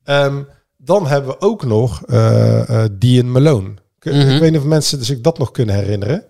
Ehm, 0.03 0.41
dan 0.77 1.07
hebben 1.07 1.29
we 1.31 1.41
ook 1.41 1.65
nog 1.65 2.03
eh 2.05 2.83
eh 2.83 2.89
Dian 2.91 3.31
Malone. 3.31 3.69
Ik, 3.99 4.11
Mhm. 4.13 4.29
ik 4.29 4.39
weet 4.39 4.51
niet 4.51 4.59
of 4.59 4.65
mensen 4.65 5.05
zich 5.05 5.21
dat 5.21 5.37
nog 5.37 5.51
kunnen 5.51 5.75
herinneren. 5.75 6.25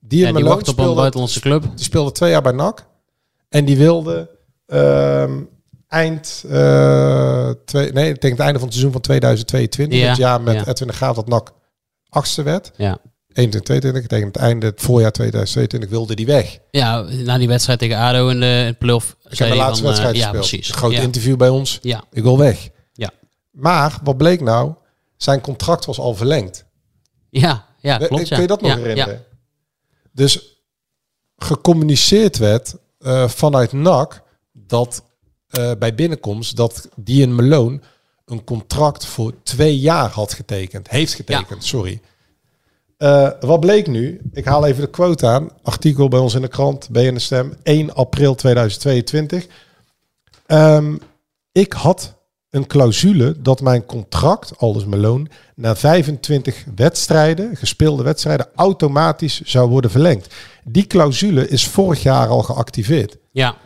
Dian 0.00 0.32
Ja, 0.32 0.36
die 0.36 0.44
wacht 0.44 0.60
op 0.60 0.66
een 0.66 0.72
speelde, 0.72 0.94
buitenlandse 0.94 1.40
club. 1.40 1.62
die 1.62 1.84
speelde 1.84 2.12
twee 2.12 2.30
jaar 2.30 2.42
bij 2.42 2.52
NAC. 2.52 2.86
En 3.48 3.64
die 3.64 3.76
wilde 3.76 4.30
ehm, 4.66 5.40
eind, 5.88 6.44
eh, 6.48 7.50
twee, 7.64 7.92
nee, 7.92 8.08
ik 8.08 8.20
denk 8.20 8.32
het 8.32 8.42
einde 8.42 8.58
van 8.58 8.62
het 8.68 8.72
seizoen 8.72 8.92
van 8.92 9.00
2022, 9.00 9.98
Ja, 9.98 10.08
het 10.08 10.16
jaar 10.16 10.40
met 10.40 10.54
ja. 10.54 10.66
Edwin 10.66 10.88
de 10.88 10.94
Graaf 10.94 11.16
dat 11.16 11.28
NAC 11.28 11.52
achtste 12.08 12.42
werd. 12.42 12.72
Ja. 12.76 12.98
21, 13.34 13.60
22, 13.62 14.06
tegen 14.06 14.26
het 14.26 14.36
einde, 14.36 14.66
het 14.66 14.80
voorjaar 14.80 15.12
2022, 15.12 15.90
wilde 15.90 16.14
die 16.14 16.26
weg. 16.26 16.58
Ja, 16.70 17.00
na 17.00 17.38
die 17.38 17.48
wedstrijd 17.48 17.78
tegen 17.78 17.96
ADO 17.96 18.28
in 18.28 18.40
de 18.40 18.64
in 18.66 18.76
play-off. 18.78 19.16
Ik 19.28 19.38
heb 19.38 19.48
de 19.48 19.56
laatste 19.56 19.82
van, 19.84 19.92
eh, 19.92 19.98
wedstrijd 19.98 20.16
Ja, 20.16 20.22
gespeeld. 20.22 20.48
precies. 20.48 20.68
Een 20.68 20.74
groot 20.74 20.92
ja. 20.92 21.00
interview 21.00 21.36
bij 21.36 21.48
ons. 21.48 21.78
Ja. 21.82 22.04
Ik 22.12 22.22
wil 22.22 22.38
weg. 22.38 22.68
Ja. 22.92 23.10
Maar 23.50 23.98
wat 24.02 24.16
bleek 24.16 24.40
nou? 24.40 24.74
Zijn 25.16 25.40
contract 25.40 25.84
was 25.84 25.98
al 25.98 26.14
verlengd. 26.14 26.64
Ja, 27.30 27.66
ja, 27.80 27.98
We- 27.98 28.06
klopt. 28.06 28.28
Kun 28.28 28.36
ja. 28.36 28.42
je 28.42 28.48
dat 28.48 28.60
nog 28.60 28.70
Ja, 28.70 28.76
herinneren? 28.76 29.14
ja. 29.14 29.20
Dus 30.12 30.62
gecommuniceerd 31.36 32.36
werd 32.38 32.74
eh, 32.98 33.28
vanuit 33.28 33.72
NAC 33.72 34.22
dat 34.52 35.04
eh, 35.48 35.70
bij 35.78 35.94
binnenkomst 35.94 36.56
dat 36.56 36.88
Dian 36.96 37.34
Malone 37.34 37.80
een 38.24 38.44
contract 38.44 39.06
voor 39.06 39.34
twee 39.42 39.78
jaar 39.78 40.10
had 40.10 40.32
getekend. 40.32 40.88
Heeft 40.90 41.14
getekend, 41.14 41.64
sorry. 41.64 42.00
Eh, 42.96 43.28
wat 43.40 43.60
bleek 43.60 43.86
nu? 43.86 44.20
Ik 44.32 44.44
haal 44.44 44.66
even 44.66 44.80
de 44.80 44.90
quote 44.90 45.26
aan. 45.26 45.50
Artikel 45.62 46.08
bij 46.08 46.20
ons 46.20 46.34
in 46.34 46.40
de 46.40 46.48
krant, 46.48 46.88
BN 46.90 47.14
de 47.14 47.20
Stem, 47.20 47.54
1 47.62 47.94
april 47.94 48.34
2022. 48.34 49.46
Ehm, 50.46 50.96
ik 51.52 51.72
had 51.72 52.14
een 52.50 52.66
clausule 52.66 53.34
dat 53.40 53.60
mijn 53.60 53.86
contract, 53.86 54.58
aldus 54.58 54.84
Malone, 54.84 55.26
na 55.54 55.76
25 55.76 56.64
wedstrijden, 56.74 57.56
gespeelde 57.56 58.02
wedstrijden, 58.02 58.46
automatisch 58.54 59.40
zou 59.40 59.68
worden 59.68 59.90
verlengd. 59.90 60.34
Die 60.64 60.86
clausule 60.86 61.48
is 61.48 61.66
vorig 61.66 62.02
jaar 62.02 62.28
al 62.28 62.42
geactiveerd. 62.42 63.16
Ja. 63.30 63.56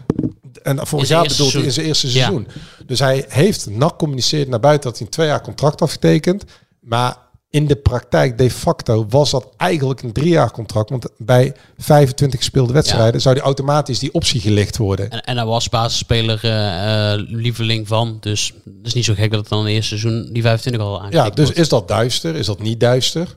En 0.63 0.87
vorig 0.87 1.09
jaar 1.09 1.27
bedoelt 1.27 1.53
hij 1.53 1.63
in 1.63 1.73
zijn 1.73 1.87
eerste 1.87 2.11
seizoen. 2.11 2.49
Dus 2.87 2.99
hij 2.99 3.25
heeft 3.29 3.71
NAC 3.71 3.99
communiceerd 3.99 4.49
naar 4.49 4.61
buiten 4.61 4.91
dat 4.91 4.99
hij 4.99 5.07
een 5.07 5.13
twee 5.13 5.27
jaar 5.27 5.43
contract 5.43 5.81
had 5.81 5.91
getekend. 5.91 6.45
Maar 6.81 7.17
in 7.51 7.67
de 7.67 7.77
praktijk 7.77 8.39
de 8.39 8.51
facto 8.51 9.07
was 9.09 9.31
dat 9.31 9.49
eigenlijk 9.57 10.03
een 10.03 10.13
drie 10.13 10.29
jaar 10.29 10.51
contract. 10.51 10.91
Want 10.91 11.09
bij 11.17 11.55
25 11.79 12.39
gespeelde 12.39 12.73
wedstrijden 12.73 13.21
zou 13.21 13.35
die 13.35 13.45
automatisch 13.45 13.99
die 13.99 14.13
optie 14.15 14.41
gelicht 14.41 14.77
worden. 14.77 15.11
En, 15.11 15.23
en 15.25 15.37
hij 15.37 15.47
was 15.47 15.69
basisspeler 15.69 16.41
eh, 16.45 17.13
eh, 17.13 17.21
lieveling 17.29 17.89
van. 17.89 18.17
Dus 18.21 18.53
het 18.65 18.87
is 18.87 18.95
niet 18.95 19.05
zo 19.05 19.15
gek 19.15 19.31
dat 19.31 19.41
het 19.41 19.49
dan 19.49 19.59
in 19.59 19.65
het 19.67 19.75
eerste 19.75 19.99
seizoen 19.99 20.33
die 20.33 20.43
25 20.43 20.83
al 20.83 21.01
aangetikt 21.01 21.23
Ja, 21.25 21.31
dus 21.31 21.45
wordt. 21.45 21.61
is 21.61 21.69
dat 21.69 21.89
duister? 21.89 22.35
Is 22.35 22.47
dat 22.47 22.61
niet 22.63 22.81
duister? 22.81 23.37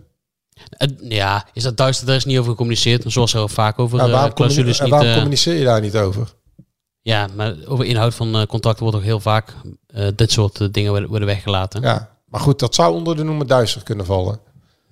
Ja, 1.01 1.47
is 1.53 1.63
dat 1.63 1.77
duister? 1.77 2.05
Daar 2.07 2.15
is 2.15 2.25
niet 2.25 2.37
over 2.37 2.51
gecommuniceerd. 2.51 3.03
Zoals 3.07 3.33
er 3.33 3.49
vaak 3.49 3.79
over 3.79 3.97
Ja, 3.99 4.05
eh, 4.05 4.11
waarom 4.11 4.33
clausules 4.33 4.77
communi- 4.77 4.79
en 4.79 4.83
niet... 4.83 4.91
waarom 4.91 5.09
eh, 5.09 5.15
communiceer 5.15 5.55
je 5.55 5.63
daar 5.63 5.81
niet 5.81 5.95
over? 5.97 6.33
ja, 7.01 7.27
maar 7.35 7.55
over 7.65 7.85
inhoud 7.85 8.15
van 8.15 8.45
contracten 8.47 8.83
wordt 8.83 8.97
ook 8.97 9.03
heel 9.03 9.19
vaak 9.19 9.53
dit 10.15 10.31
soort 10.31 10.73
dingen 10.73 11.07
worden 11.09 11.27
weggelaten. 11.27 11.81
Ja, 11.81 12.09
maar 12.31 12.41
goed, 12.41 12.59
dat 12.59 12.75
zou 12.75 12.93
onder 12.93 13.15
de 13.15 13.23
noemer 13.23 13.47
duister 13.47 13.83
kunnen 13.83 14.05
vallen. 14.05 14.39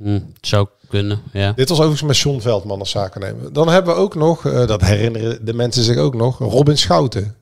Het 0.04 0.24
zou 0.42 0.68
kunnen, 0.88 1.22
ja. 1.34 1.52
Dit 1.52 1.70
was 1.70 1.78
overigens 1.78 2.08
met 2.08 2.18
John 2.18 2.40
Veldman 2.40 2.80
als 2.80 2.90
zakennemer. 2.90 3.54
Dan 3.54 3.70
hebben 3.70 3.96
we 3.96 4.00
ook 4.02 4.16
nog, 4.16 4.46
eh, 4.46 4.68
dat 4.68 4.82
herinneren 4.82 5.46
de 5.46 5.54
mensen 5.54 5.84
zich 5.84 5.98
ook 5.98 6.16
nog, 6.16 6.38
Robin 6.38 6.78
Schouten. 6.78 7.36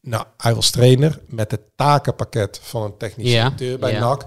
Nou, 0.00 0.26
hij 0.36 0.54
was 0.54 0.70
trainer 0.70 1.20
met 1.26 1.50
het 1.50 1.60
takenpakket 1.76 2.60
van 2.62 2.82
een 2.82 2.96
technisch 2.96 3.30
Ja, 3.30 3.42
directeur 3.42 3.78
bij 3.78 3.92
ja. 3.92 4.00
NAC. 4.00 4.24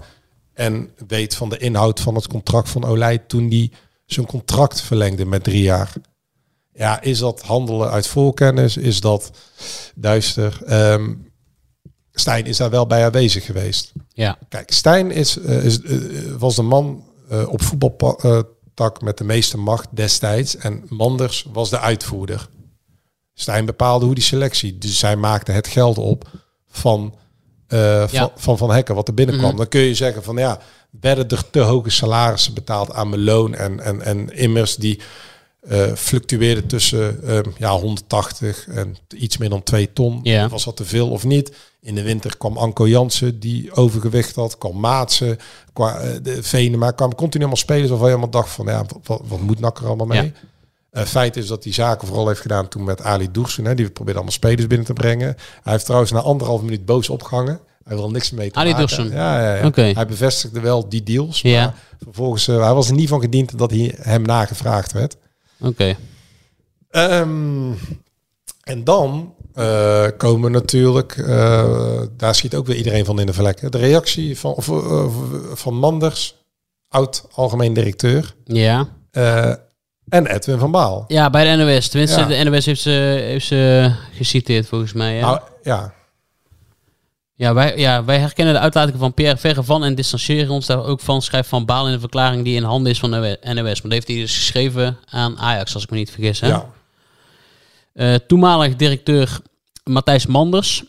En 0.52 0.90
weet 1.06 1.34
van 1.34 1.48
de 1.48 1.58
inhoud 1.58 2.00
van 2.00 2.14
het 2.14 2.26
contract 2.26 2.68
van 2.68 2.84
Olij 2.84 3.18
toen 3.18 3.48
die 3.48 3.72
zijn 4.06 4.26
contract 4.26 4.80
verlengde 4.80 5.24
met 5.24 5.44
drie 5.44 5.62
jaar. 5.62 5.92
Ja, 6.72 7.00
is 7.00 7.18
dat 7.18 7.42
handelen 7.42 7.90
uit 7.90 8.06
voorkennis? 8.06 8.76
Is 8.76 9.00
dat 9.00 9.30
duister? 9.94 10.62
Ehm 10.64 11.12
Stijn 12.20 12.46
is 12.46 12.56
daar 12.56 12.70
wel 12.70 12.86
bij 12.86 13.04
aanwezig 13.04 13.44
geweest. 13.44 13.92
Ja. 14.08 14.38
Kijk, 14.48 14.72
Stijn 14.72 15.10
is, 15.10 15.38
eh, 15.38 15.64
is, 15.64 15.82
eh, 15.82 15.96
was 16.38 16.56
de 16.56 16.62
man 16.62 17.04
eh, 17.28 17.48
op 17.48 17.62
voetbaltak 17.62 19.00
met 19.02 19.18
de 19.18 19.24
meeste 19.24 19.58
macht 19.58 19.88
destijds. 19.90 20.56
En 20.56 20.84
Manders 20.88 21.46
was 21.52 21.70
de 21.70 21.80
uitvoerder. 21.80 22.48
Stijn 23.40 23.64
bepaalde 23.64 24.04
hoe 24.04 24.14
die 24.14 24.24
selectie. 24.24 24.78
Dus 24.78 24.98
zij 24.98 25.16
maakte 25.16 25.52
het 25.52 25.66
geld 25.66 25.98
op 25.98 26.28
van 26.70 27.14
eh, 27.68 28.08
van, 28.08 28.30
van 28.36 28.58
Van 28.58 28.70
Hekken, 28.70 28.94
wat 28.94 29.08
er 29.08 29.14
binnenkwam. 29.14 29.48
Mhm. 29.48 29.58
Dan 29.58 29.68
kun 29.68 29.80
je 29.80 29.94
zeggen 29.94 30.22
van 30.22 30.36
ja, 30.36 30.60
werden 31.00 31.28
er 31.28 31.50
te 31.50 31.60
hoge 31.60 31.90
salarissen 31.90 32.54
betaald 32.54 32.92
aan 32.92 33.08
Meloon 33.08 33.54
en, 33.54 33.80
en, 33.80 34.02
en 34.02 34.36
Immers 34.36 34.76
die 34.76 35.00
eh, 35.60 35.92
fluctueerde 35.94 36.66
tussen 36.66 37.22
ehm, 37.24 37.50
ja, 37.58 37.70
180 37.70 38.68
en 38.68 38.96
iets 39.08 39.36
meer 39.36 39.48
dan 39.48 39.62
2 39.62 39.92
ton. 39.92 40.20
Was 40.50 40.64
dat 40.64 40.76
te 40.76 40.84
veel 40.84 41.10
of 41.10 41.24
niet? 41.24 41.52
In 41.80 41.94
de 41.94 42.02
winter 42.02 42.36
kwam 42.36 42.56
Anko 42.56 42.88
Jansen, 42.88 43.40
die 43.40 43.72
overgewicht 43.72 44.34
had. 44.34 44.58
Kwam 44.58 44.80
Maatsen, 44.80 45.38
qua 45.72 45.98
eh, 45.98 46.10
de 46.22 46.42
Venema. 46.42 46.90
kwamen 46.90 47.16
continu 47.16 47.42
allemaal 47.42 47.62
spelers 47.62 47.88
waarvan 47.88 48.08
je 48.08 48.14
helemaal 48.14 48.40
dacht 48.40 48.54
van... 48.54 48.66
Ja, 48.66 48.84
wat, 49.02 49.20
wat 49.24 49.40
moet 49.40 49.60
Nakker 49.60 49.86
allemaal 49.86 50.06
mee? 50.06 50.22
Ja. 50.22 50.32
Eh, 50.98 51.04
feit 51.06 51.36
is 51.36 51.46
dat 51.46 51.64
hij 51.64 51.72
zaken 51.72 52.06
vooral 52.08 52.28
heeft 52.28 52.40
gedaan 52.40 52.68
toen 52.68 52.84
met 52.84 53.02
Ali 53.02 53.28
Doersen. 53.30 53.64
Hè, 53.64 53.74
die 53.74 53.90
probeerde 53.90 54.20
allemaal 54.20 54.38
spelers 54.38 54.66
binnen 54.66 54.86
te 54.86 54.92
brengen. 54.92 55.36
Hij 55.62 55.72
heeft 55.72 55.84
trouwens 55.84 56.12
na 56.12 56.20
anderhalf 56.20 56.62
minuut 56.62 56.84
boos 56.84 57.08
opgehangen. 57.08 57.60
Hij 57.84 57.96
wil 57.96 58.10
niks 58.10 58.30
mee 58.30 58.50
te 58.50 58.58
Ali 58.58 58.70
maken. 58.70 58.86
Doersen. 58.86 59.10
Ja, 59.12 59.40
ja, 59.42 59.54
ja. 59.54 59.66
Oké. 59.66 59.82
Hij 59.82 60.06
bevestigde 60.06 60.60
wel 60.60 60.88
die 60.88 61.02
deals. 61.02 61.42
Maar 61.42 61.52
Ja. 61.52 61.74
vervolgens, 62.04 62.48
uh, 62.48 62.62
hij 62.64 62.74
was 62.74 62.88
er 62.88 62.94
niet 62.94 63.08
van 63.08 63.20
gediend 63.20 63.58
dat 63.58 63.70
hij 63.70 63.94
hem 64.00 64.22
nagevraagd 64.22 64.92
werd. 64.92 65.16
Oké. 65.60 65.96
Um, 66.90 67.78
en 68.62 68.84
dan 68.84 69.34
uh, 69.54 70.06
komen 70.16 70.52
natuurlijk, 70.52 71.16
uh, 71.16 72.02
daar 72.16 72.34
schiet 72.34 72.54
ook 72.54 72.66
weer 72.66 72.76
iedereen 72.76 73.04
van 73.04 73.20
in 73.20 73.26
de 73.26 73.32
vlekken. 73.32 73.70
De 73.70 73.78
reactie 73.78 74.38
van, 74.38 74.52
of, 74.52 74.68
uh, 74.68 75.04
van 75.52 75.74
Manders, 75.74 76.36
oud 76.88 77.24
algemeen 77.32 77.72
directeur. 77.72 78.34
Ja. 78.44 78.88
En 80.08 80.26
Edwin 80.26 80.58
van 80.58 80.70
Baal. 80.70 81.04
Ja, 81.08 81.30
bij 81.30 81.56
de 81.56 81.64
NOS. 81.64 81.88
Tenminste, 81.88 82.20
ja. 82.20 82.26
de 82.26 82.50
NOS 82.50 82.66
heeft 82.66 82.80
ze, 82.80 82.90
heeft 83.24 83.46
ze 83.46 83.92
geciteerd 84.12 84.66
volgens 84.66 84.92
mij. 84.92 85.14
Ja. 85.14 85.20
Nou, 85.20 85.40
ja. 85.62 85.92
Ja 87.34 87.54
wij, 87.54 87.76
ja, 87.76 88.04
wij 88.04 88.18
herkennen 88.18 88.54
de 88.54 88.60
uitlatingen 88.60 88.98
van 88.98 89.14
Pierre 89.14 89.36
Verre 89.36 89.62
van 89.62 89.84
en 89.84 89.94
distancieren 89.94 90.50
ons 90.50 90.66
daar 90.66 90.84
ook 90.84 91.00
van. 91.00 91.22
Schrijft 91.22 91.48
Van 91.48 91.64
Baal 91.64 91.86
in 91.86 91.92
de 91.92 92.00
verklaring 92.00 92.44
die 92.44 92.56
in 92.56 92.62
handen 92.62 92.92
is 92.92 92.98
van 92.98 93.10
de 93.10 93.38
NOS. 93.42 93.54
Maar 93.54 93.64
dat 93.82 93.92
heeft 93.92 94.08
hij 94.08 94.16
dus 94.16 94.36
geschreven 94.36 94.98
aan 95.10 95.38
Ajax, 95.38 95.74
als 95.74 95.82
ik 95.82 95.90
me 95.90 95.96
niet 95.96 96.10
vergis. 96.10 96.40
Hè? 96.40 96.48
Ja. 96.48 96.66
Uh, 97.94 98.14
toenmalig 98.14 98.76
directeur 98.76 99.40
Matthijs 99.84 100.26
Manders. 100.26 100.84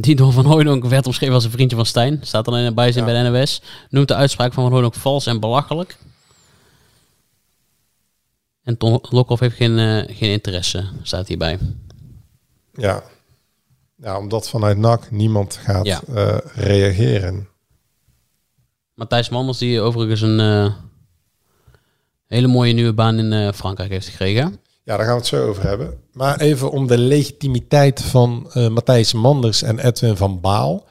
Die 0.00 0.16
door 0.16 0.32
Van 0.32 0.44
Hooydonk 0.44 0.84
werd 0.84 1.06
omschreven 1.06 1.34
als 1.34 1.44
een 1.44 1.50
vriendje 1.50 1.76
van 1.76 1.86
Stijn. 1.86 2.18
Staat 2.22 2.48
alleen 2.48 2.74
bij 2.74 2.92
zijn 2.92 3.06
ja. 3.06 3.12
bij 3.12 3.22
de 3.22 3.30
NOS. 3.30 3.62
Noemt 3.88 4.08
de 4.08 4.14
uitspraak 4.14 4.52
van 4.52 4.62
Van 4.62 4.72
Hooydonk 4.72 4.94
vals 4.94 5.26
en 5.26 5.40
belachelijk. 5.40 5.98
En 8.66 8.76
Ton 8.76 8.98
Lokhoff 9.10 9.40
heeft 9.40 9.56
geen, 9.56 9.78
uh, 9.78 10.16
geen 10.16 10.30
interesse, 10.30 10.88
staat 11.02 11.28
hierbij. 11.28 11.58
Ja. 12.72 13.02
ja, 13.96 14.18
omdat 14.18 14.48
vanuit 14.48 14.76
NAC 14.76 15.10
niemand 15.10 15.56
gaat 15.56 15.86
ja. 15.86 16.00
uh, 16.10 16.36
reageren. 16.54 17.48
Matthijs 18.94 19.28
Manders, 19.28 19.58
die 19.58 19.80
overigens 19.80 20.20
een 20.20 20.72
hele 22.26 22.46
mooie 22.46 22.72
nieuwe 22.72 22.92
baan 22.92 23.18
in 23.18 23.52
Frankrijk 23.52 23.90
heeft 23.90 24.08
gekregen. 24.08 24.60
Ja, 24.82 24.96
daar 24.96 25.06
gaan 25.06 25.14
we 25.14 25.20
het 25.20 25.26
zo 25.26 25.48
over 25.48 25.62
hebben. 25.62 26.00
Maar 26.12 26.40
even 26.40 26.70
om 26.70 26.86
de 26.86 26.98
legitimiteit 26.98 28.02
van 28.02 28.50
Matthijs 28.54 29.12
Manders 29.12 29.62
en 29.62 29.78
Edwin 29.78 30.16
van 30.16 30.40
Baal. 30.40 30.86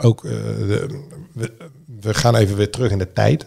Ook, 0.00 0.22
de, 0.22 1.04
we, 1.32 1.52
we, 2.00 2.14
gaan 2.14 2.36
even 2.36 2.56
weer 2.56 2.70
terug 2.70 2.90
in 2.90 2.98
de 2.98 3.12
tijd. 3.12 3.46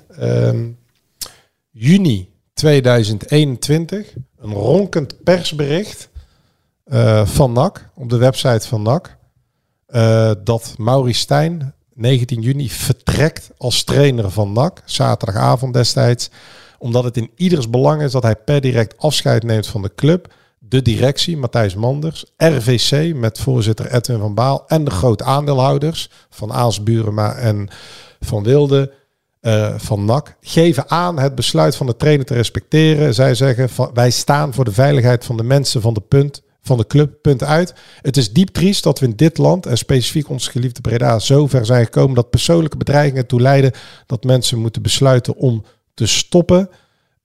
juni 1.72 2.34
2021, 2.56 4.14
een 4.38 4.54
ronkend 4.54 5.24
persbericht 5.24 6.10
van 7.24 7.52
NAC 7.52 7.90
op 7.96 8.10
de 8.10 8.18
website 8.18 8.68
van 8.68 8.82
NAC. 8.82 9.18
dat 10.44 10.74
Maurice 10.78 11.20
Stijn 11.20 11.74
19 11.94 12.42
juni 12.42 12.70
vertrekt 12.70 13.50
als 13.58 13.84
trainer 13.84 14.32
van 14.32 14.52
NAC, 14.52 14.82
zaterdagavond 14.86 15.74
destijds 15.74 16.30
omdat 16.78 17.04
het 17.04 17.18
in 17.18 17.32
ieders 17.36 17.70
belang 17.70 18.02
is 18.02 18.12
dat 18.12 18.24
hij 18.24 18.36
per 18.36 18.62
direct 18.62 18.98
afscheid 18.98 19.44
neemt 19.44 19.68
van 19.68 19.82
de 19.82 19.92
club. 19.96 20.34
De 20.60 20.82
directie, 20.82 21.38
Matthijs 21.38 21.76
Manders, 21.76 22.26
RVC 22.38 23.16
met 23.16 23.40
voorzitter 23.40 23.94
Edwin 23.94 24.20
van 24.20 24.34
Baal 24.34 24.64
en 24.68 24.84
de 24.84 24.92
groot 24.92 25.22
aandeelhouders 25.22 26.10
van 26.30 26.54
Aals 26.54 26.84
Burema 26.84 27.36
en 27.36 27.68
Van 28.20 28.44
Wilde 28.44 28.94
uh, 29.46 29.74
van 29.78 30.06
NAC 30.06 30.36
geven 30.42 30.90
aan 30.90 31.20
het 31.20 31.36
besluit 31.36 31.76
van 31.76 31.86
de 31.86 31.96
trainer 31.96 32.26
te 32.26 32.34
respecteren. 32.34 33.14
Zij 33.14 33.36
zeggen 33.36 33.70
van, 33.70 33.90
wij 33.94 34.10
staan 34.10 34.54
voor 34.54 34.66
de 34.66 34.72
veiligheid 34.72 35.26
van 35.26 35.38
de 35.38 35.44
mensen 35.44 35.82
van 35.82 35.94
de 35.94 36.02
punt 36.02 36.44
van 36.62 36.78
de 36.78 36.88
club, 36.88 37.22
punt 37.22 37.44
uit. 37.44 37.74
Het 38.02 38.18
is 38.18 38.34
diep 38.34 38.50
triest 38.50 38.84
dat 38.84 39.00
we 39.00 39.06
in 39.06 39.16
dit 39.16 39.38
land 39.38 39.66
en 39.66 39.78
specifiek 39.78 40.30
ons 40.30 40.48
geliefde 40.48 40.82
Breda 40.82 41.20
zo 41.20 41.48
ver 41.48 41.66
zijn 41.66 41.84
gekomen 41.84 42.16
dat 42.16 42.30
persoonlijke 42.30 42.78
bedreigingen 42.78 43.22
ertoe 43.22 43.42
leiden 43.42 43.72
dat 44.06 44.24
mensen 44.24 44.60
moeten 44.60 44.82
besluiten 44.82 45.36
om 45.36 45.64
te 45.94 46.06
stoppen. 46.06 46.70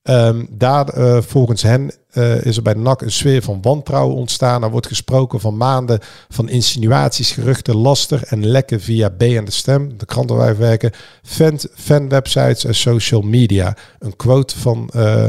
Um, 0.03 0.49
daar, 0.51 0.99
uh, 0.99 1.21
volgens 1.21 1.63
hen 1.63 1.93
uh, 2.15 2.45
is 2.45 2.57
er 2.57 2.63
bij 2.63 2.75
de 2.75 2.81
NAC 2.81 3.01
een 3.01 3.11
sfeer 3.11 3.43
van 3.43 3.63
wantrouwen 3.63 4.17
ontstaan. 4.17 4.63
Er 4.63 4.71
wordt 4.71 4.87
gesproken 4.87 5.41
van 5.41 5.57
maanden 5.57 5.99
van 6.29 6.49
insinuaties, 6.49 7.33
geruchten, 7.33 7.77
laster 7.77 8.23
en 8.25 8.47
lekken 8.47 8.81
via 8.81 9.09
B 9.09 9.23
en 9.23 9.45
de 9.45 9.51
Stem, 9.51 9.99
de 9.99 10.07
krant 10.07 10.31
waar 10.31 10.39
wij 10.39 10.57
werken, 10.57 10.91
fan, 11.23 11.59
fanwebsites 11.75 12.65
en 12.65 12.75
social 12.75 13.21
media. 13.21 13.77
Een 13.99 14.17
quote 14.17 14.59
van 14.59 14.91
uh, 14.97 15.25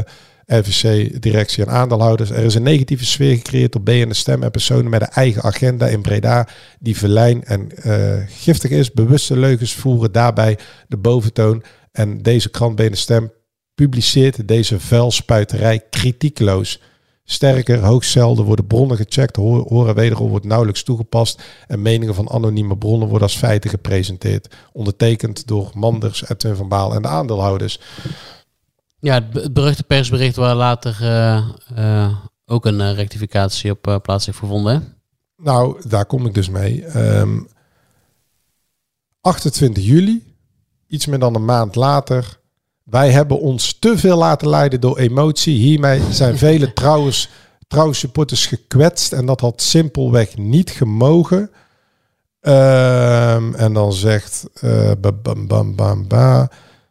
RVC-directie 0.46 1.64
en 1.64 1.70
aandeelhouders. 1.70 2.30
Er 2.30 2.44
is 2.44 2.54
een 2.54 2.62
negatieve 2.62 3.04
sfeer 3.04 3.36
gecreëerd 3.36 3.74
op 3.74 3.84
B 3.84 3.88
en 3.88 4.08
de 4.08 4.14
Stem 4.14 4.42
en 4.42 4.50
personen 4.50 4.90
met 4.90 5.00
een 5.00 5.08
eigen 5.08 5.42
agenda 5.42 5.86
in 5.86 6.02
Breda 6.02 6.48
die 6.78 6.96
verlijn 6.96 7.44
en 7.44 7.68
giftig 8.28 8.70
is. 8.70 8.92
Bewuste 8.92 9.36
leugens 9.36 9.74
voeren 9.74 10.12
daarbij 10.12 10.58
de 10.88 10.96
boventoon. 10.96 11.62
En 11.92 12.22
deze 12.22 12.50
krant 12.50 12.76
Benen 12.76 12.98
Stem 12.98 13.30
publiceert 13.74 14.48
deze 14.48 14.80
vuilspuiterij 14.80 15.80
kritiekloos. 15.90 16.80
Sterker, 17.24 17.78
hoogst 17.78 18.10
zelden 18.10 18.44
worden 18.44 18.66
bronnen 18.66 18.96
gecheckt, 18.96 19.36
horen 19.36 19.94
wederom 19.94 20.28
wordt 20.28 20.46
nauwelijks 20.46 20.82
toegepast 20.82 21.42
en 21.66 21.82
meningen 21.82 22.14
van 22.14 22.30
anonieme 22.30 22.78
bronnen 22.78 23.08
worden 23.08 23.28
als 23.28 23.36
feiten 23.36 23.70
gepresenteerd. 23.70 24.54
Ondertekend 24.72 25.46
door 25.46 25.70
Manders, 25.74 26.28
Edwin 26.28 26.56
van 26.56 26.68
Baal 26.68 26.94
en 26.94 27.02
de 27.02 27.08
aandeelhouders. 27.08 27.80
Ja, 28.98 29.28
het 29.32 29.52
beruchte 29.52 29.82
persbericht 29.82 30.36
waar 30.36 30.54
later 30.54 30.98
uh, 31.02 31.48
uh, 31.78 32.16
ook 32.46 32.66
een 32.66 32.80
uh, 32.80 32.94
rectificatie 32.94 33.70
op 33.70 34.00
plaats 34.02 34.26
heeft 34.26 34.38
gevonden. 34.38 34.94
Nou, 35.36 35.88
daar 35.88 36.06
kom 36.06 36.26
ik 36.26 36.34
dus 36.34 36.48
mee. 36.48 36.84
Um, 36.96 37.48
28 39.20 39.84
juli 39.84 40.34
iets 40.86 41.06
meer 41.06 41.18
dan 41.18 41.34
een 41.34 41.44
maand 41.44 41.74
later. 41.74 42.40
Wij 42.84 43.10
hebben 43.10 43.40
ons 43.40 43.78
te 43.78 43.98
veel 43.98 44.16
laten 44.16 44.48
leiden 44.48 44.80
door 44.80 44.98
emotie. 44.98 45.56
Hiermee 45.58 46.00
zijn 46.10 46.38
vele 46.38 46.72
trouwens, 46.82 47.28
trouwsupporters 47.68 48.46
gekwetst. 48.46 49.12
En 49.12 49.26
dat 49.26 49.40
had 49.40 49.62
simpelweg 49.62 50.36
niet 50.36 50.70
gemogen. 50.70 51.50
Um, 52.40 53.54
en 53.54 53.72
dan 53.72 53.92
zegt... 53.92 54.44
Uh, 54.64 54.90
bam, 55.00 55.46
bam, 55.46 55.76
bam, 55.76 56.08
bam. 56.08 56.48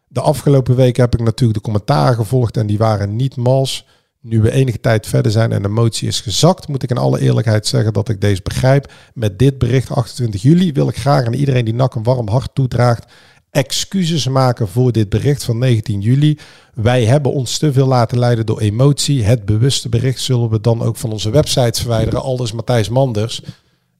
De 0.08 0.20
afgelopen 0.20 0.76
week 0.76 0.96
heb 0.96 1.14
ik 1.14 1.20
natuurlijk 1.20 1.58
de 1.58 1.64
commentaren 1.64 2.14
gevolgd. 2.14 2.56
En 2.56 2.66
die 2.66 2.78
waren 2.78 3.16
niet 3.16 3.36
mals. 3.36 3.86
Nu 4.20 4.40
we 4.40 4.52
enige 4.52 4.80
tijd 4.80 5.06
verder 5.06 5.32
zijn 5.32 5.52
en 5.52 5.62
de 5.62 5.68
motie 5.68 6.08
is 6.08 6.20
gezakt, 6.20 6.68
moet 6.68 6.82
ik 6.82 6.90
in 6.90 6.96
alle 6.96 7.20
eerlijkheid 7.20 7.66
zeggen 7.66 7.92
dat 7.92 8.08
ik 8.08 8.20
deze 8.20 8.42
begrijp. 8.42 8.92
Met 9.14 9.38
dit 9.38 9.58
bericht 9.58 9.90
28 9.90 10.42
juli 10.42 10.72
wil 10.72 10.88
ik 10.88 10.96
graag 10.96 11.26
aan 11.26 11.32
iedereen 11.32 11.64
die 11.64 11.74
NAC 11.74 11.94
een 11.94 12.02
warm 12.02 12.28
hart 12.28 12.54
toedraagt 12.54 13.12
excuses 13.52 14.28
maken 14.28 14.68
voor 14.68 14.92
dit 14.92 15.08
bericht 15.08 15.44
van 15.44 15.58
19 15.58 16.00
juli. 16.00 16.38
Wij 16.74 17.04
hebben 17.04 17.32
ons 17.32 17.58
te 17.58 17.72
veel 17.72 17.86
laten 17.86 18.18
leiden 18.18 18.46
door 18.46 18.60
emotie. 18.60 19.24
Het 19.24 19.44
bewuste 19.44 19.88
bericht 19.88 20.20
zullen 20.20 20.48
we 20.50 20.60
dan 20.60 20.82
ook 20.82 20.96
van 20.96 21.12
onze 21.12 21.30
websites 21.30 21.78
verwijderen. 21.80 22.22
Aldus 22.22 22.52
Matthijs 22.52 22.88
Manders, 22.88 23.42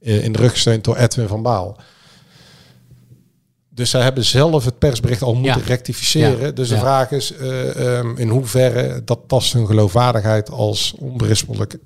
uh, 0.01 0.25
in 0.25 0.33
de 0.33 0.39
rug 0.39 0.51
gesteund 0.51 0.85
door 0.85 0.97
Edwin 0.97 1.29
van 1.29 1.43
Baal. 1.43 1.77
Dus 3.69 3.91
zij 3.91 4.03
hebben 4.03 4.25
zelf 4.25 4.65
het 4.65 4.79
persbericht 4.79 5.23
al 5.23 5.35
moeten 5.35 5.61
Ja. 5.61 5.67
rectificeren. 5.67 6.41
Ja. 6.41 6.51
Dus 6.51 6.69
de 6.69 6.75
Ja. 6.75 6.81
vraag 6.81 7.11
is 7.11 7.33
eh, 7.37 7.99
ehm, 7.99 8.17
in 8.17 8.29
hoeverre 8.29 9.05
dat 9.05 9.19
tast 9.27 9.53
hun 9.53 9.67
geloofwaardigheid 9.67 10.51
als 10.51 10.95
onberispelijk 10.99 11.79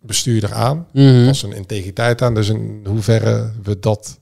bestuurder 0.00 0.52
aan. 0.52 0.86
Mhm. 0.92 1.28
Als 1.28 1.42
een 1.42 1.52
integriteit 1.52 2.22
aan. 2.22 2.34
Dus 2.34 2.48
in 2.48 2.80
hoeverre 2.88 3.50
we 3.62 3.78
dat 3.78 4.18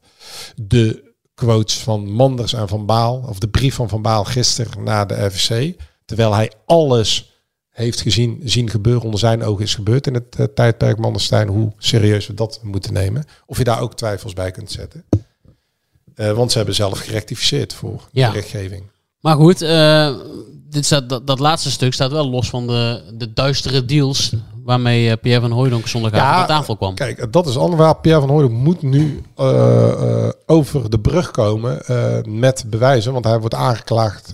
de 0.56 1.11
quotes 1.46 1.78
van 1.78 2.10
Manders 2.10 2.52
en 2.52 2.68
Van 2.68 2.86
Baal, 2.86 3.24
of 3.28 3.38
de 3.38 3.48
brief 3.48 3.74
van 3.74 3.88
Van 3.88 4.02
Baal 4.02 4.24
gisteren 4.24 4.82
na 4.82 5.04
de 5.04 5.24
RVC, 5.26 5.76
terwijl 6.04 6.34
hij 6.34 6.52
alles 6.66 7.32
heeft 7.70 8.00
gezien, 8.00 8.40
zien 8.44 8.70
gebeuren 8.70 9.02
onder 9.02 9.18
zijn 9.20 9.42
ogen 9.42 9.64
is 9.64 9.74
gebeurd 9.74 10.06
in 10.06 10.14
het 10.14 10.36
eh, 10.38 10.46
tijdperk 10.54 10.98
Manderstein, 10.98 11.48
hoe 11.48 11.72
serieus 11.78 12.26
we 12.26 12.34
dat 12.34 12.60
moeten 12.62 12.92
nemen. 12.92 13.24
Of 13.46 13.58
je 13.58 13.64
daar 13.64 13.80
ook 13.80 13.94
twijfels 13.94 14.32
bij 14.32 14.50
kunt 14.50 14.70
zetten. 14.70 15.04
Eh, 16.14 16.32
want 16.32 16.50
ze 16.50 16.56
hebben 16.56 16.74
zelf 16.74 16.98
gerectificeerd 16.98 17.72
voor 17.72 18.08
Ja. 18.12 18.26
de 18.26 18.32
berichtgeving. 18.32 18.90
Maar 19.22 19.36
goed, 19.36 19.62
eh, 19.62 20.10
dit 20.70 20.84
staat, 20.84 21.08
dat, 21.08 21.26
dat 21.26 21.38
laatste 21.38 21.70
stuk 21.70 21.92
staat 21.92 22.10
wel 22.10 22.30
los 22.30 22.48
van 22.50 22.66
de, 22.66 23.02
de 23.14 23.32
duistere 23.32 23.84
deals 23.84 24.32
waarmee 24.64 25.10
eh, 25.10 25.16
Pierre 25.20 25.40
van 25.40 25.50
Hooijdonk 25.50 25.86
zondagavond 25.86 26.50
aan 26.50 26.58
tafel 26.58 26.76
kwam. 26.76 26.94
Kijk, 26.94 27.32
dat 27.32 27.46
is 27.46 27.56
ander 27.56 27.78
waar. 27.78 27.96
Pierre 27.96 28.20
van 28.20 28.30
Hooydonk 28.30 28.58
moet 28.58 28.82
nu 28.82 29.22
eh, 29.36 30.28
over 30.46 30.90
de 30.90 31.00
brug 31.00 31.30
komen 31.30 31.82
met 32.28 32.64
bewijzen. 32.66 33.12
Want 33.12 33.24
hij 33.24 33.40
wordt 33.40 33.54
aangeklaagd 33.54 34.32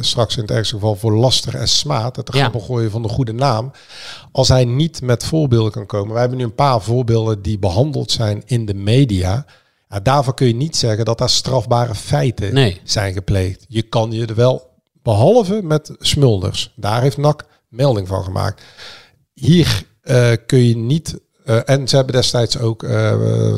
straks 0.00 0.36
in 0.36 0.42
het 0.42 0.50
ergste 0.50 0.74
geval 0.74 0.94
voor 0.94 1.12
laster 1.12 1.54
en 1.54 1.68
smaad. 1.68 2.16
Het 2.16 2.28
Ja. 2.32 2.50
gooien 2.58 2.90
van 2.90 3.02
de 3.02 3.08
goede 3.08 3.32
naam. 3.32 3.70
Als 4.32 4.48
hij 4.48 4.64
niet 4.64 5.02
met 5.02 5.24
voorbeelden 5.24 5.72
kan 5.72 5.86
komen. 5.86 6.10
Wij 6.12 6.20
hebben 6.20 6.38
nu 6.38 6.44
een 6.44 6.54
paar 6.54 6.80
voorbeelden 6.80 7.42
die 7.42 7.58
behandeld 7.58 8.10
zijn 8.10 8.42
in 8.46 8.66
de 8.66 8.74
media. 8.74 9.44
Daarvoor 10.02 10.34
kun 10.34 10.46
je 10.46 10.54
niet 10.54 10.76
zeggen 10.76 11.04
dat 11.04 11.18
daar 11.18 11.30
strafbare 11.30 11.94
feiten 11.94 12.54
Nee. 12.54 12.80
zijn 12.84 13.12
gepleegd. 13.12 13.64
Je 13.68 13.82
kan 13.82 14.12
je 14.12 14.26
er 14.26 14.34
wel, 14.34 14.70
behalve 15.02 15.60
met 15.62 15.90
Smulders. 15.98 16.72
Daar 16.76 17.02
heeft 17.02 17.16
NAC 17.16 17.44
melding 17.68 18.08
van 18.08 18.24
gemaakt. 18.24 18.62
Hier 19.34 19.82
eh, 20.02 20.32
kun 20.46 20.58
je 20.68 20.76
niet. 20.76 21.18
eh, 21.44 21.58
en 21.64 21.88
ze 21.88 21.96
hebben 21.96 22.14
destijds 22.14 22.58
ook, 22.58 22.82
eh, 22.82 23.10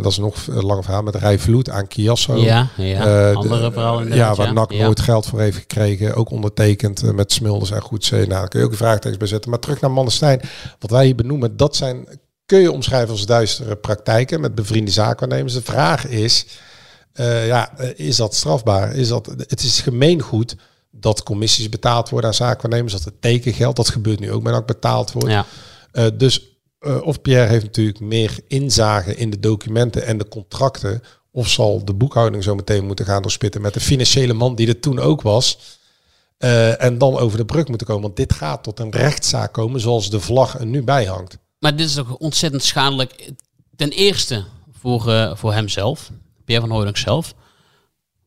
dat 0.02 0.06
is 0.06 0.18
nog 0.18 0.34
een 0.46 0.64
lang 0.66 0.84
verhaal, 0.84 1.02
met 1.02 1.14
Rij 1.14 1.38
Vloed 1.38 1.70
aan 1.70 1.86
Kiasso. 1.88 2.36
Ja, 2.36 2.68
ja. 2.76 3.32
Andere 3.32 3.60
de- 3.62 3.72
verhaal 3.72 4.06
Ja, 4.06 4.34
waar. 4.34 4.52
NAC 4.52 4.72
Ja. 4.72 4.84
nooit 4.84 5.00
geld 5.00 5.26
voor 5.26 5.40
heeft 5.40 5.56
gekregen. 5.58 6.14
Ook 6.14 6.30
ondertekend 6.30 7.12
met 7.14 7.32
Smulders 7.32 7.70
en 7.70 7.80
Goedzee. 7.80 8.18
Nou, 8.26 8.30
daar 8.30 8.48
kun 8.48 8.58
je 8.60 8.64
ook 8.64 8.70
een 8.70 8.76
vraagtekst 8.78 9.18
bij 9.18 9.28
zetten. 9.28 9.50
Maar 9.50 9.58
terug 9.58 9.80
naar 9.80 9.90
Mannestein. 9.90 10.40
Wat 10.78 10.90
wij 10.90 11.04
hier 11.04 11.14
benoemen, 11.14 11.56
dat 11.56 11.76
zijn, 11.76 12.08
kun 12.48 12.60
je 12.60 12.72
omschrijven 12.72 13.10
als 13.10 13.26
duistere 13.26 13.76
praktijken 13.76 14.40
met 14.40 14.54
bevriende 14.54 14.90
zaakwaarnemers. 14.90 15.54
De 15.54 15.62
vraag 15.62 16.06
is, 16.06 16.46
eh, 17.12 17.46
ja, 17.46 17.78
is 17.78 18.16
dat 18.16 18.34
strafbaar? 18.34 18.94
Is 18.94 19.08
dat, 19.08 19.26
het 19.26 19.62
is 19.62 19.80
gemeengoed 19.80 20.56
dat 20.90 21.22
commissies 21.22 21.68
betaald 21.68 22.08
worden 22.08 22.30
aan 22.30 22.36
zaakwaarnemers. 22.36 22.92
Dat 22.92 23.04
het 23.04 23.20
tekengeld, 23.20 23.76
dat 23.76 23.88
gebeurt 23.88 24.20
nu 24.20 24.32
ook 24.32 24.42
met 24.42 24.52
NAC 24.52 24.66
betaald 24.66 25.12
wordt. 25.12 25.28
Ja. 25.28 25.46
Eh, 25.92 26.06
dus 26.14 26.58
eh, 26.78 27.02
of 27.02 27.22
Pierre 27.22 27.48
heeft 27.48 27.64
natuurlijk 27.64 28.00
meer 28.00 28.38
inzage 28.46 29.16
in 29.16 29.30
de 29.30 29.40
documenten 29.40 30.06
en 30.06 30.18
de 30.18 30.28
contracten. 30.28 31.02
Of 31.30 31.48
zal 31.48 31.84
de 31.84 31.94
boekhouding 31.94 32.44
zo 32.44 32.54
meteen 32.54 32.86
moeten 32.86 33.04
gaan 33.04 33.22
doorspitten 33.22 33.60
met 33.60 33.74
de 33.74 33.80
financiële 33.80 34.32
man 34.32 34.54
die 34.54 34.68
er 34.68 34.80
toen 34.80 34.98
ook 34.98 35.22
was. 35.22 35.76
En 36.78 36.98
dan 36.98 37.18
over 37.18 37.38
de 37.38 37.44
brug 37.44 37.68
moeten 37.68 37.86
komen. 37.86 38.02
Want 38.02 38.16
dit 38.16 38.32
gaat 38.32 38.62
tot 38.62 38.80
een 38.80 38.90
rechtszaak 38.90 39.52
komen 39.52 39.80
zoals 39.80 40.10
de 40.10 40.20
vlag 40.20 40.58
er 40.58 40.66
nu 40.66 40.82
bij 40.82 41.04
hangt. 41.04 41.38
Maar 41.58 41.76
dit 41.76 41.86
is 41.86 41.94
toch 41.94 42.16
ontzettend 42.16 42.62
schadelijk. 42.62 43.30
Ten 43.76 43.90
eerste 43.90 44.44
voor, 44.72 45.12
eh, 45.12 45.36
voor 45.36 45.52
hemzelf, 45.52 46.10
Pierre 46.44 46.66
van 46.66 46.74
Hooydonk 46.74 46.96
zelf. 46.96 47.34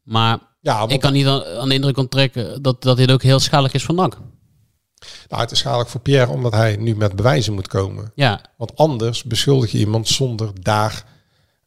Maar 0.04 0.40
Ja, 0.62 0.88
ik 0.88 1.00
kan 1.00 1.14
niet 1.14 1.26
aan, 1.28 1.44
aan 1.44 1.70
de 1.70 1.76
indruk 1.76 1.98
onttrekken 1.98 2.62
dat, 2.62 2.82
dat 2.82 2.98
dit 2.98 3.12
ook 3.12 3.24
heel 3.24 3.40
schadelijk 3.40 3.74
is 3.74 3.84
voor 3.84 3.96
NAC. 3.96 4.18
Nou, 5.30 5.42
het 5.42 5.52
is 5.52 5.60
schadelijk 5.60 5.90
voor 5.90 6.02
Pierre 6.02 6.32
omdat 6.32 6.54
hij 6.54 6.76
nu 6.76 6.96
met 6.96 7.16
bewijzen 7.16 7.54
moet 7.54 7.68
komen. 7.68 8.12
Ja, 8.16 8.42
Want 8.58 8.76
anders 8.78 9.24
beschuldig 9.24 9.72
je 9.72 9.78
iemand 9.78 10.08
zonder 10.08 10.52
daar 10.62 11.04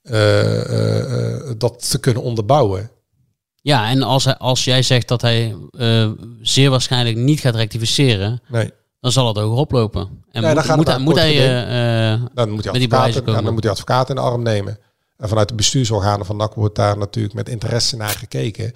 eh, 0.02 1.30
eh, 1.48 1.54
dat 1.58 1.90
te 1.90 2.00
kunnen 2.00 2.22
onderbouwen. 2.22 2.90
ja 3.62 3.88
en 3.88 4.02
als, 4.02 4.24
hij, 4.24 4.36
als 4.36 4.64
jij 4.64 4.82
zegt 4.82 5.08
dat 5.08 5.20
hij 5.20 5.56
zeer 6.42 6.70
waarschijnlijk 6.70 7.16
niet 7.16 7.40
gaat 7.40 7.54
rectificeren, 7.54 8.42
Nee. 8.48 8.70
Dan 9.04 9.12
zal 9.12 9.26
het 9.26 9.36
hoger 9.36 9.58
oplopen. 9.58 10.00
En 10.32 10.42
Nee, 10.42 10.54
dan 10.54 10.76
moet, 10.76 10.86
hij, 10.86 10.98
moet 10.98 11.18
hij 11.18 11.34
Dan 12.34 12.50
moet 12.50 12.64
hij 12.64 12.72
advocaat, 12.72 13.44
dan 13.44 13.52
moet 13.52 13.62
hij 13.62 13.72
advocaat 13.72 14.08
in 14.08 14.14
de 14.14 14.20
arm 14.20 14.42
nemen. 14.42 14.78
En 15.16 15.28
vanuit 15.28 15.48
de 15.48 15.54
bestuursorganen 15.54 16.26
van 16.26 16.36
NAC 16.36 16.54
wordt 16.54 16.74
daar 16.74 16.98
natuurlijk 16.98 17.34
met 17.34 17.48
interesse 17.48 17.96
naar 17.96 18.08
gekeken. 18.08 18.72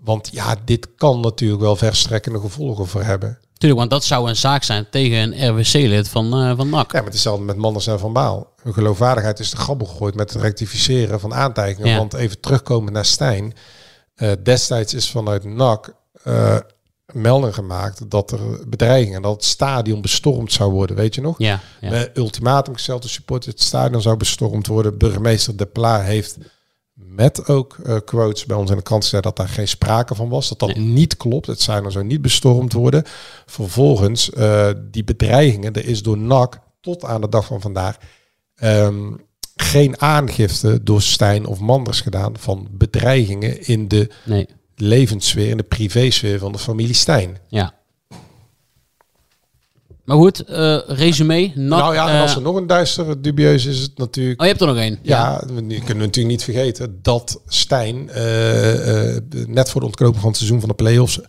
Want 0.00 0.28
ja, 0.32 0.56
dit 0.64 0.88
kan 0.96 1.20
natuurlijk 1.20 1.60
wel 1.60 1.76
verstrekkende 1.76 2.40
gevolgen 2.40 2.86
voor 2.86 3.02
hebben. 3.02 3.38
Tuurlijk, 3.52 3.80
want 3.80 3.90
dat 3.90 4.04
zou 4.04 4.28
een 4.28 4.36
zaak 4.36 4.62
zijn 4.62 4.86
tegen 4.90 5.18
een 5.18 5.48
RWC-lid 5.48 6.08
van, 6.08 6.24
eh 6.24 6.56
van 6.56 6.68
NAC. 6.68 6.92
Ja, 6.92 6.96
maar 6.96 7.04
het 7.04 7.14
is 7.14 7.24
hetzelfde 7.24 7.44
met 7.44 7.56
Manders 7.56 7.86
en 7.86 7.98
Van 7.98 8.12
Baal. 8.12 8.52
Hun 8.62 8.74
geloofwaardigheid 8.74 9.38
is 9.38 9.50
de 9.50 9.56
grabbel 9.56 9.86
gegooid 9.86 10.14
met 10.14 10.32
het 10.32 10.42
rectificeren 10.42 11.20
van 11.20 11.34
aantijgingen. 11.34 11.90
Ja. 11.90 11.96
Want 11.96 12.14
even 12.14 12.40
terugkomen 12.40 12.92
naar 12.92 13.04
Stijn. 13.04 13.54
Eh, 14.14 14.32
destijds 14.42 14.94
is 14.94 15.10
vanuit 15.10 15.44
NAC 15.44 15.94
eh, 16.22 16.56
melding 17.12 17.54
gemaakt 17.54 18.10
dat 18.10 18.32
er 18.32 18.68
bedreigingen, 18.68 19.22
dat 19.22 19.32
het 19.32 19.44
stadion 19.44 20.00
bestormd 20.00 20.52
zou 20.52 20.72
worden, 20.72 20.96
weet 20.96 21.14
je 21.14 21.20
nog? 21.20 21.38
Ja, 21.38 21.60
ja. 21.80 21.90
Met 21.90 22.10
ultimatum 22.16 22.74
gesteld 22.74 23.02
de 23.02 23.08
supporters, 23.08 23.54
het 23.54 23.62
stadion 23.62 24.02
zou 24.02 24.16
bestormd 24.16 24.66
worden. 24.66 24.98
Burgemeester 24.98 25.56
De 25.56 25.66
Pla 25.66 26.00
heeft 26.00 26.38
met 26.94 27.48
ook 27.48 27.78
eh, 27.84 27.96
quotes 28.04 28.46
bij 28.46 28.56
ons 28.56 28.70
in 28.70 28.76
de 28.76 28.82
krant 28.82 29.02
gezegd 29.02 29.22
dat 29.22 29.36
daar 29.36 29.48
geen 29.48 29.68
sprake 29.68 30.14
van 30.14 30.28
was. 30.28 30.48
Dat 30.48 30.58
dat 30.58 30.76
niet 30.76 31.16
klopt. 31.16 31.46
Het 31.46 31.60
stadion 31.60 31.92
zou 31.92 32.04
niet 32.04 32.22
bestormd 32.22 32.72
worden. 32.72 33.02
Vervolgens, 33.46 34.30
eh, 34.30 34.70
die 34.90 35.04
bedreigingen, 35.04 35.72
er 35.72 35.86
is 35.86 36.02
door 36.02 36.18
NAC 36.18 36.60
tot 36.80 37.04
aan 37.04 37.20
de 37.20 37.28
dag 37.28 37.46
van 37.46 37.60
vandaag 37.60 37.96
ehm, 38.54 39.12
geen 39.56 40.00
aangifte 40.00 40.82
door 40.82 41.02
Stijn 41.02 41.46
of 41.46 41.60
Manders 41.60 42.00
gedaan 42.00 42.36
van 42.38 42.68
bedreigingen 42.70 43.66
in 43.66 43.88
de 43.88 44.10
Nee, 44.24 44.48
levenssfeer, 44.80 45.48
in 45.48 45.56
de 45.56 45.62
privésfeer 45.62 46.38
van 46.38 46.52
de 46.52 46.58
familie 46.58 46.94
Stijn. 46.94 47.38
ja. 47.48 47.76
Maar 50.08 50.16
goed, 50.16 50.44
eh 50.44 50.78
resume. 50.86 51.52
Nou 51.54 51.94
ja, 51.94 52.08
en 52.08 52.20
als 52.20 52.30
eh, 52.30 52.36
er 52.36 52.42
nog 52.42 52.56
een 52.56 52.66
duistere 52.66 53.20
dubieus 53.20 53.66
is 53.66 53.78
het 53.78 53.98
natuurlijk 53.98 54.40
Oh, 54.40 54.46
je 54.46 54.52
hebt 54.52 54.60
er 54.62 54.68
nog 54.68 54.76
één. 54.76 54.98
Ja, 55.02 55.42
we 55.46 55.60
nu 55.60 55.76
kunnen 55.76 55.98
we 55.98 56.04
natuurlijk 56.04 56.34
niet 56.34 56.44
vergeten 56.44 56.98
dat 57.02 57.40
Stijn 57.46 58.10
eh, 58.10 59.16
net 59.46 59.70
voor 59.70 59.80
de 59.80 59.86
ontknoping 59.86 60.20
van 60.20 60.28
het 60.28 60.36
seizoen 60.36 60.60
van 60.60 60.68
de 60.68 60.74
play-offs 60.74 61.20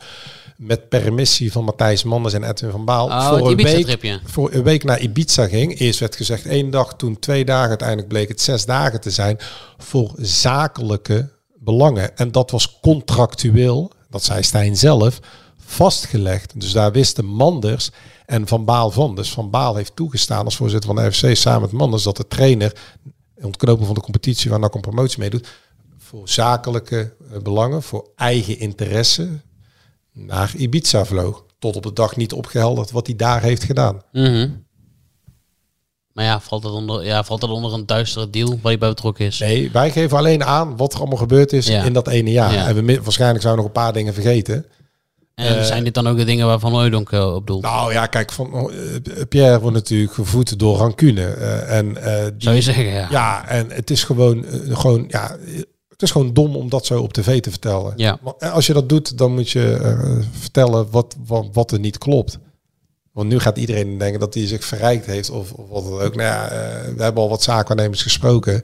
met 0.57 0.89
permissie 0.89 1.51
van 1.51 1.63
Matthijs 1.63 2.03
Manders 2.03 2.33
en 2.33 2.43
Edwin 2.43 2.71
van 2.71 2.85
Baal 2.85 3.05
Oh, 3.05 3.27
voor, 3.27 3.51
een 3.51 3.55
week, 3.55 4.19
voor 4.23 4.53
een 4.53 4.63
week 4.63 4.83
naar 4.83 4.99
Ibiza 4.99 5.47
ging. 5.47 5.79
Eerst 5.79 5.99
werd 5.99 6.15
gezegd 6.15 6.45
één 6.45 6.69
dag, 6.69 6.95
toen 6.95 7.19
twee 7.19 7.45
dagen. 7.45 7.69
Uiteindelijk 7.69 8.07
bleek 8.07 8.27
het 8.27 8.41
zes 8.41 8.65
dagen 8.65 9.01
te 9.01 9.11
zijn 9.11 9.37
voor 9.77 10.13
zakelijke 10.17 11.29
belangen. 11.59 12.17
En 12.17 12.31
dat 12.31 12.51
was 12.51 12.79
contractueel, 12.79 13.91
dat 14.09 14.23
zei 14.23 14.43
Stijn 14.43 14.77
zelf, 14.77 15.19
vastgelegd. 15.57 16.59
Dus 16.59 16.71
daar 16.71 16.91
wisten 16.91 17.25
Manders 17.25 17.91
en 18.25 18.47
Van 18.47 18.65
Baal 18.65 18.91
van. 18.91 19.15
Dus 19.15 19.31
Van 19.31 19.49
Baal 19.49 19.75
heeft 19.75 19.95
toegestaan 19.95 20.45
als 20.45 20.55
voorzitter 20.55 20.95
van 20.95 21.03
de 21.03 21.11
FC 21.11 21.35
samen 21.35 21.61
met 21.61 21.71
Manders 21.71 22.03
dat 22.03 22.17
de 22.17 22.27
trainer 22.27 22.73
ontknopen 23.41 23.85
van 23.85 23.95
de 23.95 24.01
competitie 24.01 24.49
waar 24.49 24.59
NAC 24.59 24.75
een 24.75 24.81
promotie 24.81 25.19
mee 25.19 25.29
doet, 25.29 25.47
voor 25.97 26.29
zakelijke 26.29 27.13
eh, 27.31 27.39
belangen, 27.41 27.83
voor 27.83 28.09
eigen 28.15 28.59
interesse, 28.59 29.41
naar 30.13 30.53
Ibiza 30.55 31.05
vloog. 31.05 31.45
Tot 31.59 31.75
op 31.75 31.83
de 31.83 31.93
dag 31.93 32.15
niet 32.15 32.33
opgehelderd 32.33 32.91
wat 32.91 33.07
hij 33.07 33.15
daar 33.15 33.41
heeft 33.41 33.63
gedaan. 33.63 34.01
Mhm. 34.11 34.49
Maar 36.19 36.27
ja, 36.27 36.39
valt 36.39 36.61
dat 36.63 36.71
onder, 36.71 37.05
ja, 37.05 37.23
valt 37.23 37.41
dat 37.41 37.49
onder 37.49 37.73
een 37.73 37.85
duistere 37.85 38.29
deal 38.29 38.47
waar 38.49 38.59
hij 38.71 38.77
bij 38.77 38.89
betrokken 38.89 39.25
is? 39.25 39.39
Nee, 39.39 39.71
wij 39.71 39.91
geven 39.91 40.17
alleen 40.17 40.43
aan 40.43 40.77
wat 40.77 40.93
er 40.93 40.99
allemaal 40.99 41.17
gebeurd 41.17 41.53
is 41.53 41.67
Ja. 41.67 41.83
in 41.83 41.93
dat 41.93 42.07
ene 42.07 42.31
jaar. 42.31 42.53
Ja. 42.53 42.67
En 42.67 42.85
we, 42.85 43.01
waarschijnlijk 43.03 43.41
zijn 43.41 43.53
we 43.53 43.59
nog 43.59 43.67
een 43.67 43.81
paar 43.81 43.93
dingen 43.93 44.13
vergeten. 44.13 44.65
En 45.35 45.57
Eh, 45.57 45.63
zijn 45.63 45.83
dit 45.83 45.93
dan 45.93 46.07
ook 46.07 46.17
de 46.17 46.23
dingen 46.23 46.45
waarvan 46.47 46.71
Hooydonk 46.71 47.11
eh, 47.11 47.33
op 47.35 47.47
doelt? 47.47 47.61
Nou 47.61 47.93
ja, 47.93 48.05
kijk, 48.05 48.31
van, 48.31 48.71
eh, 48.71 48.75
Pierre 49.29 49.59
wordt 49.59 49.75
natuurlijk 49.75 50.13
gevoed 50.13 50.59
door 50.59 50.77
rancune. 50.77 51.25
en, 51.67 51.87
die- 51.93 52.33
Zou 52.37 52.55
je 52.55 52.61
zeggen, 52.61 52.83
ja. 52.85 53.07
Ja, 53.11 53.47
en 53.47 53.69
het 53.71 53.89
is 53.89 54.03
gewoon, 54.03 54.45
gewoon, 54.69 55.05
ja, 55.07 55.37
het 55.89 56.01
is 56.01 56.11
gewoon 56.11 56.33
dom 56.33 56.55
om 56.55 56.69
dat 56.69 56.85
zo 56.85 57.01
op 57.01 57.13
tv 57.13 57.39
te 57.41 57.49
vertellen. 57.49 57.93
Ja. 57.95 58.17
Want 58.21 58.43
als 58.43 58.67
je 58.67 58.73
dat 58.73 58.89
doet, 58.89 59.17
dan 59.17 59.33
moet 59.33 59.49
je 59.49 59.77
vertellen 60.31 60.87
wat, 60.91 61.15
wat, 61.25 61.47
wat 61.53 61.71
er 61.71 61.79
niet 61.79 61.97
klopt. 61.97 62.39
Want 63.19 63.31
nu 63.31 63.39
gaat 63.39 63.57
iedereen 63.57 63.97
denken 63.97 64.19
dat 64.19 64.33
hij 64.33 64.47
zich 64.47 64.65
verrijkt 64.65 65.05
heeft 65.05 65.29
of, 65.29 65.51
of 65.51 65.69
wat 65.69 65.83
dan 65.83 66.01
ook. 66.01 66.15
Nou 66.15 66.27
ja, 66.27 66.49
eh, 66.49 66.93
we 66.95 67.03
hebben 67.03 67.23
al 67.23 67.29
wat 67.29 67.43
zaakwaarnemers 67.43 68.01
gesproken. 68.01 68.61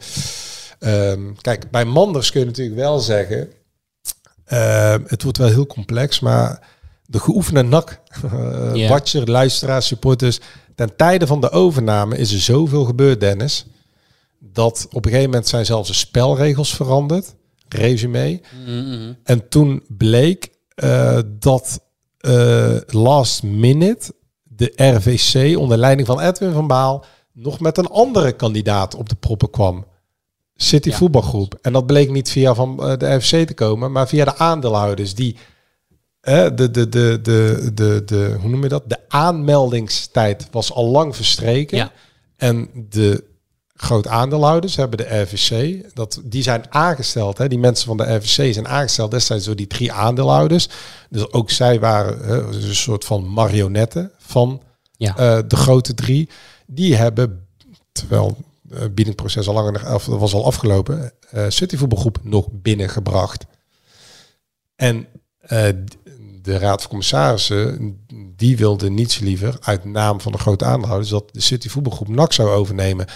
Ehm, 0.80 1.22
kijk, 1.42 1.72
bij 1.72 1.86
Manders 1.86 2.32
kun 2.32 2.40
je 2.40 2.46
natuurlijk 2.46 2.78
wel 2.78 3.00
zeggen... 3.00 3.50
ehm, 4.46 5.02
het 5.08 5.24
wordt 5.24 5.38
wel 5.38 5.48
heel 5.48 5.66
complex, 5.66 6.20
maar 6.20 6.68
de 7.06 7.20
geoefende 7.20 7.62
nak, 7.62 8.00
eh 8.74 8.90
watcher, 8.90 9.30
luisteraars, 9.30 9.88
supporters... 9.88 10.40
ten 10.76 10.96
tijde 10.96 11.28
van 11.28 11.42
de 11.42 11.50
overname 11.50 12.18
is 12.18 12.34
er 12.34 12.40
zoveel 12.40 12.84
gebeurd, 12.84 13.20
Dennis... 13.20 13.66
dat 14.40 14.88
op 14.90 15.06
een 15.06 15.12
gegeven 15.12 15.30
moment 15.30 15.48
zijn 15.48 15.66
zelfs 15.66 15.88
de 15.88 15.96
spelregels 15.96 16.76
veranderd. 16.76 17.36
Resume. 17.68 18.42
Mhm. 18.66 19.14
En 19.24 19.50
toen 19.50 19.84
bleek 19.88 20.50
eh, 20.76 21.20
dat 21.40 21.80
eh, 22.18 22.78
last 22.88 23.44
minute 23.44 24.14
de 24.56 24.74
RVC 24.76 25.58
onder 25.58 25.78
leiding 25.78 26.08
van 26.08 26.20
Edwin 26.20 26.52
van 26.52 26.68
Baal 26.68 27.06
nog 27.34 27.60
met 27.60 27.78
een 27.78 27.88
andere 27.88 28.32
kandidaat 28.32 28.96
op 28.96 29.10
de 29.10 29.16
proppen 29.16 29.50
kwam. 29.50 29.86
City 30.56 30.90
Ja. 30.90 30.96
voetbalgroep. 30.96 31.60
En 31.62 31.74
dat 31.74 31.86
bleek 31.86 32.12
niet 32.12 32.30
via 32.32 32.54
van 32.54 32.84
eh, 32.84 32.98
de 32.98 33.14
RVC 33.16 33.48
te 33.48 33.54
komen, 33.54 33.92
maar 33.92 34.08
via 34.08 34.26
de 34.26 34.38
aandeelhouders 34.38 35.16
die 35.16 35.38
eh, 36.22 36.46
de, 36.56 36.72
de, 36.72 36.90
de, 36.90 37.20
de, 37.22 37.72
de, 37.74 38.02
de, 38.06 38.38
hoe 38.42 38.50
noem 38.50 38.64
je 38.64 38.70
dat? 38.70 38.84
De 38.90 39.00
aanmeldingstijd 39.08 40.48
was 40.52 40.72
al 40.74 40.86
lang 40.86 41.16
verstreken. 41.16 41.78
Ja. 41.78 41.92
En 42.38 42.70
de 42.90 43.24
groot 43.76 44.08
aandeelhouders 44.08 44.76
hebben 44.76 44.98
de 44.98 45.22
RVC, 45.22 45.84
dat, 45.94 46.22
die 46.24 46.44
zijn 46.44 46.66
aangesteld. 46.70 47.38
Hè, 47.38 47.48
die 47.48 47.60
mensen 47.60 47.88
van 47.88 47.98
de 47.98 48.16
RVC 48.16 48.54
zijn 48.54 48.68
aangesteld 48.68 49.12
destijds 49.12 49.46
door 49.46 49.56
die 49.56 49.68
drie 49.68 49.92
aandeelhouders. 49.92 50.70
Dus 51.10 51.32
ook 51.32 51.52
zij 51.52 51.80
waren 51.80 52.26
hè, 52.26 52.42
een 52.42 52.76
soort 52.76 53.06
van 53.06 53.34
marionetten 53.34 54.12
van 54.18 54.62
Ja. 54.98 55.18
eh, 55.18 55.40
de 55.48 55.56
grote 55.56 55.94
drie. 55.94 56.30
Die 56.66 56.96
hebben, 56.96 57.48
terwijl 57.92 58.38
het 58.70 58.96
biedingproces 58.96 59.48
al 59.48 59.54
langer 59.54 59.94
of 59.94 60.06
was 60.06 60.34
al 60.34 60.46
afgelopen, 60.46 61.12
eh 61.30 61.46
City 61.48 61.78
voetbalgroep 61.78 62.20
nog 62.24 62.48
binnengebracht. 62.52 63.46
En 64.76 65.08
eh, 65.40 65.68
de 66.42 66.58
Raad 66.58 66.82
van 66.82 66.90
Commissarissen, 66.90 67.98
die 68.36 68.58
wilde 68.58 68.90
niets 68.90 69.20
liever 69.20 69.58
uit 69.62 69.86
naam 69.86 70.22
van 70.22 70.32
de 70.32 70.38
grote 70.38 70.66
aandeelhouders 70.66 71.10
dat 71.10 71.30
de 71.32 71.42
City 71.42 71.70
voetbalgroep 71.70 72.08
NAC 72.08 72.34
zou 72.34 72.50
overnemen. 72.50 73.08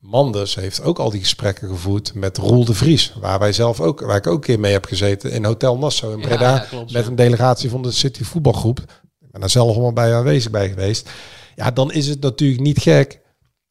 Manders 0.00 0.54
heeft 0.54 0.82
ook 0.82 0.98
al 0.98 1.10
die 1.10 1.20
gesprekken 1.20 1.68
gevoerd 1.68 2.14
met 2.14 2.36
Roel 2.36 2.64
de 2.64 2.74
Vries, 2.74 3.14
waar 3.20 3.38
wij 3.38 3.52
zelf 3.52 3.80
ook, 3.80 4.00
waar 4.00 4.16
ik 4.16 4.26
ook 4.26 4.34
een 4.34 4.40
keer 4.40 4.60
mee 4.60 4.72
heb 4.72 4.84
gezeten 4.84 5.32
in 5.32 5.44
Hotel 5.44 5.78
Nassau 5.78 6.12
in 6.12 6.20
Breda, 6.20 6.54
ja, 6.54 6.58
klopt, 6.58 6.92
met 6.92 7.06
een 7.06 7.16
delegatie 7.16 7.70
van 7.70 7.82
de 7.82 7.90
City 7.90 8.24
voetbalgroep. 8.24 8.78
Ik 9.20 9.30
ben 9.30 9.40
daar 9.40 9.50
zelf 9.50 9.72
allemaal 9.72 9.92
bij 9.92 10.14
aanwezig 10.14 10.50
bij 10.50 10.68
geweest. 10.68 11.10
Ja, 11.56 11.70
dan 11.70 11.92
is 11.92 12.06
het 12.06 12.20
natuurlijk 12.20 12.60
niet 12.60 12.78
gek 12.78 13.20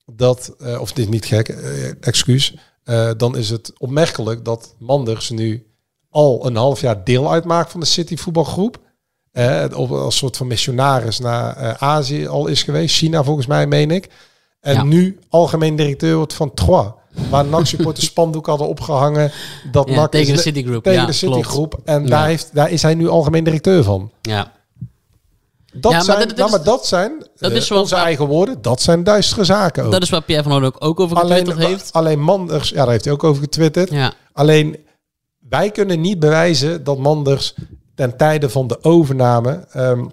dat, 0.06 0.56
eh, 0.60 0.82
of 0.82 0.90
het 0.90 1.00
is 1.00 1.08
niet 1.08 1.26
gek, 1.26 1.50
eh, 1.50 1.88
excuus, 2.00 2.56
eh, 2.84 3.12
dan 3.18 3.38
is 3.38 3.50
het 3.50 3.74
opmerkelijk 3.78 4.46
dat 4.46 4.76
Manders 4.80 5.30
nu 5.30 5.68
al 6.10 6.46
een 6.46 6.56
half 6.56 6.82
jaar 6.82 7.04
deel 7.04 7.32
uitmaakt 7.32 7.72
van 7.72 7.80
de 7.80 7.86
City 7.86 8.18
voetbalgroep. 8.18 8.88
Op 9.76 9.92
als 9.92 10.18
soort 10.18 10.38
van 10.38 10.48
missionaris 10.48 11.20
naar 11.20 11.78
Azië 11.78 12.28
al 12.28 12.48
is 12.48 12.64
geweest. 12.64 12.96
China 12.96 13.24
volgens 13.24 13.48
mij, 13.48 13.68
meen 13.68 13.92
ik. 13.92 14.10
En 14.60 14.74
Ja. 14.74 14.84
nu 14.84 15.20
algemeen 15.30 15.76
directeur 15.76 16.16
wordt 16.16 16.34
van 16.34 16.54
Trois. 16.54 16.88
Waar 17.30 17.46
NAC 17.56 17.66
supporters 17.66 18.06
spandoek 18.06 18.46
hadden 18.46 18.68
opgehangen. 18.68 19.32
Dat 19.72 19.90
Ja, 19.90 19.96
NAC 19.96 20.12
tegen 20.12 20.34
de 20.36 20.42
Citigroup. 20.42 20.84
Tegen 20.84 21.00
Ja, 21.00 21.06
de 21.06 21.12
Citigroup. 21.12 21.70
klopt. 21.70 21.88
En 21.88 22.06
daar, 22.06 22.26
heeft, 22.26 22.50
daar 22.54 22.72
is 22.72 22.82
hij 22.82 22.94
nu 22.96 23.08
algemeen 23.10 23.44
directeur 23.44 23.84
van. 23.84 24.12
Ja. 24.22 24.52
Dat 25.74 25.92
Ja, 25.92 25.98
maar 25.98 26.06
zijn, 26.06 26.28
dat- 26.28 26.38
nou, 26.38 26.50
maar 26.52 26.64
dat 26.64 26.88
zijn 26.88 27.12
dat 27.38 27.52
eh, 27.52 27.58
is 27.58 27.70
wel 27.70 27.80
onze 27.80 27.96
eigen 27.96 28.26
woorden. 28.28 28.62
Dat 28.62 28.82
zijn 28.82 29.04
duistere 29.04 29.44
zaken 29.44 29.84
ook. 29.86 29.92
Dat 29.92 30.02
is 30.02 30.10
waar 30.10 30.22
Pierre 30.24 30.44
van 30.44 30.52
Hoorn 30.52 30.66
ook, 30.66 30.76
ook 30.80 31.00
over 31.00 31.18
getwitterd 31.18 31.58
alleen, 31.58 31.68
heeft. 31.70 31.94
alleen 31.94 32.20
Manders, 32.20 32.70
ja, 32.70 32.76
daar 32.76 32.90
heeft 32.90 33.04
hij 33.04 33.14
ook 33.14 33.24
over 33.24 33.42
getwitterd. 33.44 33.90
Ja. 33.90 34.14
Alleen 34.34 34.78
wij 35.50 35.72
kunnen 35.72 36.02
niet 36.02 36.20
bewijzen 36.20 36.84
dat 36.84 36.98
Manders 36.98 37.54
ten 37.96 38.18
tijde 38.18 38.50
van 38.50 38.68
de 38.68 38.84
overname 38.84 39.68
ehm, 39.72 40.06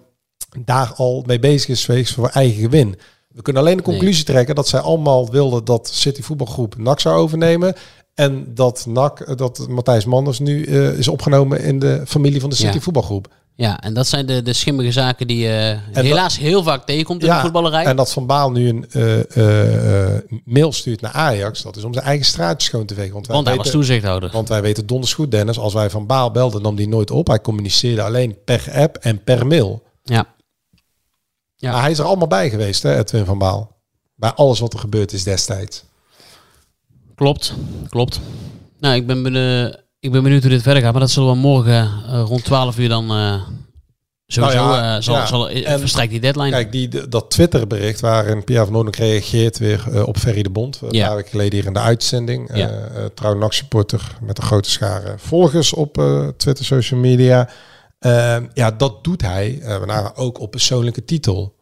daar 0.64 0.92
al 0.97 1.22
mee 1.26 1.38
bezig 1.38 1.68
is 1.68 1.84
geweest 1.84 2.14
voor 2.14 2.28
eigen 2.28 2.61
gewin. 2.61 2.99
We 3.37 3.43
kunnen 3.43 3.62
alleen 3.62 3.76
de 3.76 3.82
conclusie 3.82 4.24
trekken 4.24 4.55
dat 4.55 4.68
zij 4.68 4.80
allemaal 4.80 5.30
wilden 5.30 5.64
dat 5.64 5.91
City 5.93 6.22
voetbalgroep 6.22 6.76
NAC 6.76 7.01
zou 7.01 7.16
overnemen. 7.18 7.74
En 8.14 8.55
dat 8.55 8.87
NAC, 8.89 9.20
eh, 9.20 9.37
dat 9.37 9.66
Matthijs 9.68 10.05
Manders 10.05 10.39
nu 10.39 10.64
eh, 10.64 10.99
is 10.99 11.09
opgenomen 11.09 11.61
in 11.61 11.78
de 11.78 12.03
familie 12.07 12.41
van 12.41 12.51
de 12.51 12.57
City 12.57 12.74
Ja. 12.74 12.80
voetbalgroep. 12.80 13.28
Ja, 13.57 13.80
en 13.80 13.95
dat 13.95 14.07
zijn 14.07 14.26
de, 14.26 14.43
de 14.43 14.53
schimmige 14.53 14.93
zaken 14.93 15.26
die 15.26 15.39
je 15.39 15.78
helaas 15.93 16.39
heel 16.39 16.62
vaak 16.62 16.87
tegenkomt 16.87 17.22
in 17.22 17.28
de 17.28 17.41
voetballerij. 17.41 17.84
En 17.84 17.97
dat 17.97 18.12
Van 18.12 18.26
Baal 18.26 18.51
nu 18.51 18.68
een 18.68 18.87
eh, 18.91 19.37
eh, 19.37 20.14
eh, 20.14 20.22
mail 20.45 20.72
stuurt 20.72 21.01
naar 21.01 21.12
Ajax, 21.12 21.62
dat 21.62 21.76
is 21.76 21.84
om 21.84 21.93
zijn 21.93 22.05
eigen 22.05 22.26
straatje 22.26 22.68
schoon 22.68 22.87
te 22.87 22.95
vegen. 22.95 23.12
Want, 23.12 23.26
wij 23.26 23.37
Want 23.37 23.49
hij 23.49 23.57
was 23.57 23.70
toezichthouder. 23.70 24.30
Want 24.32 24.49
wij 24.49 24.62
weten 24.62 24.87
donders 24.87 25.14
goed, 25.14 25.30
Dennis, 25.30 25.59
als 25.59 25.74
wij 25.74 25.91
Van 25.91 26.07
Baal 26.07 26.30
belden, 26.30 26.62
nam 26.62 26.76
die 26.76 26.89
nooit 26.89 27.11
op. 27.11 27.26
Hij 27.26 27.41
communiceerde 27.41 28.03
alleen 28.03 28.37
per 28.45 28.70
app 28.74 28.97
en 28.97 29.24
per 29.24 29.47
mail. 29.47 29.82
Ja. 30.03 30.26
Ja. 31.57 31.72
Maar 31.72 31.80
hij 31.80 31.90
is 31.90 31.98
er 31.98 32.04
allemaal 32.04 32.26
bij 32.26 32.50
geweest, 32.50 32.82
hè, 32.82 32.98
Edwin 32.98 33.24
Van 33.24 33.38
Baal. 33.38 33.76
Bij 34.14 34.32
alles 34.32 34.61
wat 34.61 34.72
er 34.72 34.78
gebeurd 34.78 35.12
is 35.12 35.22
destijds. 35.22 35.84
Klopt, 37.14 37.54
klopt. 37.88 38.20
Nou, 38.80 38.94
ik 38.94 39.07
ben, 39.07 39.22
benieuwd, 39.22 39.84
ik 40.00 40.12
ben 40.12 40.22
benieuwd 40.22 40.42
hoe 40.42 40.50
dit 40.50 40.62
verder 40.62 40.82
gaat. 40.82 40.92
Maar 40.92 41.00
dat 41.00 41.11
zullen 41.11 41.32
we 41.32 41.36
morgen 41.36 41.90
eh, 42.09 42.22
rond 42.26 42.44
12 42.44 42.78
uur 42.78 42.88
dan 42.88 43.11
eh 43.11 43.42
sowieso 44.26 44.57
Nou 44.57 44.76
ja, 44.76 44.96
eh, 44.96 45.02
zal, 45.02 45.14
ja. 45.14 45.26
zal, 45.26 45.50
En 45.50 45.78
verstrijkt 45.78 46.11
die 46.11 46.20
deadline. 46.20 46.50
Kijk, 46.50 46.72
die, 46.72 47.09
dat 47.09 47.30
Twitterbericht 47.30 48.00
waarin 48.00 48.44
Pierre 48.44 48.64
van 48.64 48.72
Noordelijk 48.72 49.02
reageert 49.02 49.59
weer 49.59 50.07
op 50.07 50.16
Ferry 50.16 50.42
de 50.42 50.50
Bond. 50.50 50.80
Een 50.82 51.00
paar 51.00 51.14
weken 51.14 51.30
geleden 51.30 51.59
hier 51.59 51.66
in 51.66 51.72
de 51.72 51.78
uitzending. 51.78 52.50
Ja. 52.54 52.88
Trouw 53.14 53.34
NAC 53.34 53.52
supporter 53.52 54.16
met 54.20 54.38
een 54.38 54.44
grote 54.44 54.70
schare 54.70 55.14
volgers 55.16 55.72
op 55.72 55.92
Twitter, 56.36 56.64
social 56.64 57.00
media. 57.00 57.48
Eh, 57.99 58.38
ja, 58.55 58.70
dat 58.70 59.05
doet 59.05 59.22
hij. 59.22 59.61
waarna 59.62 60.14
ook 60.14 60.40
op 60.40 60.51
persoonlijke 60.51 61.05
titel. 61.05 61.57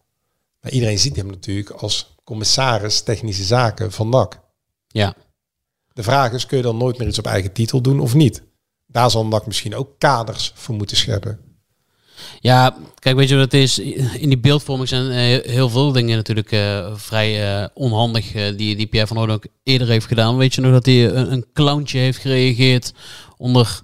Maar 0.60 0.72
iedereen 0.72 0.98
ziet 0.98 1.16
hem 1.16 1.26
natuurlijk 1.26 1.70
als 1.70 2.16
commissaris 2.24 3.00
technische 3.00 3.44
zaken 3.44 3.92
van 3.92 4.08
NAC. 4.08 4.40
Ja. 4.88 5.14
De 5.92 6.02
vraag 6.02 6.32
is, 6.32 6.46
kun 6.46 6.56
je 6.56 6.62
dan 6.62 6.76
nooit 6.76 6.98
meer 6.98 7.08
iets 7.08 7.18
op 7.18 7.26
eigen 7.26 7.52
titel 7.52 7.80
doen 7.80 8.00
of 8.00 8.14
niet? 8.14 8.42
Daar 8.86 9.10
zal 9.10 9.26
NAC 9.26 9.46
misschien 9.46 9.74
ook 9.74 9.98
kaders 9.98 10.52
voor 10.54 10.74
moeten 10.74 10.96
scheppen. 10.96 11.38
Ja, 12.40 12.76
kijk, 12.98 13.16
weet 13.16 13.28
je 13.28 13.34
wat 13.34 13.44
het 13.44 13.54
is? 13.54 13.78
In 14.18 14.28
die 14.28 14.38
beeldvorming 14.38 14.88
zijn 14.88 15.10
eh, 15.10 15.50
heel 15.52 15.68
veel 15.68 15.92
dingen 15.92 16.16
natuurlijk 16.16 16.52
eh, 16.52 16.94
vrij 16.94 17.68
onhandig. 17.74 18.32
die, 18.32 18.76
die 18.76 18.86
Pierre 18.86 19.08
van 19.08 19.16
Hoorn 19.16 19.30
ook 19.30 19.46
eerder 19.62 19.88
heeft 19.88 20.06
gedaan. 20.06 20.36
Weet 20.36 20.54
je 20.54 20.60
nog 20.60 20.72
dat 20.72 20.86
hij 20.86 21.10
een, 21.10 21.32
een 21.32 21.46
clowntje 21.52 21.98
heeft 21.98 22.18
gereageerd 22.18 22.92
onder... 23.36 23.82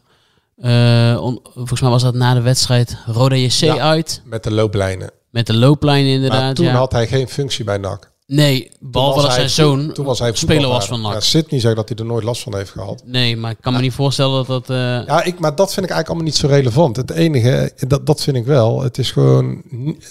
eh, 0.60 1.18
on- 1.22 1.40
volgens 1.54 1.80
mij 1.80 1.90
was 1.90 2.02
dat 2.02 2.14
na 2.14 2.34
de 2.34 2.40
wedstrijd 2.40 2.96
Roda 3.06 3.36
JC 3.36 3.50
Ja, 3.50 3.76
uit. 3.78 4.22
Met 4.24 4.44
de 4.44 4.50
looplijnen. 4.52 5.10
Met 5.30 5.46
de 5.46 5.54
looplijnen 5.54 6.12
inderdaad. 6.12 6.40
Maar 6.42 6.54
toen 6.54 6.64
ja. 6.66 6.72
had 6.74 6.92
hij 6.92 7.06
geen 7.06 7.28
functie 7.28 7.64
bij 7.64 7.78
NAC. 7.78 8.08
Nee, 8.26 8.70
behalve 8.80 9.22
dat 9.22 9.32
zijn 9.32 9.50
zoon 9.50 9.92
toen 9.92 10.04
was 10.04 10.18
hij 10.18 10.34
speler 10.34 10.68
was 10.68 10.86
van 10.86 11.00
NAC. 11.00 11.12
Ja, 11.12 11.20
Sidney 11.20 11.60
zei 11.60 11.74
dat 11.74 11.88
hij 11.88 11.98
er 11.98 12.04
nooit 12.04 12.24
last 12.24 12.42
van 12.42 12.56
heeft 12.56 12.70
gehad. 12.70 13.02
Nee, 13.06 13.36
maar 13.36 13.50
ik 13.50 13.56
kan 13.60 13.72
me 13.72 13.80
niet 13.80 13.92
voorstellen 13.92 14.34
dat 14.34 14.46
dat... 14.46 14.70
eh, 14.70 14.76
Ja, 15.06 15.22
ik, 15.24 15.38
maar 15.38 15.54
dat 15.54 15.72
vind 15.72 15.86
ik 15.86 15.92
eigenlijk 15.92 16.06
allemaal 16.08 16.24
niet 16.26 16.36
zo 16.36 16.46
relevant. 16.46 16.96
Het 16.96 17.10
enige, 17.10 17.72
dat, 17.86 18.06
dat 18.06 18.20
vind 18.22 18.36
ik 18.36 18.44
wel. 18.44 18.82
Het 18.82 18.98
is 18.98 19.10
gewoon 19.10 19.62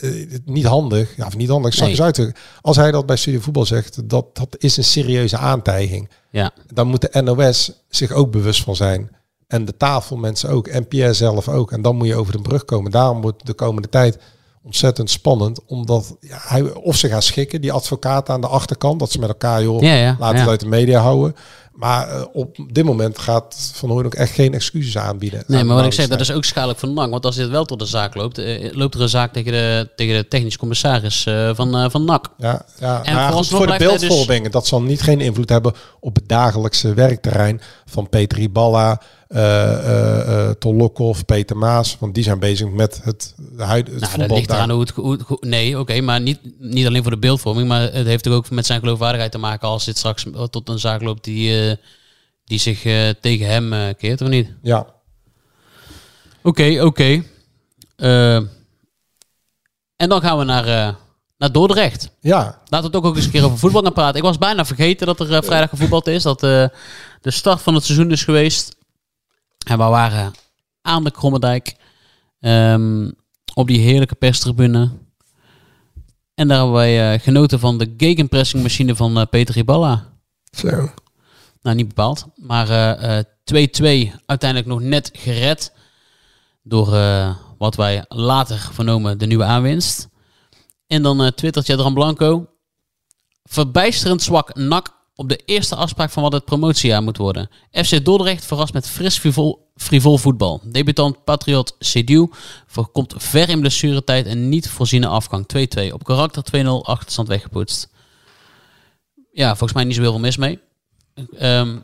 eh, 0.02 0.10
niet 0.46 0.66
handig. 0.66 1.16
Ja, 1.18 1.26
of 1.26 1.38
niet 1.38 1.50
handig, 1.50 1.74
zal 1.74 1.88
Nee. 1.88 2.02
uitdrukken. 2.02 2.42
Als 2.62 2.76
hij 2.76 2.92
dat 2.92 3.06
bij 3.06 3.16
Studio 3.16 3.40
Voetbal 3.40 3.66
zegt, 3.66 4.10
dat, 4.10 4.26
dat 4.36 4.56
is 4.58 4.78
een 4.78 4.84
serieuze 4.84 5.38
aantijging. 5.38 6.10
Ja. 6.32 6.52
Dan 6.74 6.88
moet 6.88 7.02
de 7.14 7.22
NOS 7.22 7.72
zich 7.90 8.12
ook 8.12 8.32
bewust 8.32 8.64
van 8.64 8.76
zijn. 8.76 9.10
En 9.50 9.66
de 9.66 9.78
tafelmensen 9.78 10.50
ook. 10.50 10.68
En 10.68 10.88
Pierre 10.88 11.14
zelf 11.14 11.48
ook. 11.48 11.72
En 11.72 11.82
dan 11.82 11.96
moet 11.96 12.08
je 12.08 12.16
over 12.16 12.32
de 12.32 12.42
brug 12.42 12.66
komen. 12.66 12.92
Daarom 12.92 13.22
wordt 13.22 13.46
de 13.46 13.54
komende 13.54 13.90
tijd 13.90 14.18
ontzettend 14.64 15.10
spannend. 15.10 15.66
Omdat 15.66 16.16
ja, 16.20 16.38
hij, 16.42 16.62
of 16.62 16.96
ze 16.96 17.08
gaan 17.08 17.22
schikken, 17.22 17.62
die 17.62 17.72
advocaten 17.72 18.34
aan 18.34 18.42
de 18.42 18.48
achterkant. 18.48 19.00
Dat 19.00 19.12
ze 19.12 19.20
met 19.20 19.30
elkaar, 19.30 19.64
joh, 19.64 19.82
Ja, 19.82 19.94
ja, 19.94 20.16
laten 20.20 20.40
het 20.40 20.50
uit 20.50 20.60
de 20.60 20.68
media 20.68 21.00
houden. 21.00 21.36
Maar 21.74 22.10
eh, 22.10 22.22
op 22.34 22.58
dit 22.72 22.86
moment 22.86 23.20
gaat 23.20 23.72
Van 23.74 23.90
Hooyen 23.90 24.06
ook 24.06 24.16
echt 24.16 24.32
geen 24.32 24.54
excuses 24.54 24.98
aanbieden. 24.98 25.44
Nee, 25.48 25.60
aan 25.60 25.66
maar 25.66 25.76
wat 25.76 25.86
ik 25.86 25.94
zeg, 25.94 26.08
dat 26.08 26.20
is 26.20 26.32
ook 26.32 26.46
schadelijk 26.46 26.80
voor 26.80 26.90
NAC. 26.90 27.10
Want 27.10 27.26
als 27.26 27.36
dit 27.36 27.50
wel 27.50 27.66
tot 27.66 27.80
de 27.80 27.86
zaak 27.86 28.16
loopt, 28.16 28.38
eh, 28.38 28.74
loopt 28.74 28.96
er 28.96 29.02
een 29.02 29.10
zaak 29.10 29.34
tegen 29.34 29.52
de, 29.52 29.90
tegen 29.96 30.16
de 30.16 30.28
technisch 30.28 30.58
commissaris 30.58 31.26
eh, 31.26 31.50
van, 31.54 31.92
van 31.92 32.06
NAC. 32.06 32.30
Ja, 32.38 32.66
ja. 32.80 33.04
En 33.04 33.14
maar 33.14 33.32
goed, 33.32 33.48
vooralsnog 33.48 33.60
voor 33.60 33.78
de 33.78 33.78
dus- 33.78 34.00
beeldvorming, 34.00 34.50
dat 34.50 34.68
zal 34.68 34.82
niet 34.82 35.02
geen 35.02 35.22
invloed 35.22 35.50
hebben 35.50 35.74
op 36.00 36.16
het 36.16 36.28
dagelijkse 36.28 36.94
werkterrein 36.94 37.62
van 37.86 38.10
Peter 38.10 38.40
Iballa, 38.40 39.02
eh, 39.30 40.50
Ton 40.50 40.76
Lokhoff, 40.78 41.26
Peter 41.26 41.58
Maas, 41.58 41.98
want 42.00 42.14
die 42.16 42.24
zijn 42.24 42.40
bezig 42.40 42.70
met 42.70 43.02
het, 43.04 43.36
huid, 43.58 43.88
het 43.88 44.00
Nou, 44.00 44.00
dat 44.00 44.10
voetbal 44.10 44.38
ligt 44.38 44.50
eraan 44.50 44.70
hoe 44.70 44.80
het... 44.80 44.90
Hoe 44.90 45.12
het 45.12 45.22
hoe- 45.22 45.38
nee, 45.42 45.80
oké, 45.80 46.02
maar 46.02 46.22
niet, 46.22 46.40
niet 46.60 46.86
alleen 46.86 47.02
voor 47.02 47.12
de 47.12 47.18
beeldvorming, 47.18 47.68
maar 47.68 47.82
het 47.82 48.06
heeft 48.06 48.26
er 48.26 48.32
ook 48.32 48.50
met 48.50 48.66
zijn 48.66 48.80
geloofwaardigheid 48.80 49.32
te 49.32 49.38
maken 49.38 49.68
als 49.68 49.86
dit 49.86 49.98
straks 49.98 50.26
tot 50.50 50.70
een 50.70 50.80
zaak 50.80 51.02
loopt 51.02 51.24
die, 51.24 51.78
die 52.46 52.60
zich 52.60 52.82
tegen 53.22 53.48
hem 53.48 53.96
keert, 53.96 54.22
of 54.22 54.28
niet? 54.28 54.54
Ja. 54.62 54.88
Oké, 56.44 56.84
oké. 56.84 57.24
En 59.96 60.10
dan 60.10 60.22
gaan 60.22 60.38
we 60.38 60.44
naar, 60.44 60.96
naar 61.38 61.52
Dordrecht. 61.52 62.10
Ja. 62.20 62.44
Laten 62.66 62.80
we 62.80 62.86
het 62.86 62.96
ook, 62.96 63.06
ook 63.06 63.16
eens 63.16 63.26
een 63.26 63.32
keer 63.32 63.44
over 63.46 63.58
voetbal 63.58 63.82
gaan 63.84 63.94
praten. 63.94 64.16
Ik 64.18 64.24
was 64.24 64.38
bijna 64.38 64.66
vergeten 64.66 65.08
dat 65.08 65.20
er 65.20 65.44
vrijdag 65.44 65.70
gevoetbald 65.70 66.08
is. 66.08 66.24
Dat 66.24 66.40
de 66.40 66.72
start 67.22 67.62
van 67.62 67.74
het 67.76 67.84
seizoen 67.84 68.12
is 68.12 68.24
geweest. 68.24 68.78
En 69.70 69.78
we 69.78 69.84
waren 69.84 70.34
aan 70.82 71.04
de 71.04 71.12
Krommendijk. 71.12 71.76
ehm, 72.40 73.12
op 73.54 73.68
die 73.68 73.80
heerlijke 73.80 74.16
perstribune. 74.16 74.92
En 76.34 76.48
daar 76.48 76.58
hebben 76.58 76.76
wij 76.76 77.14
eh, 77.14 77.22
genoten 77.22 77.60
van 77.60 77.78
de 77.78 77.94
gegenpressing 77.98 78.64
machine 78.64 78.96
van 78.96 79.20
eh, 79.20 79.26
Peter 79.30 79.56
Riballa. 79.56 80.14
Zo. 80.52 80.92
Nou, 81.62 81.76
niet 81.76 81.88
bepaald. 81.88 82.26
Maar 82.36 82.70
eh, 82.70 83.18
eh, 83.18 83.26
2-2 83.44 84.14
uiteindelijk 84.26 84.70
nog 84.70 84.82
net 84.82 85.10
gered. 85.14 85.74
Door 86.64 86.90
wat 87.58 87.76
wij 87.76 88.06
later 88.08 88.70
vernomen 88.72 89.18
de 89.18 89.26
nieuwe 89.26 89.44
aanwinst. 89.44 90.08
En 90.88 91.02
dan 91.02 91.34
twittert 91.36 91.68
Jadran 91.68 91.94
Blanco. 91.94 92.48
Verbijsterend 93.44 94.22
zwak 94.22 94.56
nak 94.56 94.99
op 95.20 95.30
de 95.30 95.42
eerste 95.46 95.76
afspraak 95.76 96.10
van 96.10 96.24
wat 96.24 96.34
het 96.34 96.46
promotiejaar 96.46 97.04
moet 97.04 97.18
worden. 97.18 97.50
FC 97.72 98.06
Dordrecht 98.06 98.46
verrast 98.46 98.74
met 98.74 98.90
fris 98.90 99.18
frivol, 99.76 100.18
voetbal. 100.18 100.62
Debutant 100.64 101.24
Patriot 101.24 101.76
Sediou 101.80 102.32
voorkomt 102.68 103.14
ver 103.18 103.50
in 103.50 103.60
blessuretijd 103.60 104.26
en 104.26 104.50
niet 104.50 104.70
voorziene 104.70 105.08
afgang. 105.08 105.46
2-2. 105.90 105.94
Op 105.94 106.04
karakter 106.04 106.44
2-0 106.44 106.68
achterstand 106.82 107.28
weggepoetst. 107.28 107.90
Ja, 109.32 109.48
volgens 109.48 109.74
mij 109.74 109.84
niet 109.84 109.96
zo 109.96 110.02
heel 110.02 110.12
veel 110.12 110.20
mis 110.20 110.38
mee. 110.38 110.60
Ehm, 111.38 111.78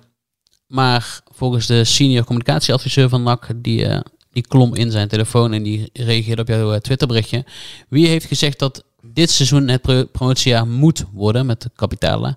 maar 0.67 1.21
volgens 1.33 1.65
de 1.65 1.83
senior 1.83 2.23
communicatieadviseur 2.23 3.09
van 3.09 3.23
NAC, 3.23 3.47
die, 3.55 3.85
eh, 3.85 3.99
die 4.31 4.47
klom 4.47 4.75
in 4.75 4.91
zijn 4.91 5.07
telefoon 5.07 5.53
en 5.53 5.63
die 5.63 5.89
reageerde 5.93 6.41
op 6.41 6.47
jouw 6.47 6.73
eh, 6.73 6.79
Twitterberichtje. 6.79 7.45
Wie 7.89 8.07
heeft 8.07 8.25
gezegd 8.25 8.59
dat 8.59 8.83
dit 9.13 9.31
seizoen 9.31 9.67
het 9.67 9.81
pro- 9.81 10.05
promotiejaar 10.05 10.67
moet 10.67 11.05
worden 11.13 11.45
met 11.45 11.61
de 11.61 11.69
kapitalen. 11.75 12.35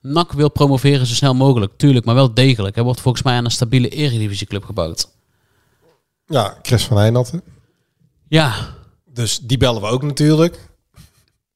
NAC 0.00 0.32
wil 0.32 0.50
promoveren 0.50 1.06
zo 1.06 1.14
snel 1.14 1.34
mogelijk, 1.34 1.72
tuurlijk, 1.76 2.04
maar 2.04 2.14
wel 2.14 2.34
degelijk. 2.34 2.76
Er 2.76 2.84
wordt 2.84 3.00
volgens 3.00 3.22
mij 3.24 3.36
aan 3.36 3.44
een 3.44 3.50
stabiele 3.50 3.88
eredivisieclub 3.88 4.64
gebouwd. 4.64 5.08
Ja, 6.26 6.58
Chris 6.62 6.84
van 6.84 6.98
Eijnatten. 6.98 7.42
Ja. 8.28 8.54
Dus 9.04 9.38
die 9.38 9.58
bellen 9.58 9.82
we 9.82 9.88
ook 9.88 10.02
natuurlijk. 10.02 10.68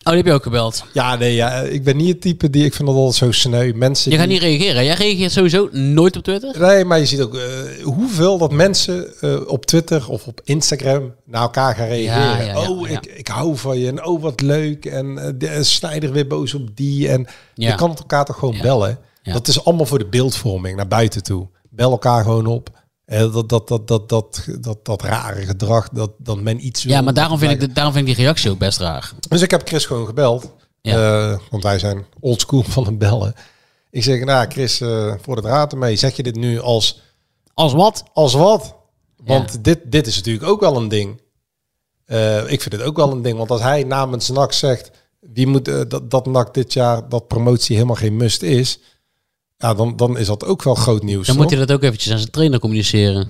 Oh, 0.02 0.06
die 0.12 0.16
heb 0.16 0.26
je 0.26 0.32
ook 0.32 0.42
gebeld. 0.42 0.84
Ja, 0.92 1.16
nee, 1.16 1.34
ja, 1.34 1.60
ik 1.60 1.84
ben 1.84 1.96
niet 1.96 2.08
het 2.08 2.20
type 2.20 2.50
die... 2.50 2.64
Ik 2.64 2.74
vind 2.74 2.88
dat 2.88 2.96
altijd 2.96 3.14
zo 3.14 3.30
sneu. 3.32 3.72
Mensen 3.74 4.10
Je 4.10 4.16
gaat 4.16 4.26
die- 4.28 4.34
niet 4.40 4.42
reageren. 4.48 4.84
Jij 4.84 4.94
reageert 4.94 5.32
sowieso 5.32 5.68
nooit 5.72 6.16
op 6.16 6.22
Twitter? 6.22 6.60
Nee, 6.60 6.84
maar 6.84 6.98
je 6.98 7.06
ziet 7.06 7.20
ook 7.20 7.34
eh, 7.34 7.42
hoeveel 7.82 8.38
dat 8.38 8.52
mensen 8.52 9.20
eh, 9.20 9.40
op 9.46 9.66
Twitter 9.66 10.08
of 10.08 10.26
op 10.26 10.40
Instagram 10.44 11.14
naar 11.24 11.42
elkaar 11.42 11.74
gaan 11.74 11.86
reageren. 11.86 12.22
Ja, 12.22 12.38
ja, 12.40 12.62
ja, 12.62 12.70
oh. 12.70 12.88
Ik, 12.90 13.06
ik 13.06 13.28
hou 13.28 13.56
van 13.56 13.78
je. 13.78 13.86
En 13.88 14.04
oh, 14.04 14.22
wat 14.22 14.40
leuk. 14.40 14.84
En 14.84 15.18
eh, 15.18 15.32
de 15.34 15.64
Snijder 15.64 16.12
weer 16.12 16.26
boos 16.26 16.54
op 16.54 16.76
die. 16.76 17.08
En 17.08 17.26
je 17.54 17.74
kan 17.74 17.90
het 17.90 17.98
elkaar 17.98 18.24
toch 18.24 18.38
gewoon 18.38 18.58
bellen. 18.62 18.98
Dat 19.22 19.48
is 19.48 19.64
allemaal 19.64 19.86
voor 19.86 19.98
de 19.98 20.08
beeldvorming 20.08 20.76
naar 20.76 20.88
buiten 20.88 21.22
toe. 21.22 21.48
Bel 21.70 21.90
elkaar 21.90 22.22
gewoon 22.22 22.46
op. 22.46 22.70
Dat, 23.10 23.48
dat, 23.48 23.68
dat, 23.68 23.88
dat, 23.88 24.08
dat, 24.08 24.46
dat, 24.60 24.84
dat 24.84 25.02
rare 25.02 25.46
gedrag, 25.46 25.88
dat, 25.88 26.10
dat 26.18 26.40
men 26.40 26.66
iets. 26.66 26.82
Ja, 26.82 27.00
maar 27.00 27.14
daarom 27.14 27.38
vind, 27.38 27.52
ik 27.52 27.60
de, 27.60 27.72
daarom 27.72 27.92
vind 27.92 28.08
ik 28.08 28.14
die 28.14 28.24
reactie 28.24 28.50
ook 28.50 28.58
best 28.58 28.78
raar. 28.78 29.12
Dus 29.28 29.42
ik 29.42 29.50
heb 29.50 29.68
Chris 29.68 29.86
gewoon 29.86 30.06
gebeld. 30.06 30.52
Eh, 30.82 31.38
want 31.50 31.62
wij 31.62 31.78
zijn 31.78 32.06
oldschool 32.20 32.62
van 32.62 32.86
het 32.86 32.98
bellen. 32.98 33.34
Ik 33.90 34.02
zeg, 34.02 34.24
nou 34.24 34.50
Chris, 34.50 34.80
eh, 34.80 35.14
voor 35.20 35.36
de 35.36 35.42
draad 35.42 35.72
ermee. 35.72 35.96
Zeg 35.96 36.16
je 36.16 36.22
dit 36.22 36.34
nu 36.34 36.60
als... 36.60 37.00
Als 37.54 37.72
wat? 37.72 38.04
Als 38.12 38.34
wat? 38.34 38.76
Want 39.24 39.64
dit, 39.64 39.78
dit 39.84 40.06
is 40.06 40.16
natuurlijk 40.16 40.46
ook 40.46 40.60
wel 40.60 40.76
een 40.76 40.88
ding. 40.88 41.20
Eh, 42.04 42.50
ik 42.50 42.62
vind 42.62 42.74
het 42.74 42.82
ook 42.82 42.96
wel 42.96 43.12
een 43.12 43.22
ding. 43.22 43.38
Want 43.38 43.50
als 43.50 43.62
hij 43.62 43.84
namens 43.84 44.28
NAC 44.28 44.52
zegt... 44.52 44.90
Wie 45.20 45.46
moet, 45.46 45.64
dat, 45.64 46.10
dat 46.10 46.26
NAC 46.26 46.54
dit 46.54 46.72
jaar 46.72 47.08
dat 47.08 47.28
promotie 47.28 47.74
helemaal 47.74 47.96
geen 47.96 48.16
must 48.16 48.42
is... 48.42 48.78
Ja, 49.60 49.74
dan, 49.74 49.96
dan 49.96 50.18
is 50.18 50.26
dat 50.26 50.44
ook 50.44 50.62
wel 50.62 50.74
groot 50.74 51.02
nieuws. 51.02 51.26
Dan 51.26 51.34
toch? 51.34 51.44
moet 51.44 51.54
hij 51.54 51.66
dat 51.66 51.76
ook 51.76 51.82
eventjes 51.82 52.12
aan 52.12 52.18
zijn 52.18 52.30
trainer 52.30 52.58
communiceren. 52.58 53.28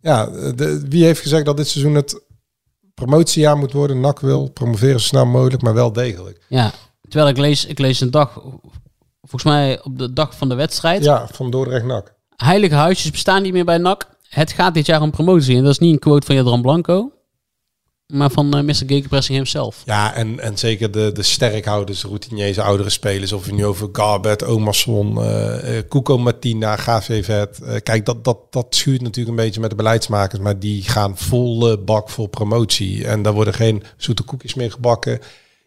Ja, 0.00 0.26
de, 0.52 0.84
wie 0.88 1.04
heeft 1.04 1.20
gezegd 1.20 1.44
dat 1.44 1.56
dit 1.56 1.68
seizoen 1.68 1.94
het 1.94 2.22
promotiejaar 2.94 3.56
moet 3.56 3.72
worden? 3.72 4.00
NAC 4.00 4.20
wil 4.20 4.50
promoveren 4.50 5.00
zo 5.00 5.06
snel 5.06 5.26
mogelijk, 5.26 5.62
maar 5.62 5.74
wel 5.74 5.92
degelijk. 5.92 6.44
Ja, 6.48 6.72
terwijl 7.08 7.30
ik 7.30 7.38
lees, 7.38 7.64
ik 7.64 7.78
lees 7.78 8.00
een 8.00 8.10
dag, 8.10 8.32
volgens 9.20 9.44
mij 9.44 9.82
op 9.82 9.98
de 9.98 10.12
dag 10.12 10.36
van 10.36 10.48
de 10.48 10.54
wedstrijd. 10.54 11.04
Ja, 11.04 11.28
van 11.32 11.50
Dordrecht 11.50 11.84
NAC. 11.84 12.14
Heilige 12.36 12.74
huisjes 12.74 13.10
bestaan 13.10 13.42
niet 13.42 13.52
meer 13.52 13.64
bij 13.64 13.78
NAC. 13.78 14.08
Het 14.28 14.52
gaat 14.52 14.74
dit 14.74 14.86
jaar 14.86 15.00
om 15.00 15.10
promotie. 15.10 15.56
En 15.56 15.62
dat 15.62 15.72
is 15.72 15.78
niet 15.78 15.92
een 15.92 15.98
quote 15.98 16.26
van 16.26 16.34
Jadran 16.34 16.62
Blanco, 16.62 17.12
maar 18.06 18.30
van 18.30 18.56
eh, 18.56 18.62
Mr. 18.62 18.74
Gegenpressing 18.86 19.36
himself. 19.36 19.82
Ja, 19.84 20.14
en, 20.14 20.40
en 20.40 20.58
zeker 20.58 20.90
de, 20.90 21.10
de 21.12 21.22
sterkhouders, 21.22 22.00
de 22.28 22.62
oudere 22.62 22.90
spelers. 22.90 23.32
Of 23.32 23.46
je 23.46 23.52
nu 23.52 23.64
over 23.64 23.88
Garbet, 23.92 24.44
Omerson, 24.44 25.22
eh 25.22 25.78
eh, 25.78 25.84
Cuco 25.88 26.18
Martina, 26.18 26.76
GV 26.76 27.24
Vet. 27.24 27.60
eh, 27.62 27.74
kijk, 27.82 28.04
dat, 28.06 28.24
dat, 28.24 28.38
dat 28.50 28.66
schuurt 28.68 29.00
natuurlijk 29.00 29.38
een 29.38 29.44
beetje 29.44 29.60
met 29.60 29.70
de 29.70 29.76
beleidsmakers. 29.76 30.40
Maar 30.40 30.58
die 30.58 30.82
gaan 30.82 31.16
volle 31.18 31.78
bak 31.78 32.10
voor 32.10 32.28
promotie. 32.28 33.06
En 33.06 33.22
daar 33.22 33.32
worden 33.32 33.54
geen 33.54 33.82
zoete 33.96 34.22
koekjes 34.22 34.54
meer 34.54 34.70
gebakken. 34.72 35.20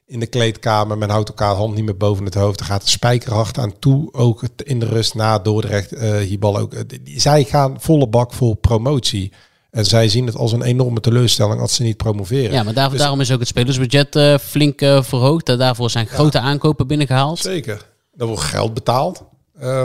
In 0.06 0.20
de 0.20 0.28
kleedkamer, 0.28 0.98
men 0.98 1.10
houdt 1.10 1.30
elkaar 1.30 1.50
de 1.52 1.56
hand 1.60 1.76
niet 1.76 1.86
meer 1.86 1.98
boven 1.98 2.26
het 2.26 2.34
hoofd. 2.34 2.60
Er 2.60 2.66
gaat 2.66 2.82
een 2.82 2.88
spijkerhard 2.88 3.58
aan 3.58 3.80
toe, 3.80 4.14
ook 4.14 4.44
in 4.64 4.80
de 4.80 4.86
rust 4.86 5.16
na 5.16 5.40
Dordrecht. 5.40 5.92
eh 5.94 6.18
Hierbal 6.18 6.58
ook. 6.58 6.74
Zij 7.16 7.44
gaan 7.44 7.76
volle 7.82 8.08
bak 8.08 8.34
voor 8.34 8.56
promotie. 8.56 9.32
En 9.72 9.86
zij 9.86 10.09
zien 10.09 10.26
het 10.26 10.36
als 10.36 10.51
een 10.51 10.61
enorme 10.61 10.99
teleurstelling 10.99 11.61
als 11.61 11.76
ze 11.76 11.84
niet 11.84 11.97
promoveren. 11.97 12.51
Ja, 12.51 12.63
maar 12.63 12.74
daar, 12.74 12.89
Dus- 12.89 12.99
daarom 12.99 13.22
is 13.22 13.32
ook 13.32 13.39
het 13.39 13.47
spelersbudget 13.47 14.15
eh, 14.15 14.38
flink 14.38 14.82
eh, 14.82 15.03
verhoogd. 15.03 15.49
Eh, 15.49 15.57
Daarvoor 15.57 15.89
zijn 15.89 16.07
grote 16.07 16.39
aankopen 16.39 16.88
binnengehaald. 16.88 17.39
Zeker. 17.39 17.86
Er 18.17 18.26
wordt 18.26 18.41
geld 18.41 18.74
betaald 18.74 19.24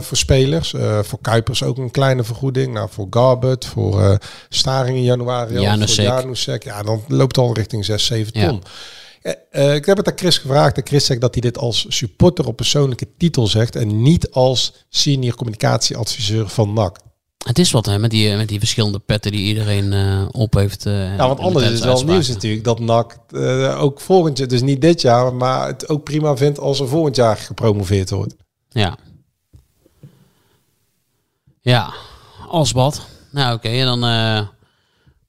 voor 0.01 0.17
spelers. 0.17 0.75
Voor 1.03 1.19
Kuipers 1.21 1.63
ook 1.63 1.79
een 1.79 1.91
kleine 1.91 2.25
vergoeding. 2.25 2.73
Nou, 2.73 2.89
voor 2.91 3.07
Garbet, 3.11 3.65
voor 3.67 4.19
Staring 4.49 4.97
in 4.97 5.03
januari. 5.03 5.61
Janusek. 5.61 6.07
Voor 6.07 6.15
Janusek. 6.19 6.65
Ja, 6.65 6.83
dan 6.83 7.03
loopt 7.09 7.37
het 7.37 7.45
al 7.47 7.55
richting 7.55 7.85
6, 7.85 8.07
7 8.07 8.41
Ja. 8.41 8.49
ton. 8.49 8.63
Ik 9.75 9.85
heb 9.85 9.97
het 9.97 10.09
aan 10.09 10.17
Chris 10.17 10.39
gevraagd. 10.39 10.77
En 10.77 10.87
Chris 10.87 11.05
zegt 11.07 11.21
dat 11.21 11.33
hij 11.35 11.41
dit 11.43 11.59
als 11.59 11.87
supporter 11.89 12.47
op 12.47 12.57
persoonlijke 12.57 13.09
titel 13.19 13.47
zegt. 13.47 13.77
En 13.77 14.03
niet 14.03 14.31
als 14.31 14.73
senior 14.89 15.35
communicatieadviseur 15.35 16.49
van 16.49 16.73
NAC. 16.73 16.99
Het 17.45 17.59
is 17.59 17.71
wat 17.71 17.87
hè, 17.87 17.99
met 17.99 18.11
die, 18.11 18.37
met 18.37 18.49
die 18.49 18.59
verschillende 18.59 18.99
petten 18.99 19.33
die 19.33 19.47
iedereen 19.47 19.93
eh, 19.93 20.25
op 20.31 20.55
heeft. 20.55 20.87
eh, 20.87 21.17
Ja, 21.17 21.27
want 21.27 21.41
anders 21.41 21.65
de 21.67 21.73
is 21.73 21.79
het 21.79 21.85
wel 21.89 22.05
nieuws 22.05 22.29
natuurlijk 22.29 22.65
dat 22.65 22.79
NAC 22.81 23.17
eh, 23.31 23.83
ook 23.83 24.01
volgend 24.01 24.39
jaar, 24.39 24.49
dus 24.49 24.63
niet 24.63 24.81
dit 24.81 25.01
jaar, 25.01 25.35
maar 25.35 25.67
het 25.67 25.89
ook 25.89 26.05
prima 26.05 26.37
vindt 26.37 26.59
als 26.59 26.81
er 26.81 26.89
volgend 26.89 27.17
jaar 27.17 27.37
gepromoveerd 27.37 28.11
wordt. 28.11 28.35
Ja. 28.69 28.97
Ja, 31.61 31.95
als 32.49 32.73
wat. 32.73 33.07
Nou 33.31 33.55
oké, 33.57 33.69
en 33.69 33.85
dan... 33.85 34.03
eh, 34.05 34.09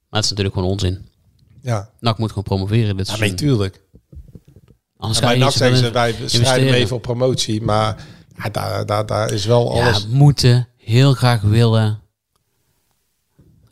maar 0.09 0.23
het 0.23 0.23
is 0.23 0.29
natuurlijk 0.29 0.55
gewoon 0.55 0.71
onzin. 0.71 1.07
Ja. 1.61 1.89
NAC 1.99 2.17
moet 2.17 2.29
gewoon 2.29 2.43
promoveren 2.43 2.97
dit 2.97 3.07
Ja, 3.07 3.11
nee, 3.17 3.27
seizoen. 3.27 3.37
tuurlijk. 3.37 3.81
Anders 4.97 5.19
Ja, 5.19 5.27
bij 5.27 5.37
NAC 5.37 5.51
zeggen 5.51 5.77
ze, 5.77 5.91
wij 5.91 6.15
strijden 6.25 6.71
mee 6.71 6.87
voor 6.87 6.99
promotie, 6.99 7.61
maar 7.61 8.05
ja, 8.43 8.49
daar, 8.49 8.85
daar, 8.85 9.05
daar 9.05 9.31
is 9.31 9.45
wel 9.45 9.71
alles... 9.81 10.01
Ja, 10.01 10.07
moeten, 10.09 10.67
heel 10.77 11.13
graag 11.13 11.41
willen. 11.41 11.99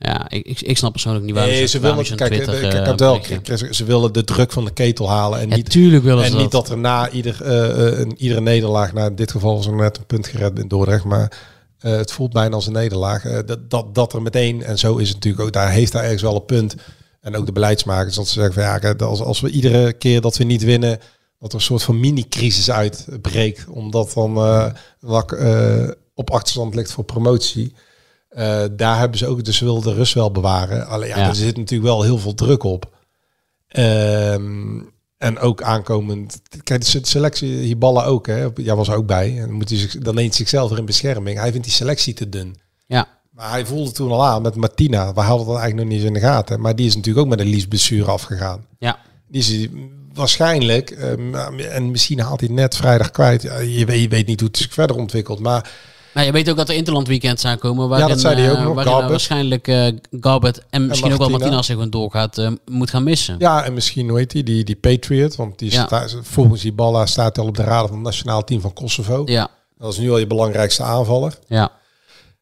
Ja, 0.06 0.30
ik, 0.30 0.46
ik, 0.46 0.62
ik 0.62 0.78
snap 0.78 0.92
persoonlijk 0.92 1.26
niet 1.26 1.34
waarom 1.34 1.54
Nee, 1.54 1.68
ze 1.68 1.80
waarom 1.80 2.02
willen, 2.02 2.18
kijk, 2.18 2.34
Twitter, 2.34 2.54
kijk, 2.54 2.74
ik 2.74 2.80
eh, 2.80 2.86
heb 2.86 3.00
wel, 3.00 3.74
ze 3.74 3.84
willen 3.84 4.14
de 4.14 4.24
druk 4.24 4.52
van 4.52 4.66
de 4.66 4.72
ketel 4.72 5.10
halen 5.10 5.40
en 5.40 5.50
niet, 5.50 5.70
tuurlijk 5.70 6.04
willen 6.04 6.24
en 6.24 6.32
ze 6.32 6.38
niet 6.38 6.52
dat. 6.52 6.68
dat 6.68 6.70
er 6.70 6.78
na 6.78 7.10
ieder, 7.10 7.42
eh, 7.42 7.88
eh, 7.88 8.00
een, 8.00 8.16
iedere 8.18 8.42
nederlaag, 8.42 8.94
nou 8.94 9.10
in 9.10 9.16
dit 9.16 9.32
geval 9.32 9.60
is 9.60 9.66
er 9.66 9.76
net 9.76 9.98
een 9.98 10.06
punt 10.06 10.28
gered 10.28 10.60
in 10.60 10.68
Dordrecht, 10.68 11.04
maar 11.04 11.52
eh, 11.84 11.92
het 11.92 12.12
voelt 12.12 12.34
bijna 12.34 12.56
als 12.56 12.68
een 12.68 12.74
nederlaag. 12.74 13.26
Eh, 13.26 13.40
dat, 13.46 13.70
dat, 13.70 13.96
dat 13.96 14.14
er 14.14 14.22
meteen, 14.22 14.64
en 14.64 14.80
zo 14.80 14.98
is 14.98 15.08
het 15.08 15.16
natuurlijk 15.16 15.44
ook, 15.44 15.54
daar 15.54 15.72
heeft 15.72 15.92
daar 15.92 16.04
ergens 16.04 16.22
wel 16.22 16.36
een 16.36 16.46
punt. 16.46 16.76
En 17.22 17.36
ook 17.36 17.46
de 17.46 17.52
beleidsmakers, 17.52 18.16
dat 18.16 18.28
ze 18.28 18.34
zeggen 18.34 18.54
van 18.54 18.64
ja, 18.64 18.78
kijk, 18.78 19.02
als, 19.02 19.20
als 19.20 19.42
we 19.42 19.50
iedere 19.50 19.94
keer 19.94 20.22
dat 20.22 20.38
we 20.38 20.44
niet 20.44 20.64
winnen, 20.64 21.00
dat 21.40 21.50
er 21.50 21.56
een 21.56 21.62
soort 21.62 21.84
van 21.84 22.00
mini-crisis 22.00 22.72
uitbreekt, 22.72 23.66
omdat 23.68 24.12
dan 24.14 24.38
eh 24.38 24.72
eh, 25.28 25.90
op 26.14 26.32
achterstand 26.32 26.76
ligt 26.76 26.92
voor 26.92 27.04
promotie. 27.04 27.74
Eh, 28.36 28.64
daar 28.72 29.00
hebben 29.00 29.18
ze 29.18 29.28
ook, 29.28 29.46
dus 29.46 29.58
ze 29.58 29.66
de 29.84 29.94
rust 29.94 30.14
wel 30.14 30.32
bewaren. 30.32 30.88
Alleen 30.88 31.10
ja, 31.10 31.18
Ja. 31.18 31.28
er 31.28 31.36
zit 31.36 31.58
natuurlijk 31.58 31.90
wel 31.90 32.02
heel 32.04 32.18
veel 32.18 32.34
druk 32.34 32.64
op. 32.64 32.92
Ehm, 33.68 34.80
en 35.18 35.40
ook 35.40 35.62
aankomend, 35.62 36.42
kijk, 36.64 36.82
de 36.82 36.88
se- 36.88 37.00
selectie, 37.02 37.58
hier 37.58 37.78
ballen 37.78 38.06
ook, 38.06 38.28
hè. 38.28 38.48
Jij 38.56 38.76
was 38.76 38.88
er 38.88 38.96
ook 38.96 39.06
bij. 39.06 39.30
En 39.36 39.42
dan, 39.48 39.52
moet 39.52 39.70
hij 39.70 39.78
zich, 39.78 39.98
dan 39.98 40.16
neemt 40.16 40.28
hij 40.28 40.38
zichzelf 40.38 40.72
er 40.72 40.78
in 40.78 40.86
bescherming. 40.86 41.40
Hij 41.40 41.52
vindt 41.52 41.66
die 41.66 41.76
selectie 41.76 42.14
te 42.14 42.30
dun. 42.30 42.56
Ja. 42.86 43.08
Maar 43.32 43.50
hij 43.50 43.66
voelde 43.66 43.92
toen 43.92 44.12
al 44.12 44.26
aan 44.26 44.42
met 44.42 44.56
Martina. 44.56 45.14
We 45.14 45.20
hadden 45.22 45.48
dat 45.48 45.58
eigenlijk 45.58 45.76
nog 45.88 45.94
niet 45.98 45.98
eens 45.98 46.08
in 46.16 46.22
de 46.22 46.28
gaten. 46.28 46.62
Maar 46.62 46.76
die 46.76 46.86
is 46.88 46.96
natuurlijk 46.96 47.26
ook 47.26 47.32
met 47.32 47.40
een 47.40 47.50
liesblessure 47.52 48.12
afgegaan. 48.12 48.66
Ja. 48.80 49.00
Die 49.28 49.42
is 49.42 49.48
hij 49.48 49.70
waarschijnlijk, 50.14 50.92
ehm, 50.92 51.36
en 51.60 51.92
misschien 51.92 52.20
haalt 52.20 52.40
hij 52.40 52.50
net 52.50 52.76
vrijdag 52.76 53.12
kwijt. 53.12 53.42
Je, 53.42 53.86
weet, 53.86 54.02
je 54.02 54.08
weet 54.08 54.28
niet 54.28 54.40
hoe 54.40 54.50
het 54.50 54.58
zich 54.58 54.74
verder 54.74 54.96
ontwikkelt. 54.96 55.40
Maar 55.40 55.72
Nou, 56.14 56.26
je 56.26 56.32
weet 56.32 56.50
ook 56.50 56.58
dat 56.58 56.70
er 56.70 56.76
interland 56.76 57.08
weekends 57.08 57.46
aankomen. 57.46 57.90
Waarin, 57.90 58.08
dat 58.08 58.20
zei 58.20 58.36
hij 58.36 58.52
ook 58.52 58.58
eh, 58.58 58.64
nog, 58.64 58.74
waarin 58.74 58.92
Garbet. 58.94 59.10
waarschijnlijk 59.10 59.68
eh 59.68 59.88
Garbet 60.20 60.64
en 60.70 60.88
misschien 60.88 61.14
ook 61.14 61.18
wel 61.18 61.40
hij 61.40 61.62
gewoon 61.62 61.90
doorgaat, 61.90 62.38
eh, 62.38 62.52
moet 62.66 62.90
gaan 62.90 63.04
missen. 63.04 63.36
Ja, 63.40 63.64
en 63.64 63.74
misschien, 63.74 64.10
hoe 64.10 64.18
heet 64.18 64.32
die, 64.32 64.44
die, 64.44 64.64
die 64.64 64.76
Patriot. 64.76 65.36
Want 65.36 65.60
die 65.60 65.72
Ja. 65.72 65.86
staat, 65.86 66.18
volgens 66.22 66.62
die 66.62 66.74
Balla 66.74 67.06
staat 67.06 67.38
al 67.38 67.48
op 67.48 67.56
de 67.56 67.64
radar 67.64 67.88
van 67.88 67.96
het 67.96 68.06
nationaal 68.06 68.44
team 68.44 68.62
van 68.62 68.74
Kosovo. 68.74 69.22
Ja. 69.26 69.50
Dat 69.78 69.92
is 69.94 70.00
nu 70.00 70.12
al 70.12 70.18
je 70.18 70.28
belangrijkste 70.28 70.84
aanvaller. 70.84 71.40
Ja. 71.48 71.72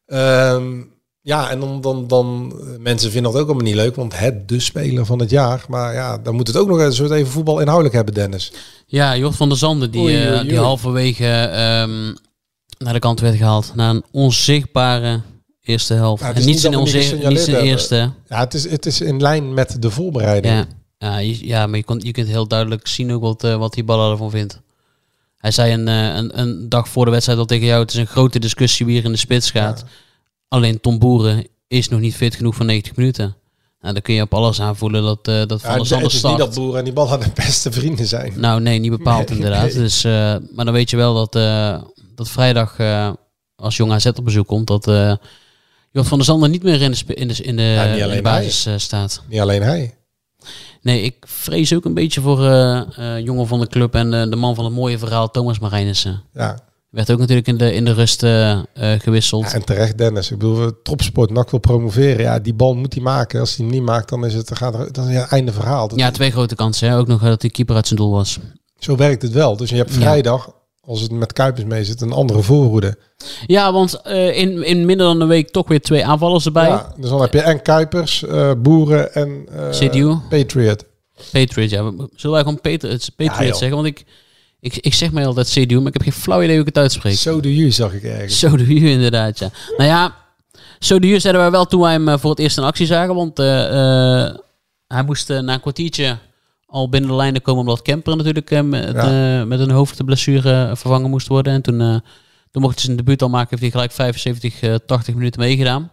Ehm, 0.06 0.80
ja, 1.20 1.50
en 1.50 1.60
dan, 1.60 1.80
dan, 1.80 2.06
dan, 2.06 2.52
eh, 2.60 2.66
mensen 2.78 3.10
vinden 3.10 3.32
dat 3.32 3.40
ook 3.40 3.46
allemaal 3.46 3.64
niet 3.66 3.74
leuk, 3.74 3.96
want 3.96 4.18
het 4.18 4.48
de 4.48 4.60
speler 4.60 5.06
van 5.06 5.18
het 5.18 5.30
jaar. 5.30 5.64
Maar 5.68 5.94
ja, 5.94 6.18
dan 6.18 6.34
moet 6.34 6.46
het 6.46 6.56
ook 6.56 6.68
nog 6.68 6.78
een 6.78 6.92
soort 6.92 7.10
even 7.10 7.32
voetbal 7.32 7.58
inhoudelijk 7.60 7.94
hebben, 7.94 8.14
Dennis. 8.14 8.52
Ja, 8.86 9.16
Jort 9.16 9.36
van 9.36 9.48
der 9.48 9.58
Zanden, 9.58 9.90
die, 9.90 10.00
Oei, 10.00 10.22
eh, 10.24 10.32
oei, 10.38 10.48
die 10.48 10.58
halverwege 10.58 11.26
ehm, 11.26 12.14
naar 12.82 12.92
de 12.92 12.98
kant 12.98 13.20
werd 13.20 13.36
gehaald. 13.36 13.72
Na 13.74 13.90
een 13.90 14.04
onzichtbare 14.10 15.20
eerste 15.62 15.94
helft. 15.94 16.22
Het 16.22 16.36
en 16.36 16.44
niet 16.44 16.60
zijn, 16.60 16.76
onzicht, 16.76 17.28
niet 17.28 17.46
eerste. 17.46 18.12
Ja, 18.28 18.38
het 18.38 18.54
is, 18.54 18.70
het 18.70 18.86
is 18.86 19.00
in 19.00 19.20
lijn 19.20 19.54
met 19.54 19.82
de 19.82 19.90
voorbereiding. 19.90 20.54
Ja, 20.54 20.66
ja, 20.98 21.18
je, 21.18 21.46
ja 21.46 21.66
maar 21.66 21.76
je, 21.78 21.84
kon, 21.84 22.00
je 22.04 22.12
kunt 22.12 22.28
heel 22.28 22.46
duidelijk 22.48 22.86
zien 22.86 23.12
ook 23.12 23.22
wat, 23.22 23.44
eh, 23.44 23.56
wat 23.56 23.74
die 23.74 23.84
baller 23.84 24.10
ervan 24.10 24.30
vindt. 24.30 24.60
Hij 25.36 25.50
zei 25.50 25.72
een, 25.72 25.88
eh, 25.88 26.14
een, 26.14 26.38
een 26.40 26.68
dag 26.68 26.88
voor 26.88 27.04
de 27.04 27.10
wedstrijd 27.10 27.38
al 27.38 27.44
tegen 27.44 27.66
jou... 27.66 27.80
het 27.80 27.90
is 27.92 27.96
een 27.96 28.06
grote 28.06 28.38
discussie 28.38 28.86
wie 28.86 28.98
er 28.98 29.04
in 29.04 29.12
de 29.12 29.18
spits 29.18 29.50
gaat. 29.50 29.84
Alleen 30.48 30.80
Tom 30.80 30.98
Boeren 30.98 31.46
is 31.68 31.88
nog 31.88 32.00
niet 32.00 32.14
fit 32.14 32.34
genoeg 32.34 32.54
voor 32.54 32.64
90 32.66 32.96
minuten. 32.96 33.36
Nou, 33.80 33.94
dan 33.94 34.02
kun 34.02 34.14
je 34.14 34.22
op 34.22 34.34
alles 34.34 34.60
aanvoelen 34.60 35.02
dat, 35.02 35.28
eh 35.28 35.42
dat 35.46 35.60
Ja, 35.60 35.68
Van 35.68 35.68
der 35.68 35.78
het, 35.78 35.86
Zanden 35.86 36.06
het 36.06 36.16
is 36.16 36.22
niet 36.22 36.32
start. 36.32 36.38
dat 36.38 36.54
Boer 36.54 36.76
en 36.76 36.84
die 36.84 36.92
Balla 36.92 37.16
de 37.16 37.30
beste 37.34 37.72
vrienden 37.72 38.06
zijn. 38.06 38.32
Nou, 38.36 38.60
nee, 38.60 38.78
niet 38.78 38.90
bepaald 38.90 39.28
Nee, 39.28 39.38
inderdaad. 39.38 39.72
nee. 39.72 39.82
Dus, 39.82 40.02
maar 40.54 40.64
dan 40.64 40.72
weet 40.72 40.90
je 40.90 40.96
wel 40.96 41.14
dat, 41.14 41.34
dat 42.14 42.28
vrijdag, 42.28 42.78
eh, 42.78 43.12
als 43.56 43.76
Jong 43.76 43.92
AZ 43.92 44.06
op 44.06 44.24
bezoek 44.24 44.46
komt, 44.46 44.66
dat 44.66 44.84
Jort 45.90 46.08
van 46.08 46.18
der 46.18 46.26
Zanden 46.26 46.50
niet 46.50 46.62
meer 46.62 46.82
in 46.82 46.90
de, 46.92 47.14
in 47.14 47.28
de, 47.28 47.34
in 47.42 47.56
de, 47.56 47.62
Ja, 47.62 47.84
in 47.84 48.16
de 48.16 48.22
basis 48.22 48.66
eh, 48.66 48.74
staat. 48.76 49.22
Niet 49.28 49.40
alleen 49.40 49.62
hij. 49.62 49.94
Nee, 50.82 51.02
ik 51.02 51.14
vrees 51.26 51.74
ook 51.74 51.84
een 51.84 51.94
beetje 51.94 52.20
voor 52.20 52.38
jongen 53.22 53.46
van 53.46 53.60
de 53.60 53.66
club 53.66 53.94
en 53.94 54.10
de 54.30 54.36
man 54.36 54.54
van 54.54 54.64
het 54.64 54.74
mooie 54.74 54.98
verhaal, 54.98 55.30
Thomas 55.30 55.58
Marijnissen. 55.58 56.22
Ja. 56.32 56.58
Werd 56.90 57.10
ook 57.12 57.18
natuurlijk 57.18 57.46
in 57.48 57.56
de, 57.56 57.72
in 57.74 57.84
de 57.84 57.92
rust 57.92 58.20
gewisseld. 59.02 59.44
Ja, 59.44 59.52
en 59.52 59.64
terecht 59.64 59.98
Dennis. 59.98 60.30
Ik 60.30 60.38
bedoel, 60.38 60.82
topsport, 60.82 61.30
NAC 61.30 61.50
wil 61.50 61.60
promoveren. 61.60 62.20
Ja, 62.20 62.38
die 62.38 62.54
bal 62.54 62.74
moet 62.74 62.94
hij 62.94 63.02
maken. 63.02 63.40
Als 63.40 63.56
hij 63.56 63.66
hem 63.66 63.74
niet 63.74 63.84
maakt, 63.84 64.08
dan 64.08 64.24
is 64.26 64.34
het, 64.34 64.48
dan 64.48 64.56
gaat 64.56 64.74
er, 64.74 64.92
dan 64.92 65.08
is 65.08 65.16
het 65.16 65.28
einde 65.30 65.52
verhaal. 65.52 65.88
Dat- 65.88 65.98
Ja, 65.98 66.10
twee 66.10 66.30
grote 66.30 66.54
kansen. 66.54 66.88
Hè? 66.88 66.96
Ook 66.98 67.06
nog 67.06 67.20
dat 67.22 67.40
die 67.40 67.50
keeper 67.50 67.74
uit 67.74 67.86
zijn 67.86 67.98
doel 68.00 68.10
was. 68.10 68.38
Zo 68.78 68.96
werkt 68.96 69.22
het 69.22 69.32
wel. 69.32 69.56
Dus 69.56 69.70
je 69.70 69.76
hebt 69.76 69.94
Ja. 69.94 70.00
Als 70.86 71.00
het 71.00 71.10
met 71.10 71.32
Kuipers 71.32 71.64
mee 71.64 71.84
zit, 71.84 72.00
een 72.00 72.12
andere 72.12 72.42
voorhoede. 72.42 72.96
Ja, 73.46 73.72
want 73.72 74.00
eh, 74.02 74.38
in, 74.38 74.64
in 74.64 74.86
minder 74.86 75.06
dan 75.06 75.20
een 75.20 75.28
week 75.28 75.50
toch 75.50 75.68
weer 75.68 75.80
twee 75.80 76.06
aanvallers 76.06 76.44
erbij. 76.44 76.68
Ja, 76.68 76.92
dus 76.96 77.10
dan 77.10 77.20
heb 77.20 77.32
je 77.32 77.40
en 77.40 77.62
Kuipers, 77.62 78.24
eh, 78.24 78.52
Boeren 78.58 79.14
en 79.14 79.48
CDU. 79.70 80.14
Patriot. 80.28 80.84
Patriot, 81.32 81.70
ja. 81.70 81.92
Zullen 82.14 82.36
wij 82.36 82.40
gewoon 82.40 82.60
Patriot, 82.60 83.10
Patriot 83.16 83.48
Ja, 83.48 83.58
zeggen? 83.58 83.76
Want 83.76 83.86
ik, 83.86 84.04
ik, 84.60 84.76
ik 84.76 84.94
zeg 84.94 85.12
mij 85.12 85.26
altijd 85.26 85.48
CDU, 85.48 85.76
maar 85.76 85.86
ik 85.86 85.92
heb 85.92 86.02
geen 86.02 86.12
flauw 86.12 86.42
idee 86.42 86.56
hoe 86.56 86.66
ik 86.66 86.74
het 86.74 86.82
uitspreek. 86.82 87.14
Zo 87.14 87.40
doe 87.40 87.56
je, 87.56 87.70
zag 87.70 87.92
ik 87.92 88.02
ergens. 88.02 88.38
Zo 88.38 88.56
doe 88.56 88.74
je 88.80 88.90
inderdaad, 88.90 89.38
ja. 89.38 89.50
Nou 89.76 89.88
ja, 89.88 90.14
zo 90.78 90.98
doe 90.98 91.10
je 91.10 91.18
zeiden 91.18 91.42
wij 91.42 91.50
wel 91.50 91.64
toen 91.64 91.80
wij 91.80 91.92
hem 91.92 92.18
voor 92.18 92.30
het 92.30 92.38
eerst 92.38 92.56
in 92.56 92.64
actie 92.64 92.86
zagen. 92.86 93.14
Want 93.14 93.36
hij 94.86 95.02
moest 95.06 95.28
na 95.28 95.52
een 95.54 95.60
kwartiertje 95.60 96.18
al 96.72 96.88
binnen 96.88 97.10
de 97.10 97.16
lijnen 97.16 97.42
komen 97.42 97.60
omdat 97.60 97.82
Kemper 97.82 98.16
natuurlijk 98.16 98.50
eh, 98.50 98.60
met, 98.62 98.92
Ja. 98.92 99.40
eh, 99.40 99.46
met 99.46 99.60
een 99.60 99.70
hoofdblessure 99.70 100.52
eh, 100.62 100.66
vervangen 100.76 101.10
moest 101.10 101.26
worden. 101.28 101.52
En 101.52 101.62
toen, 101.62 101.80
eh, 101.80 101.96
toen 102.50 102.62
mocht 102.62 102.74
hij 102.74 102.84
zijn 102.84 102.96
debuut 102.96 103.22
al 103.22 103.28
maken, 103.28 103.48
heeft 103.50 103.62
hij 103.62 103.70
gelijk 103.70 103.92
75, 103.92 104.60
eh, 104.60 104.74
80 104.86 105.14
minuten 105.14 105.40
meegedaan. 105.40 105.90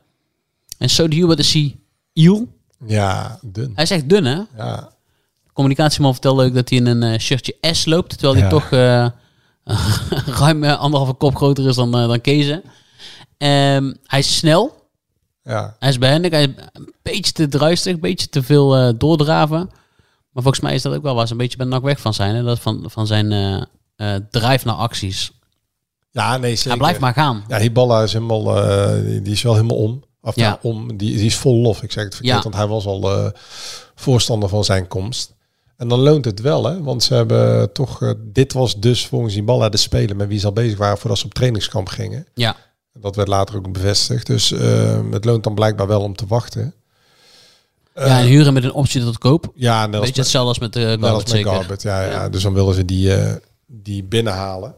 En 0.78 0.90
zo 0.90 1.06
je, 1.10 1.26
wat 1.26 1.40
is 1.40 1.54
hij? 1.54 1.78
Iel? 2.14 2.48
Ja, 2.86 3.40
dun. 3.42 3.72
Hij 3.76 3.84
is 3.84 3.92
echt 3.92 4.10
dun, 4.10 4.26
hè? 4.26 4.42
Ja. 4.58 4.76
De 5.44 5.54
communicatieman 5.54 6.12
vertelde 6.12 6.46
ook 6.46 6.54
dat 6.54 6.70
hij 6.70 6.78
in 6.78 6.86
een 6.86 7.04
eh, 7.04 7.20
shirtje 7.20 7.56
S 7.62 7.86
loopt. 7.86 8.18
Terwijl 8.20 8.36
hij 8.42 8.50
toch 8.50 8.70
ruim 10.40 10.64
anderhalve 10.64 11.14
kop 11.14 11.36
groter 11.36 11.68
is 11.68 11.76
dan, 11.76 11.92
dan 11.92 12.22
Kezen. 12.22 12.62
Ehm, 13.38 13.94
hij 14.06 14.20
is 14.20 14.38
snel. 14.38 14.88
Ja. 15.44 15.76
Hij 15.80 15.90
is 15.90 15.98
behendig. 15.98 16.32
Hij 16.32 16.42
is 16.44 16.48
een 16.74 16.94
beetje 17.02 17.32
te 17.32 17.48
druistig. 17.48 17.94
Een 17.94 18.00
beetje 18.00 18.30
te 18.30 18.44
veel 18.44 18.98
doordraven. 18.98 19.70
Maar 20.32 20.44
volgens 20.44 20.64
mij 20.64 20.74
is 20.74 20.82
dat 20.82 20.94
ook 20.94 21.04
wel 21.04 21.16
waar 21.16 21.26
ze 21.26 21.32
een 21.32 21.38
beetje 21.38 21.58
bij 21.58 21.66
NAC 21.66 21.82
weg 21.84 22.00
van 22.00 22.14
zijn. 22.14 22.36
Hè? 22.36 22.44
Dat 22.44 22.60
van, 22.60 22.84
van 22.88 23.08
zijn 23.08 23.32
eh 23.32 23.62
eh, 23.96 24.16
drive 24.30 24.66
naar 24.68 24.76
acties. 24.76 25.32
Ja, 26.12 26.38
nee, 26.38 26.56
zeker. 26.56 26.70
Hij 26.70 26.78
blijft 26.80 27.00
maar 27.00 27.14
gaan. 27.14 27.44
Ja, 27.48 27.58
Hiballa 27.58 28.04
is 28.04 28.14
helemaal, 28.14 28.58
eh, 28.58 29.24
die, 29.24 29.34
is 29.34 29.42
wel 29.42 29.54
helemaal 29.54 29.78
om. 29.78 30.04
Of 30.22 30.36
Ja. 30.36 30.48
nou, 30.50 30.60
om, 30.62 30.98
die, 30.98 31.16
die 31.16 31.26
is 31.26 31.36
vol 31.36 31.56
lof. 31.56 31.84
Ik 31.84 31.92
zeg 31.92 32.04
het 32.04 32.16
verkeerd, 32.16 32.36
Ja. 32.36 32.44
want 32.44 32.56
hij 32.56 32.68
was 32.68 32.86
al 32.86 33.32
voorstander 33.96 34.50
van 34.50 34.64
zijn 34.64 34.88
komst. 34.88 35.36
En 35.78 35.88
dan 35.88 36.00
loont 36.00 36.26
het 36.26 36.42
wel, 36.42 36.66
hè? 36.66 36.84
Want 36.84 37.04
ze 37.04 37.14
hebben 37.14 37.74
toch, 37.74 38.16
dit 38.18 38.54
was 38.54 38.80
dus 38.80 39.08
volgens 39.08 39.34
Hiballa 39.34 39.70
de 39.70 39.78
speler 39.78 40.16
met 40.16 40.28
wie 40.28 40.40
ze 40.40 40.46
al 40.46 40.54
bezig 40.54 40.78
waren 40.78 40.98
voordat 40.98 41.20
ze 41.20 41.26
op 41.26 41.34
trainingskamp 41.34 41.88
gingen. 41.88 42.28
Ja. 42.34 42.56
Dat 42.94 43.16
werd 43.16 43.28
later 43.28 43.56
ook 43.56 43.72
bevestigd. 43.72 44.28
Dus 44.28 44.52
eh, 44.52 45.00
het 45.12 45.26
loont 45.26 45.44
dan 45.44 45.56
blijkbaar 45.56 45.88
wel 45.88 46.02
om 46.02 46.16
te 46.16 46.28
wachten. 46.28 46.74
Ja, 47.96 48.20
en 48.20 48.26
huren 48.26 48.54
met 48.54 48.64
een 48.64 48.74
optie 48.74 49.02
tot 49.02 49.18
koop. 49.18 49.52
Ja, 49.54 49.86
net 49.86 49.96
als 49.96 50.06
Beetje 50.06 50.22
hetzelfde 50.22 50.50
als 50.50 50.60
met 50.60 50.74
de 50.74 50.80
Net 50.80 50.90
als 50.90 51.02
Garbert 51.02 51.28
met 51.28 51.30
zeker. 51.30 51.52
Garbert, 51.52 51.82
ja, 51.82 52.02
ja. 52.04 52.30
Dus 52.30 52.44
dan 52.44 52.54
willen 52.54 52.74
ze 52.74 52.86
die, 52.86 53.16
eh, 53.16 53.34
die 53.68 54.04
binnenhalen. 54.04 54.76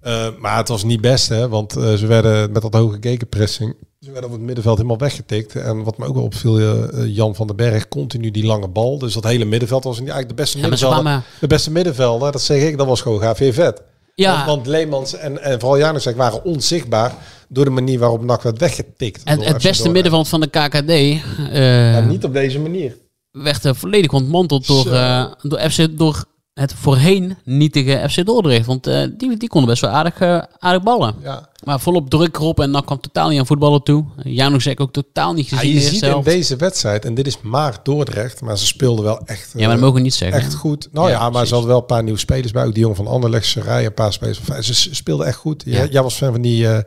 Eh, 0.00 0.26
maar 0.38 0.56
het 0.56 0.68
was 0.68 0.84
niet 0.84 1.00
best, 1.00 1.28
hè. 1.28 1.48
Want 1.48 1.76
eh, 1.76 1.94
ze 1.94 2.06
werden 2.06 2.52
met 2.52 2.62
dat 2.62 2.74
hoge 2.74 2.96
gegenpressing... 3.00 3.74
Ze 4.00 4.10
werden 4.10 4.30
op 4.30 4.36
het 4.36 4.44
middenveld 4.44 4.76
helemaal 4.76 4.98
weggetikt. 4.98 5.56
En 5.56 5.82
wat 5.82 5.98
me 5.98 6.06
ook 6.06 6.14
wel 6.14 6.24
opviel, 6.24 6.58
eh, 6.58 7.14
Jan 7.14 7.34
van 7.34 7.46
den 7.46 7.56
Berg, 7.56 7.88
continu 7.88 8.30
die 8.30 8.44
lange 8.44 8.68
bal. 8.68 8.98
Dus 8.98 9.14
dat 9.14 9.24
hele 9.24 9.44
middenveld 9.44 9.84
was 9.84 9.98
eigenlijk 9.98 10.28
de 10.28 10.34
beste 10.34 10.58
Ja, 10.58 10.68
middenvelder. 10.68 11.22
De 11.40 11.46
beste 11.46 11.70
middenvelder, 11.70 12.32
dat 12.32 12.42
zeg 12.42 12.62
ik, 12.62 12.78
dat 12.78 12.86
was 12.86 13.00
gewoon 13.00 13.20
GV 13.20 13.54
vet. 13.54 13.82
Ja. 14.18 14.34
Want, 14.34 14.46
want 14.46 14.66
Leemans 14.66 15.14
en, 15.14 15.42
en 15.42 15.60
vooral 15.60 15.78
Janusek 15.78 16.16
waren 16.16 16.44
onzichtbaar 16.44 17.14
door 17.48 17.64
de 17.64 17.70
manier 17.70 17.98
waarop 17.98 18.24
NAC 18.24 18.42
werd 18.42 18.58
weggetikt. 18.58 19.22
En 19.22 19.40
het 19.40 19.62
beste 19.62 19.90
middenveld 19.90 20.28
van 20.28 20.40
de 20.40 20.46
KKD 20.46 20.90
eh, 20.90 21.92
Ja, 21.92 22.00
niet 22.00 22.24
op 22.24 22.32
deze 22.32 22.58
manier. 22.58 22.96
werd 23.30 23.64
eh, 23.64 23.74
volledig 23.74 24.12
ontmanteld 24.12 24.66
door, 24.66 24.92
eh, 24.92 25.32
door, 25.42 25.70
FC, 25.70 25.98
door 25.98 26.24
het 26.58 26.72
voorheen 26.72 27.36
nietige 27.44 28.06
FC 28.10 28.26
Dordrecht. 28.26 28.66
Want 28.66 28.86
eh, 28.86 29.02
die, 29.16 29.36
die 29.36 29.48
konden 29.48 29.70
best 29.70 29.82
wel 29.82 29.90
aardig, 29.90 30.20
eh, 30.20 30.42
aardig 30.58 30.82
ballen. 30.82 31.14
Ja. 31.22 31.48
Maar 31.64 31.80
volop 31.80 32.10
druk 32.10 32.36
erop 32.36 32.60
en 32.60 32.72
dan 32.72 32.84
kwam 32.84 33.00
totaal 33.00 33.28
niet 33.28 33.38
aan 33.38 33.46
voetballen 33.46 33.82
toe. 33.82 34.04
Januzek 34.22 34.80
ook 34.80 34.92
totaal 34.92 35.32
niet 35.32 35.48
Ja, 35.48 35.56
gezien 35.56 35.74
je 35.74 35.80
ziet 35.80 36.02
in 36.02 36.22
deze 36.22 36.56
wedstrijd, 36.56 37.04
en 37.04 37.14
dit 37.14 37.26
is 37.26 37.40
maar 37.40 37.76
Dordrecht, 37.82 38.40
maar 38.40 38.58
ze 38.58 38.66
speelden 38.66 39.04
wel 39.04 39.20
echt... 39.24 39.50
Ja, 39.52 39.58
maar 39.58 39.66
dat 39.66 39.76
eh, 39.76 39.80
mogen 39.80 39.96
we 39.96 40.00
niet 40.00 40.14
zeggen. 40.14 40.40
Echt 40.40 40.54
goed. 40.54 40.88
Nou 40.92 41.08
ja, 41.08 41.18
Ja, 41.18 41.30
maar 41.30 41.46
ze 41.46 41.52
hadden 41.52 41.70
wel 41.70 41.80
een 41.80 41.86
paar 41.86 42.02
nieuwe 42.02 42.18
spelers 42.18 42.52
bij. 42.52 42.64
Ook 42.64 42.72
die 42.72 42.80
jongen 42.80 42.96
van 42.96 43.06
Anderlecht, 43.06 43.46
Serij, 43.46 43.86
een 43.86 43.94
paar 43.94 44.12
spelers. 44.12 44.40
Ze 44.60 44.94
speelden 44.94 45.26
echt 45.26 45.36
goed. 45.36 45.62
Ja. 45.66 45.86
Jij, 45.90 46.02
was 46.02 46.14
fan 46.14 46.32
van 46.32 46.42
die 46.42 46.68
eh 46.68 46.78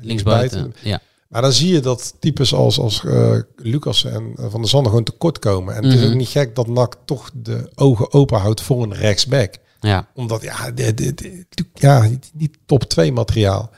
Linksbuiten, 0.00 0.74
ja. 0.82 1.00
Maar 1.34 1.42
dan 1.42 1.52
zie 1.52 1.72
je 1.72 1.80
dat 1.80 2.14
types 2.20 2.54
als, 2.54 2.78
als 2.78 3.04
eh, 3.04 3.36
Lucas 3.56 4.04
en 4.04 4.32
eh, 4.36 4.44
Van 4.50 4.60
der 4.60 4.70
Zanden 4.70 4.88
gewoon 4.90 5.04
tekort 5.04 5.38
komen. 5.38 5.74
En 5.74 5.84
het 5.84 5.92
is 5.92 6.00
Mhm. 6.00 6.08
ook 6.10 6.14
niet 6.16 6.28
gek 6.28 6.54
dat 6.54 6.66
NAC 6.66 6.96
toch 7.04 7.30
de 7.34 7.70
ogen 7.74 8.12
open 8.12 8.38
houdt 8.38 8.60
voor 8.60 8.82
een 8.82 8.94
rechtsback. 8.94 9.54
Ja. 9.80 10.08
Omdat, 10.14 10.42
ja, 10.42 10.70
dit, 10.70 10.96
dit, 10.96 11.18
dit- 11.18 11.66
ja 11.74 12.08
die 12.34 12.50
top 12.66 12.82
2 12.84 13.12
materiaal. 13.12 13.70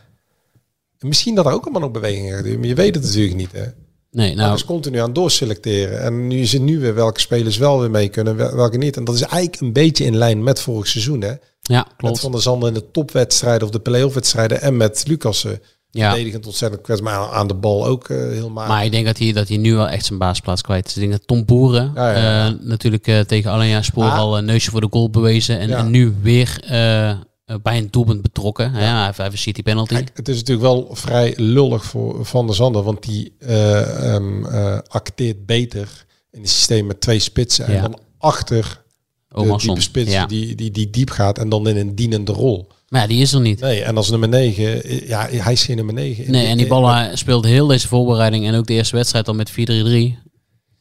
En 0.98 1.08
misschien 1.08 1.34
dat 1.34 1.46
er 1.46 1.52
ook 1.52 1.62
allemaal 1.62 1.80
nog 1.80 1.90
beweging 1.90 2.30
gaat 2.30 2.44
maar 2.44 2.66
je 2.66 2.74
weet 2.74 2.94
het 2.94 3.04
natuurlijk 3.04 3.36
niet. 3.36 3.52
Hè? 3.52 3.64
Nee, 4.10 4.34
Nou, 4.34 4.52
dus 4.52 4.64
continu 4.64 4.98
aan 4.98 5.12
doorselecteren. 5.12 6.00
En 6.00 6.26
nu 6.26 6.40
is 6.40 6.52
het 6.52 6.62
nu 6.62 6.78
weer 6.80 6.94
welke 6.94 7.20
spelers 7.20 7.56
wel 7.56 7.80
weer 7.80 7.90
mee 7.90 8.08
kunnen, 8.08 8.36
wel- 8.36 8.54
welke 8.54 8.76
niet. 8.78 8.96
En 8.96 9.04
dat 9.04 9.14
is 9.14 9.22
eigenlijk 9.22 9.60
een 9.62 9.72
beetje 9.72 10.04
in 10.04 10.16
lijn 10.16 10.42
met 10.42 10.60
vorig 10.60 10.86
seizoen. 10.86 11.20
Hè? 11.20 11.32
ja, 11.60 11.82
Met 11.86 11.96
klopt. 11.96 12.20
Van 12.20 12.32
der 12.32 12.42
Zanden 12.42 12.68
in 12.68 12.74
de 12.74 12.90
topwedstrijden 12.90 13.66
of 13.66 13.72
de 13.72 13.80
play-off 13.80 14.14
wedstrijden. 14.14 14.60
En 14.60 14.76
met 14.76 15.04
Lucassen. 15.06 15.60
Ja. 15.90 16.08
Verdedigend 16.08 16.46
ontzettend 16.46 16.82
kwetsbaar. 16.82 17.18
Maar 17.18 17.28
aan- 17.28 17.34
aan 17.34 17.46
de 17.46 17.54
bal 17.54 17.86
ook 17.86 18.08
eh, 18.08 18.16
heel 18.16 18.50
matig. 18.50 18.70
Maar 18.72 18.84
ik 18.84 18.90
denk 18.90 19.06
dat 19.06 19.18
hij, 19.18 19.32
dat 19.32 19.48
hij 19.48 19.56
nu 19.56 19.74
wel 19.74 19.88
echt 19.88 20.04
zijn 20.04 20.18
baasplaats 20.18 20.62
kwijt 20.62 20.86
is. 20.86 20.94
Ik 20.94 21.00
denk 21.00 21.12
dat 21.12 21.26
Tom 21.26 21.44
Boeren 21.44 21.92
Ja, 21.94 22.10
ja, 22.10 22.18
ja. 22.18 22.46
eh, 22.46 22.54
natuurlijk 22.60 23.06
eh, 23.06 23.20
tegen 23.20 23.50
Alanya 23.50 23.82
Spoor 23.82 24.04
Ah. 24.04 24.18
al 24.18 24.38
een 24.38 24.44
neusje 24.44 24.70
voor 24.70 24.80
de 24.80 24.88
goal 24.90 25.10
bewezen. 25.10 25.58
En, 25.58 25.90
nu 25.90 26.14
weer 26.22 26.60
bij 27.62 27.78
een 27.78 27.88
doelpunt 27.90 28.22
betrokken. 28.22 28.72
Ja. 28.72 28.78
hij 28.78 29.04
heeft 29.04 29.18
even 29.18 29.32
een 29.32 29.38
city 29.38 29.62
penalty. 29.62 29.94
Kijk, 29.94 30.10
het 30.14 30.28
is 30.28 30.36
natuurlijk 30.36 30.66
wel 30.66 30.88
vrij 30.92 31.34
lullig 31.36 31.84
voor 31.84 32.24
Van 32.26 32.46
der 32.46 32.54
Zanden. 32.54 32.84
Want 32.84 33.02
die 33.02 33.34
eh, 33.38 34.14
ehm, 34.14 34.44
eh, 34.46 34.78
acteert 34.88 35.46
beter 35.46 36.04
in 36.30 36.40
het 36.40 36.50
systeem 36.50 36.86
met 36.86 37.00
twee 37.00 37.18
spitsen. 37.18 37.66
En 37.66 37.82
dan 37.82 37.98
achter 38.18 38.82
de 39.28 39.34
Omarsson, 39.36 39.74
diepe 39.74 39.80
spits 40.00 40.26
die, 40.26 40.54
die, 40.54 40.70
die 40.70 40.90
diep 40.90 41.10
gaat. 41.10 41.38
En 41.38 41.48
dan 41.48 41.68
in 41.68 41.76
een 41.76 41.94
dienende 41.94 42.32
rol. 42.32 42.68
Maar 42.96 43.04
ja, 43.04 43.10
die 43.14 43.22
is 43.22 43.32
er 43.32 43.40
niet. 43.40 43.60
Nee, 43.60 43.82
en 43.82 43.96
als 43.96 44.10
nummer 44.10 44.28
9, 44.28 45.06
ja, 45.06 45.28
hij 45.30 45.52
is 45.52 45.64
geen 45.64 45.76
nummer 45.76 45.94
9. 45.94 46.30
Nee, 46.30 46.46
en 46.46 46.56
die 46.56 46.66
ballen 46.66 47.18
speelde 47.18 47.48
heel 47.48 47.66
deze 47.66 47.88
voorbereiding 47.88 48.46
en 48.46 48.54
ook 48.54 48.66
de 48.66 48.72
eerste 48.74 48.96
wedstrijd 48.96 49.28
al 49.28 49.34
met 49.34 49.50
4-3-3. 49.50 49.54
Ja, 49.54 49.60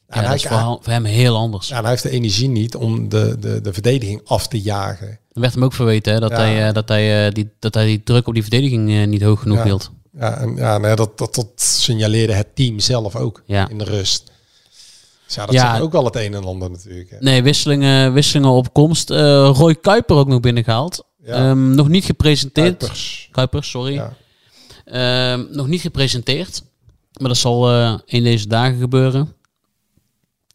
hij- 0.07 0.23
dat 0.23 0.33
is 0.33 0.43
voor, 0.45 0.57
voor 0.81 0.93
hem 0.93 1.03
heel 1.05 1.35
anders. 1.35 1.67
Ja, 1.67 1.75
en 1.75 1.81
hij 1.81 1.89
heeft 1.91 2.03
de 2.03 2.09
energie 2.09 2.47
niet 2.49 2.75
om 2.75 3.09
de, 3.09 3.35
de, 3.39 3.61
de 3.61 3.73
verdediging 3.73 4.21
af 4.25 4.47
te 4.47 4.61
jagen. 4.61 5.07
Er 5.07 5.41
werd 5.41 5.53
hem 5.53 5.63
ook 5.63 5.73
verweten 5.73 6.13
hè, 6.13 6.19
dat, 6.19 6.31
Ja. 6.31 6.37
hij, 6.37 6.67
eh, 6.67 6.73
dat, 6.73 6.87
hij, 6.89 7.25
eh, 7.27 7.31
die, 7.33 7.49
dat 7.59 7.73
hij 7.73 7.85
die 7.85 8.03
druk 8.03 8.27
op 8.27 8.33
die 8.33 8.41
verdediging 8.43 8.89
eh, 8.91 9.07
niet 9.07 9.21
hoog 9.21 9.41
genoeg 9.41 9.57
Ja. 9.57 9.63
hield. 9.63 9.91
Ja, 10.19 10.37
en 10.37 10.55
ja, 10.55 10.77
nee, 10.77 10.95
dat, 10.95 11.17
dat, 11.17 11.35
dat 11.35 11.47
signaleerde 11.55 12.33
het 12.33 12.55
team 12.55 12.79
zelf 12.79 13.15
ook 13.15 13.41
Ja. 13.45 13.69
in 13.69 13.77
de 13.77 13.83
rust. 13.83 14.31
Dus 15.25 15.35
ja, 15.35 15.45
dat 15.45 15.55
Ja. 15.55 15.79
ook 15.79 15.91
wel 15.91 16.05
het 16.05 16.15
een 16.15 16.33
en 16.33 16.43
ander 16.45 16.69
natuurlijk. 16.71 17.09
Hè. 17.09 17.17
Nee, 17.19 17.43
wisselingen, 17.43 18.13
wisselingen 18.13 18.49
op 18.51 18.73
komst. 18.73 19.09
Roy 19.09 19.75
Kuiper 19.75 20.15
ook 20.15 20.27
nog 20.27 20.39
binnengehaald. 20.39 21.03
Ja. 21.25 21.33
Ehm, 21.49 21.75
nog 21.75 21.87
niet 21.87 22.05
gepresenteerd. 22.05 22.77
Kuipers. 22.77 23.29
Kuipers, 23.31 23.69
sorry. 23.69 23.93
Ja. 23.93 24.13
Ehm, 24.85 25.45
nog 25.51 25.67
niet 25.67 25.81
gepresenteerd. 25.81 26.63
Maar 27.19 27.27
dat 27.27 27.37
zal 27.37 27.71
eh 27.71 27.97
in 28.05 28.23
deze 28.23 28.47
dagen 28.47 28.79
gebeuren. 28.79 29.33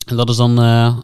En 0.06 0.16
dat 0.16 0.28
is 0.28 0.36
dan 0.36 0.58
eh, 0.58 0.86
eh, 0.86 0.96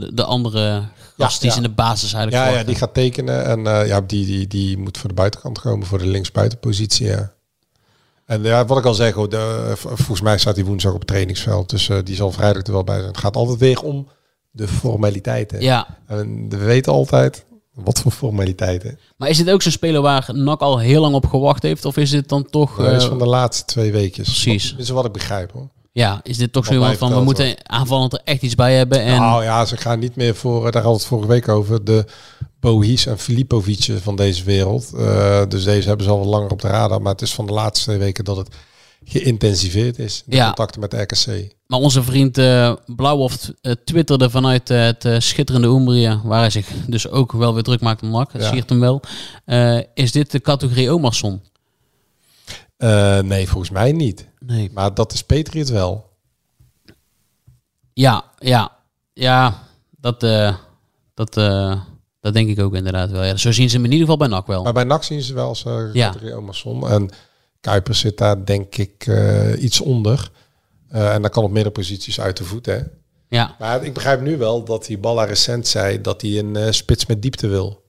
de- 0.00 0.10
de 0.14 0.24
andere 0.24 0.82
gast 1.18 1.40
die 1.40 1.50
is 1.50 1.56
in 1.56 1.62
de 1.62 1.68
basis 1.68 2.12
eigenlijk 2.12 2.50
Ja, 2.50 2.58
ja, 2.58 2.64
die 2.64 2.74
gaat 2.74 2.94
tekenen 2.94 3.44
en 3.46 3.86
ja, 3.86 4.00
die, 4.00 4.26
die, 4.26 4.46
die 4.46 4.78
moet 4.78 4.98
voor 4.98 5.08
de 5.08 5.14
buitenkant 5.14 5.60
komen, 5.60 5.86
voor 5.86 5.98
de 5.98 6.06
linksbuitenpositie. 6.06 7.06
Ja. 7.06 7.32
En 8.26 8.42
ja, 8.42 8.64
wat 8.64 8.78
ik 8.78 8.84
al 8.84 8.94
zeg, 8.94 9.14
hoor, 9.14 9.28
de, 9.28 9.72
volgens 9.76 10.20
mij 10.20 10.38
staat 10.38 10.56
hij 10.56 10.64
woensdag 10.64 10.92
op 10.92 10.98
het 10.98 11.08
trainingsveld. 11.08 11.70
Dus 11.70 11.90
die 12.04 12.14
zal 12.16 12.32
vrijdag 12.32 12.62
er 12.62 12.72
wel 12.72 12.84
bij 12.84 12.94
zijn. 12.96 13.08
Het 13.08 13.18
gaat 13.18 13.36
altijd 13.36 13.58
weer 13.58 13.80
om 13.82 14.08
de 14.50 14.68
formaliteiten. 14.68 15.60
Ja. 15.60 15.98
En 16.06 16.48
we 16.48 16.56
weten 16.56 16.92
altijd 16.92 17.44
wat 17.74 18.00
voor 18.00 18.12
formaliteiten. 18.12 18.98
Maar 19.16 19.28
is 19.28 19.36
dit 19.36 19.50
ook 19.50 19.62
zo'n 19.62 19.72
speler 19.72 20.00
waar 20.02 20.28
NAC 20.32 20.60
al 20.60 20.78
heel 20.78 21.00
lang 21.00 21.14
op 21.14 21.26
gewacht 21.26 21.62
heeft? 21.62 21.84
Of 21.84 21.96
is 21.96 22.10
dit 22.10 22.28
dan 22.28 22.50
toch... 22.50 22.76
Dat 22.76 22.92
is 22.92 23.02
eh, 23.02 23.08
van 23.08 23.18
de 23.18 23.26
laatste 23.26 23.64
twee 23.64 23.92
weken. 23.92 24.22
Precies. 24.22 24.70
Dat 24.70 24.80
is 24.80 24.88
wat 24.88 25.04
ik 25.04 25.12
begrijp 25.12 25.52
hoor. 25.52 25.68
ja, 25.92 26.20
is 26.22 26.36
dit 26.36 26.52
toch 26.52 26.64
zo 26.64 26.70
Wat 26.70 26.80
iemand 26.80 26.98
van... 26.98 27.12
We 27.14 27.20
moeten 27.24 27.68
aanvallend 27.68 28.12
er 28.12 28.20
echt 28.24 28.42
iets 28.42 28.54
bij 28.54 28.76
hebben. 28.76 29.00
En, 29.00 29.20
Nou 29.20 29.44
ja, 29.44 29.64
ze 29.64 29.76
gaan 29.76 29.98
niet 29.98 30.16
meer 30.16 30.34
voor, 30.34 30.62
daar 30.62 30.82
hadden 30.82 30.92
we 30.92 30.98
het 30.98 31.06
vorige 31.06 31.28
week 31.28 31.48
over, 31.48 31.84
de 31.84 32.04
Bohis 32.60 33.06
en 33.06 33.18
Filipovic 33.18 33.90
van 34.02 34.16
deze 34.16 34.44
wereld. 34.44 34.92
Eh, 34.96 35.42
dus 35.48 35.64
deze 35.64 35.88
hebben 35.88 36.06
ze 36.06 36.12
al 36.12 36.18
wel 36.18 36.28
langer 36.28 36.50
op 36.50 36.60
de 36.60 36.68
radar. 36.68 37.02
Maar 37.02 37.12
het 37.12 37.22
is 37.22 37.34
van 37.34 37.46
de 37.46 37.52
laatste 37.52 37.84
twee 37.84 37.98
weken 37.98 38.24
dat 38.24 38.36
het 38.36 38.48
geïntensiveerd 39.04 39.98
is. 39.98 40.22
De 40.26 40.36
Ja. 40.36 40.46
contacten 40.46 40.80
met 40.80 40.90
de 40.90 41.00
RKC. 41.00 41.53
Maar 41.74 41.82
onze 41.82 42.02
vriend 42.02 42.38
eh 42.38 42.72
Blauwhof 42.86 43.50
eh, 43.60 43.72
twitterde 43.84 44.30
vanuit 44.30 44.70
eh, 44.70 44.82
het 44.84 45.06
schitterende 45.22 45.68
Umbria, 45.68 46.20
waar 46.24 46.40
hij 46.40 46.50
zich 46.50 46.68
dus 46.86 47.08
ook 47.08 47.32
wel 47.32 47.54
weer 47.54 47.62
druk 47.62 47.80
maakt 47.80 48.02
om 48.02 48.10
NAC. 48.10 48.32
Dat 48.32 48.42
Ja. 48.42 48.48
siert 48.50 48.68
hem 48.68 48.80
wel. 48.80 49.00
Is 49.94 50.12
dit 50.12 50.30
de 50.30 50.40
categorie 50.40 50.92
Omarsson? 50.92 51.42
Eh, 52.76 53.18
nee, 53.18 53.48
volgens 53.48 53.70
mij 53.70 53.92
niet. 53.92 54.28
Nee. 54.38 54.70
Maar 54.74 54.94
dat 54.94 55.12
is 55.12 55.22
Petri 55.24 55.58
het 55.58 55.68
wel. 55.68 56.10
Ja, 57.92 58.24
ja, 58.38 58.72
ja, 59.12 59.62
dat, 60.00 60.20
dat, 61.14 61.34
dat 62.20 62.32
denk 62.32 62.48
ik 62.48 62.60
ook 62.60 62.74
inderdaad 62.74 63.10
wel. 63.10 63.24
Ja, 63.24 63.36
zo 63.36 63.52
zien 63.52 63.70
ze 63.70 63.76
hem 63.76 63.84
in 63.84 63.92
ieder 63.92 64.06
geval 64.06 64.28
bij 64.28 64.36
NAC 64.36 64.46
wel. 64.46 64.62
Maar 64.62 64.72
bij 64.72 64.84
NAC 64.84 65.02
zien 65.04 65.22
ze 65.22 65.34
wel 65.34 65.48
als 65.48 65.64
uh, 65.64 65.82
Ja. 65.92 66.06
categorie 66.06 66.34
Omerson. 66.34 66.88
En 66.88 67.10
Kuipers 67.60 67.98
zit 67.98 68.18
daar 68.18 68.44
denk 68.44 68.76
ik 68.76 69.06
iets 69.58 69.80
onder. 69.80 70.30
Eh, 70.94 71.14
en 71.14 71.22
dan 71.22 71.30
kan 71.30 71.44
op 71.44 71.50
meerdere 71.50 71.74
posities 71.74 72.20
uit 72.20 72.36
de 72.36 72.44
voet. 72.44 72.66
Hè. 72.66 72.78
Ja. 73.28 73.56
Maar 73.58 73.84
ik 73.84 73.94
begrijp 73.94 74.20
nu 74.20 74.36
wel 74.36 74.64
dat 74.64 74.86
die 74.86 74.98
Balla 74.98 75.24
recent 75.24 75.68
zei 75.68 76.00
dat 76.00 76.22
hij 76.22 76.38
een 76.38 76.56
eh, 76.56 76.70
spits 76.70 77.06
met 77.06 77.22
diepte 77.22 77.46
wil. 77.46 77.82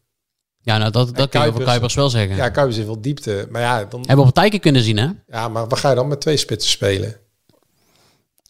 Ja, 0.62 0.78
nou, 0.78 0.92
dat, 0.92 1.16
dat 1.16 1.30
kun 1.30 1.42
je 1.42 1.48
over 1.48 1.64
Kuipers 1.64 1.94
wel 1.94 2.10
zeggen. 2.10 2.36
Ja, 2.36 2.50
Kuipers 2.50 2.76
heeft 2.76 2.88
wel 2.88 3.02
diepte. 3.02 3.48
Maar 3.50 3.62
ja, 3.62 3.86
dan, 3.86 4.00
Hebben 4.00 4.26
we 4.26 4.30
op 4.30 4.36
Tijken 4.36 4.60
kunnen 4.60 4.82
zien, 4.82 4.98
hè? 4.98 5.08
ja, 5.28 5.48
maar 5.48 5.68
waar 5.68 5.78
ga 5.78 5.90
je 5.90 5.96
dan 5.96 6.08
met 6.08 6.22
twee 6.22 6.38
spitsen 6.38 6.72
spelen? 6.72 7.16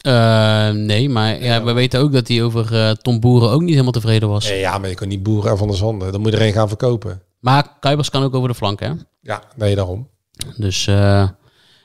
Eh, 0.01 0.69
nee, 0.69 1.09
maar 1.09 1.43
ja, 1.43 1.63
we 1.63 1.71
weten 1.71 1.99
ook 1.99 2.11
dat 2.11 2.27
hij 2.27 2.43
over 2.43 2.97
Tom 2.97 3.19
Boeren 3.19 3.49
ook 3.49 3.61
niet 3.61 3.69
helemaal 3.69 3.91
tevreden 3.91 4.29
was. 4.29 4.47
Nee, 4.47 4.59
ja, 4.59 4.77
maar 4.77 4.89
je 4.89 4.95
kan 4.95 5.07
niet 5.07 5.23
boeren 5.23 5.51
en 5.51 5.57
van 5.57 5.67
de 5.67 5.75
zanden. 5.75 6.11
Dan 6.11 6.21
moet 6.21 6.31
je 6.31 6.37
er 6.37 6.45
een 6.45 6.53
gaan 6.53 6.67
verkopen. 6.67 7.21
Maar 7.39 7.77
Kuipers 7.79 8.09
kan 8.09 8.23
ook 8.23 8.35
over 8.35 8.49
de 8.49 8.55
flank, 8.55 8.79
hè? 8.79 8.91
Ja, 9.21 9.43
nee, 9.55 9.75
daarom. 9.75 10.09
Dus, 10.57 10.87
en 10.87 11.37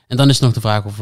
dan 0.07 0.29
is 0.29 0.39
nog 0.39 0.53
de 0.53 0.61
vraag 0.61 0.85
of 0.85 0.99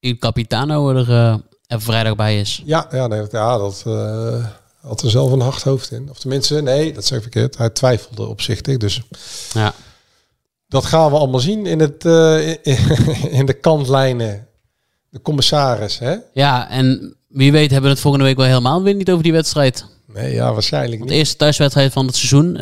Il 0.00 0.18
Capitano 0.18 0.90
er, 0.90 1.10
eh, 1.10 1.36
er 1.66 1.80
vrijdag 1.80 2.16
bij 2.16 2.40
is. 2.40 2.62
Ja, 2.64 2.88
ja, 2.90 3.06
nee, 3.06 3.20
dat, 3.20 3.32
ja, 3.32 3.58
dat 3.58 3.82
eh, 3.86 4.44
had 4.80 5.02
er 5.02 5.10
zelf 5.10 5.32
een 5.32 5.40
hard 5.40 5.62
hoofd 5.62 5.90
in. 5.90 6.10
Of 6.10 6.18
tenminste, 6.18 6.62
nee, 6.62 6.92
dat 6.92 7.04
zeg 7.04 7.16
ik 7.16 7.22
verkeerd. 7.22 7.56
Hij 7.58 7.70
twijfelde 7.70 8.26
opzichtig. 8.26 8.76
Dus 8.76 9.02
Ja. 9.54 9.74
dat 10.68 10.84
gaan 10.84 11.10
we 11.10 11.16
allemaal 11.16 11.40
zien 11.40 11.66
in, 11.66 11.80
het, 11.80 12.04
eh, 12.04 12.48
in, 13.38 13.46
de 13.46 13.56
kantlijnen. 13.60 14.46
De 15.10 15.20
commissaris, 15.22 15.98
hè? 15.98 16.16
Ja, 16.32 16.68
en 16.70 17.16
wie 17.28 17.52
weet 17.52 17.70
hebben 17.70 17.82
we 17.88 17.94
het 17.94 18.00
volgende 18.00 18.26
week 18.26 18.36
wel 18.36 18.46
helemaal 18.46 18.82
weer 18.82 18.94
niet 18.94 19.10
over 19.10 19.22
die 19.22 19.32
wedstrijd. 19.32 19.86
Nee, 20.06 20.34
ja, 20.34 20.52
waarschijnlijk 20.52 21.00
De 21.00 21.06
niet. 21.08 21.14
eerste 21.16 21.36
thuiswedstrijd 21.36 21.92
van 21.92 22.06
het 22.06 22.16
seizoen 22.16 22.56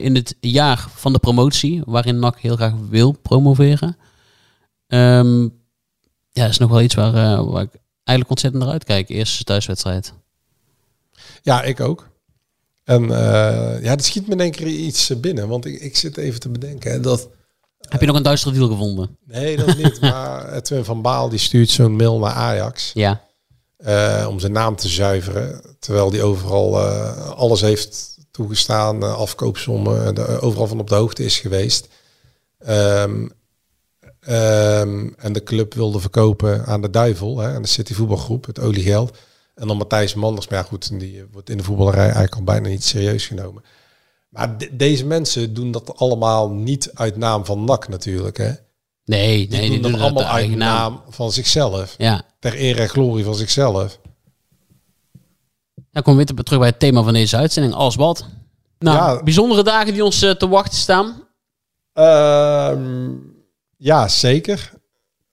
in 0.00 0.14
het 0.14 0.36
jaar 0.40 0.86
van 0.94 1.12
de 1.12 1.18
promotie, 1.18 1.82
waarin 1.84 2.18
NAC 2.18 2.38
heel 2.38 2.56
graag 2.56 2.72
wil 2.88 3.12
promoveren. 3.22 3.96
Ehm, 4.86 5.48
ja, 6.32 6.46
is 6.46 6.58
nog 6.58 6.70
wel 6.70 6.80
iets 6.80 6.94
waar, 6.94 7.14
eh, 7.14 7.44
waar 7.50 7.62
ik 7.62 7.72
eigenlijk 7.94 8.30
ontzettend 8.30 8.62
naar 8.62 8.72
uitkijk. 8.72 9.08
Eerste 9.08 9.44
thuiswedstrijd. 9.44 10.12
Ja, 11.42 11.62
ik 11.62 11.80
ook. 11.80 12.10
En 12.84 13.02
eh, 13.02 13.82
ja, 13.82 13.92
er 13.92 14.02
schiet 14.04 14.26
me 14.26 14.32
in 14.32 14.40
één 14.40 14.50
keer 14.50 14.66
iets 14.66 15.20
binnen. 15.20 15.48
Want 15.48 15.64
ik, 15.64 15.80
ik 15.80 15.96
zit 15.96 16.16
even 16.16 16.40
te 16.40 16.48
bedenken. 16.48 16.90
Hè, 16.92 17.00
dat, 17.00 17.28
Heb 17.88 18.00
je 18.00 18.06
nog 18.06 18.16
een 18.16 18.22
Duitse 18.22 18.52
deal 18.52 18.68
gevonden? 18.68 19.16
nee, 19.24 19.56
dat 19.56 19.76
niet. 19.76 20.00
maar 20.10 20.52
Edwin 20.52 20.84
van 20.84 21.02
Baal 21.02 21.28
die 21.28 21.38
stuurt 21.38 21.70
zo'n 21.70 21.96
mail 21.96 22.18
naar 22.18 22.32
Ajax. 22.32 22.90
Ja. 22.94 23.20
eh, 23.76 24.26
om 24.28 24.40
zijn 24.40 24.52
naam 24.52 24.76
te 24.76 24.88
zuiveren. 24.88 25.60
Terwijl 25.78 26.10
die 26.10 26.22
overal 26.22 26.80
eh, 26.80 27.30
alles 27.30 27.60
heeft 27.60 28.18
toegestaan, 28.30 29.02
eh, 29.02 29.14
afkoopsommen, 29.14 30.14
de, 30.14 30.40
overal 30.40 30.66
van 30.66 30.80
op 30.80 30.88
de 30.88 30.94
hoogte 30.94 31.24
is 31.24 31.38
geweest. 31.38 31.88
Ehm, 32.58 33.28
ehm, 34.26 35.08
en 35.16 35.32
de 35.32 35.42
club 35.42 35.74
wilde 35.74 36.00
verkopen 36.00 36.66
aan 36.66 36.80
de 36.82 36.90
duivel, 36.90 37.38
hè, 37.38 37.54
aan 37.54 37.62
de 37.62 37.68
City 37.68 37.94
voetbalgroep, 37.94 38.46
het 38.46 38.60
oliegeld. 38.60 39.18
En 39.54 39.66
dan 39.66 39.76
Matthijs 39.76 40.14
Manders, 40.14 40.48
maar 40.48 40.58
ja 40.58 40.64
goed, 40.64 40.98
die 41.00 41.24
wordt 41.32 41.50
in 41.50 41.56
de 41.56 41.62
voetballerij 41.62 42.02
eigenlijk 42.04 42.34
al 42.34 42.42
bijna 42.42 42.68
niet 42.68 42.84
serieus 42.84 43.26
genomen. 43.26 43.62
Maar 44.28 44.58
de- 44.58 44.76
deze 44.76 45.06
mensen 45.06 45.54
doen 45.54 45.70
dat 45.70 45.96
allemaal 45.96 46.50
niet 46.50 46.90
uit 46.94 47.16
naam 47.16 47.44
van 47.44 47.64
NAC 47.64 47.88
natuurlijk. 47.88 48.36
Hè. 48.36 48.50
Nee, 49.04 49.36
Die 49.38 49.48
nee, 49.48 49.60
doen 49.60 49.70
die 49.70 49.80
doen 49.80 49.90
dat 49.90 50.00
dat 50.00 50.10
allemaal 50.10 50.32
uit 50.34 50.48
naam. 50.48 50.58
naam 50.92 51.02
van 51.08 51.32
zichzelf. 51.32 51.94
Ja. 51.98 52.22
Ter 52.38 52.60
eer 52.60 52.80
en 52.80 52.88
glorie 52.88 53.24
van 53.24 53.34
zichzelf. 53.34 53.98
Dan 55.90 56.02
komen 56.02 56.26
we 56.26 56.32
weer 56.34 56.44
terug 56.44 56.58
bij 56.60 56.68
het 56.68 56.78
thema 56.78 57.02
van 57.02 57.12
deze 57.12 57.36
uitzending. 57.36 57.74
Als 57.74 57.94
wat? 57.94 58.24
Nou, 58.78 58.96
Ja. 59.16 59.22
bijzondere 59.22 59.62
dagen 59.62 59.92
die 59.92 60.04
ons 60.04 60.22
eh, 60.22 60.30
te 60.30 60.48
wachten 60.48 60.78
staan. 60.78 61.28
Ehm, 61.92 63.10
ja, 63.82 64.08
zeker. 64.08 64.72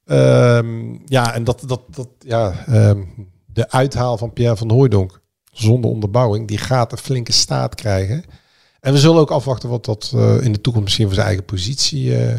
Ehm, 0.06 0.98
ja, 1.06 1.34
en 1.34 1.44
dat, 1.44 1.64
dat, 1.66 1.82
dat 1.90 2.08
ja, 2.20 2.66
ehm, 2.68 3.04
de 3.46 3.72
uithaal 3.72 4.18
van 4.18 4.34
Pierre 4.34 4.58
van 4.58 4.72
Hooijdonk 4.72 5.22
zonder 5.52 5.90
onderbouwing, 5.90 6.48
die 6.48 6.58
gaat 6.58 6.92
een 6.92 6.98
flinke 6.98 7.32
staat 7.32 7.76
krijgen. 7.76 8.24
En 8.80 8.94
we 8.94 9.00
zullen 9.00 9.20
ook 9.22 9.32
afwachten 9.32 9.70
wat 9.70 9.86
dat 9.86 10.12
eh, 10.16 10.42
in 10.42 10.52
de 10.52 10.62
toekomst 10.62 10.86
misschien 10.86 11.06
voor 11.06 11.16
zijn 11.16 11.28
eigen 11.28 11.46
positie, 11.46 12.18
eh, 12.18 12.36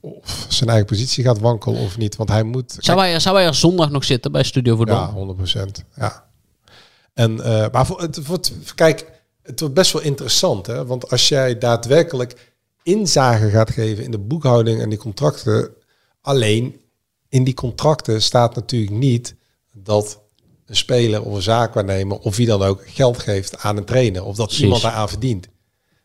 of 0.00 0.46
zijn 0.48 0.70
eigen 0.70 0.86
positie 0.86 1.24
gaat 1.24 1.38
wankelen 1.38 1.80
of 1.80 1.98
niet. 1.98 2.16
Want 2.16 2.28
hij 2.28 2.42
moet. 2.42 2.76
Zou 2.78 2.98
hij, 2.98 3.20
zou 3.20 3.36
hij 3.36 3.46
er 3.46 3.54
zondag 3.54 3.90
nog 3.90 4.04
zitten 4.04 4.32
bij 4.32 4.42
Studio 4.42 4.76
Voetbal? 4.76 4.96
Ja, 4.96 5.12
100%. 5.12 5.84
Ja. 5.96 6.24
En, 7.14 7.44
eh, 7.44 7.66
maar 7.72 7.86
voor, 7.86 8.00
het 8.00 8.26
wordt, 8.26 8.52
kijk, 8.74 9.22
het 9.42 9.60
wordt 9.60 9.74
best 9.74 9.92
wel 9.92 10.02
interessant. 10.02 10.66
Hè? 10.66 10.86
Want 10.86 11.10
als 11.10 11.28
jij 11.28 11.58
daadwerkelijk 11.58 12.54
inzage 12.86 13.50
gaat 13.50 13.70
geven 13.70 14.04
in 14.04 14.10
de 14.10 14.18
boekhouding 14.18 14.80
en 14.80 14.88
die 14.88 14.98
contracten. 14.98 15.70
Alleen 16.20 16.80
in 17.28 17.44
die 17.44 17.54
contracten 17.54 18.22
staat 18.22 18.54
natuurlijk 18.54 18.92
niet 18.92 19.34
dat 19.72 20.20
een 20.66 20.76
speler 20.76 21.22
of 21.22 21.34
een 21.34 21.42
zaakwaarnemer 21.42 22.18
of 22.18 22.36
wie 22.36 22.46
dan 22.46 22.62
ook 22.62 22.82
geld 22.86 23.18
geeft 23.18 23.58
aan 23.58 23.76
een 23.76 23.84
trainer. 23.84 24.24
Of 24.24 24.36
dat 24.36 24.46
Precies. 24.46 24.64
iemand 24.64 24.82
daaraan 24.82 25.08
verdient. 25.08 25.48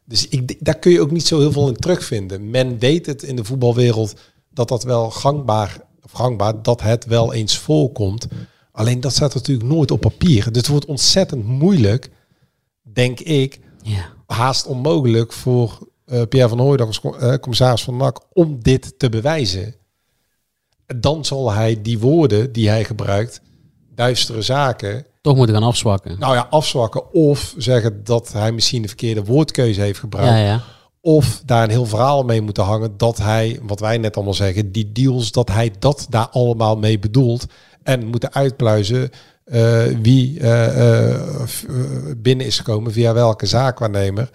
Dus 0.06 0.28
ik, 0.28 0.66
daar 0.66 0.80
kun 0.80 0.92
je 0.92 1.02
ook 1.02 1.12
niet 1.12 1.28
zo 1.28 1.40
heel 1.40 1.52
veel 1.52 1.68
in 1.68 1.76
terugvinden. 1.76 2.50
Men 2.50 2.80
weet 2.80 3.06
het 3.06 3.24
in 3.24 3.36
de 3.36 3.44
voetbalwereld 3.44 4.14
dat 4.50 4.68
dat 4.68 4.84
wel 4.84 5.10
gangbaar, 5.10 5.82
of 6.04 6.12
gangbaar, 6.12 6.62
dat 6.62 6.82
het 6.82 7.06
wel 7.06 7.34
eens 7.34 7.58
voorkomt. 7.58 8.28
Alleen 8.72 9.02
dat 9.02 9.14
staat 9.14 9.34
natuurlijk 9.34 9.70
nooit 9.70 9.92
op 9.92 10.00
papier. 10.02 10.46
Dus 10.46 10.58
het 10.58 10.68
wordt 10.68 10.86
ontzettend 10.86 11.46
moeilijk, 11.46 12.10
denk 12.94 13.20
ik, 13.20 13.60
Ja. 13.84 14.06
haast 14.26 14.66
onmogelijk 14.66 15.34
voor 15.34 15.88
Pierre 16.30 16.50
van 16.50 16.60
Hooijdonk 16.60 16.90
als 16.90 17.16
eh, 17.20 17.34
commissaris 17.34 17.84
van 17.84 17.98
NAC 17.98 18.20
om 18.34 18.58
dit 18.62 19.00
te 19.00 19.10
bewijzen. 19.10 19.76
Dan 20.96 21.26
zal 21.26 21.52
hij 21.52 21.82
die 21.82 22.00
woorden 22.00 22.52
die 22.52 22.70
hij 22.70 22.84
gebruikt, 22.84 23.42
duistere 23.96 24.42
zaken, 24.42 25.06
Toch 25.22 25.36
moeten 25.36 25.56
gaan 25.56 25.64
afzwakken. 25.64 26.20
nou 26.20 26.36
ja, 26.36 26.48
afzwakken 26.50 27.14
of 27.14 27.54
zeggen 27.58 28.04
dat 28.04 28.32
hij 28.32 28.52
misschien 28.52 28.82
de 28.82 28.88
verkeerde 28.88 29.24
woordkeuze 29.24 29.82
heeft 29.82 30.00
gebruikt. 30.00 30.30
Ja, 30.32 30.38
ja. 30.38 30.62
Of 31.02 31.42
daar 31.46 31.64
een 31.64 31.70
heel 31.70 31.86
verhaal 31.86 32.24
mee 32.24 32.42
moeten 32.42 32.64
hangen 32.64 32.98
dat 32.98 33.18
hij, 33.18 33.60
wat 33.62 33.80
wij 33.80 33.98
net 33.98 34.16
allemaal 34.16 34.34
zeggen, 34.34 34.72
die 34.72 34.92
deals, 34.92 35.32
dat 35.32 35.50
hij 35.50 35.72
dat 35.80 36.08
daar 36.10 36.28
allemaal 36.30 36.78
mee 36.78 37.00
bedoelt. 37.00 37.46
En 37.84 38.06
moeten 38.06 38.34
uitpluizen 38.34 39.10
eh, 39.44 39.84
wie 40.02 40.40
eh, 40.40 40.68
eh, 40.68 41.16
eh, 41.24 41.46
binnen 42.18 42.46
is 42.46 42.58
gekomen 42.58 42.92
via 42.92 43.14
welke 43.14 43.46
zaakwaarnemer. 43.46 44.30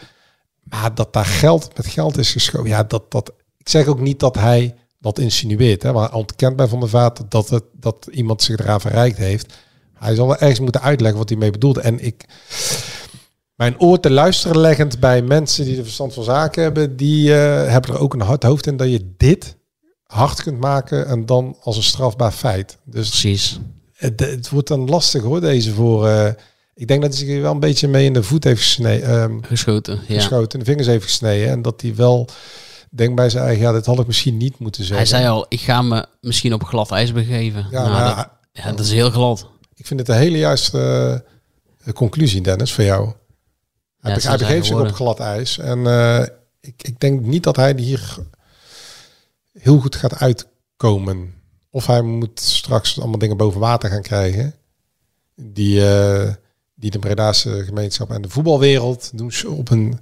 Maar 0.68 0.94
dat 0.94 1.12
daar 1.12 1.24
geld 1.24 1.76
met 1.76 1.86
geld 1.86 2.18
is 2.18 2.32
geschoven. 2.32 2.68
Ja, 2.68 2.82
dat, 2.82 3.10
dat, 3.10 3.32
ik 3.58 3.68
zeg 3.68 3.86
ook 3.86 4.00
niet 4.00 4.20
dat 4.20 4.34
hij 4.34 4.74
dat 4.98 5.18
insinueert. 5.18 5.82
Hè, 5.82 5.92
maar 5.92 6.14
ontkent 6.14 6.56
bij 6.56 6.66
Van 6.68 6.80
der 6.80 6.88
Vaart 6.88 7.20
dat, 7.28 7.48
het, 7.48 7.64
dat 7.72 8.08
iemand 8.10 8.42
zich 8.42 8.58
eraan 8.58 8.80
verrijkt 8.80 9.16
heeft. 9.18 9.54
Hij 9.94 10.14
zal 10.14 10.26
wel 10.26 10.36
ergens 10.36 10.60
moeten 10.60 10.82
uitleggen 10.82 11.18
wat 11.18 11.28
hij 11.28 11.38
mee 11.38 11.50
bedoelde. 11.50 11.80
En 11.80 12.04
ik, 12.04 12.24
mijn 13.54 13.80
oor 13.80 14.00
te 14.00 14.10
luisteren 14.10 14.58
leggend 14.58 15.00
bij 15.00 15.22
mensen 15.22 15.64
die 15.64 15.76
de 15.76 15.82
verstand 15.82 16.14
van 16.14 16.24
zaken 16.24 16.62
hebben, 16.62 16.96
die 16.96 17.34
eh, 17.34 17.70
hebben 17.70 17.94
er 17.94 18.00
ook 18.00 18.14
een 18.14 18.20
hard 18.20 18.42
hoofd 18.42 18.66
in 18.66 18.76
dat 18.76 18.90
je 18.90 19.14
dit 19.16 19.56
hard 20.06 20.42
kunt 20.42 20.60
maken 20.60 21.06
en 21.06 21.26
dan 21.26 21.56
als 21.60 21.76
een 21.76 21.82
strafbaar 21.82 22.32
feit. 22.32 22.78
Dus 22.84 23.08
Precies. 23.08 23.60
het, 23.92 24.20
het 24.20 24.48
wordt 24.48 24.68
dan 24.68 24.88
lastig 24.88 25.22
hoor, 25.22 25.40
deze 25.40 25.72
voor. 25.74 26.08
eh, 26.08 26.32
ik 26.76 26.88
denk 26.88 27.02
dat 27.02 27.18
hij 27.18 27.26
zich 27.26 27.40
wel 27.40 27.52
een 27.52 27.60
beetje 27.60 27.88
mee 27.88 28.04
in 28.04 28.12
de 28.12 28.22
voet 28.22 28.44
heeft 28.44 28.60
gesneden, 28.60 29.08
ehm, 29.08 29.42
Geschoten. 29.42 30.00
Ja. 30.06 30.14
geschoten, 30.14 30.58
de 30.58 30.64
vingers 30.64 30.86
heeft 30.86 31.04
gesneden. 31.04 31.50
En 31.50 31.62
dat 31.62 31.80
hij 31.80 31.94
wel 31.94 32.28
denkt 32.90 33.14
bij 33.14 33.30
zijn 33.30 33.44
eigen, 33.44 33.62
ja, 33.62 33.72
dit 33.72 33.86
had 33.86 33.98
ik 33.98 34.06
misschien 34.06 34.36
niet 34.36 34.58
moeten 34.58 34.84
zeggen. 34.84 35.08
Hij 35.08 35.18
zei 35.18 35.34
al, 35.34 35.46
ik 35.48 35.60
ga 35.60 35.82
me 35.82 36.06
misschien 36.20 36.52
op 36.52 36.64
glad 36.64 36.90
ijs 36.90 37.12
begeven. 37.12 37.66
Ja, 37.70 37.88
Nou, 37.88 38.16
dat, 38.16 38.28
ja, 38.52 38.70
dat 38.70 38.80
is 38.80 38.92
heel 38.92 39.10
glad. 39.10 39.46
Ik 39.74 39.86
vind 39.86 40.00
het 40.00 40.08
een 40.08 40.16
hele 40.16 40.38
juiste 40.38 41.24
eh, 41.84 41.92
conclusie, 41.92 42.40
Dennis, 42.40 42.72
voor 42.72 42.84
jou. 42.84 43.12
Hij, 44.00 44.14
Ja, 44.14 44.28
hij 44.28 44.38
begeeft 44.38 44.66
zich 44.66 44.80
op 44.80 44.92
glad 44.92 45.20
ijs. 45.20 45.58
En 45.58 45.86
eh, 45.86 46.22
ik, 46.60 46.82
ik 46.82 47.00
denk 47.00 47.20
niet 47.20 47.42
dat 47.42 47.56
hij 47.56 47.74
hier 47.76 48.16
heel 49.58 49.78
goed 49.78 49.96
gaat 49.96 50.18
uitkomen. 50.18 51.34
Of 51.70 51.86
hij 51.86 52.02
moet 52.02 52.40
straks 52.40 52.98
allemaal 52.98 53.18
dingen 53.18 53.36
boven 53.36 53.60
water 53.60 53.90
gaan 53.90 54.02
krijgen. 54.02 54.54
Die, 55.34 55.88
eh, 55.88 56.32
die 56.76 56.90
de 56.90 56.98
Bredaanse 56.98 57.64
gemeenschap 57.64 58.10
en 58.10 58.22
de 58.22 58.28
voetbalwereld 58.28 59.10
doen 59.14 59.32
ze 59.32 59.50
op 59.50 59.70
een 59.70 59.98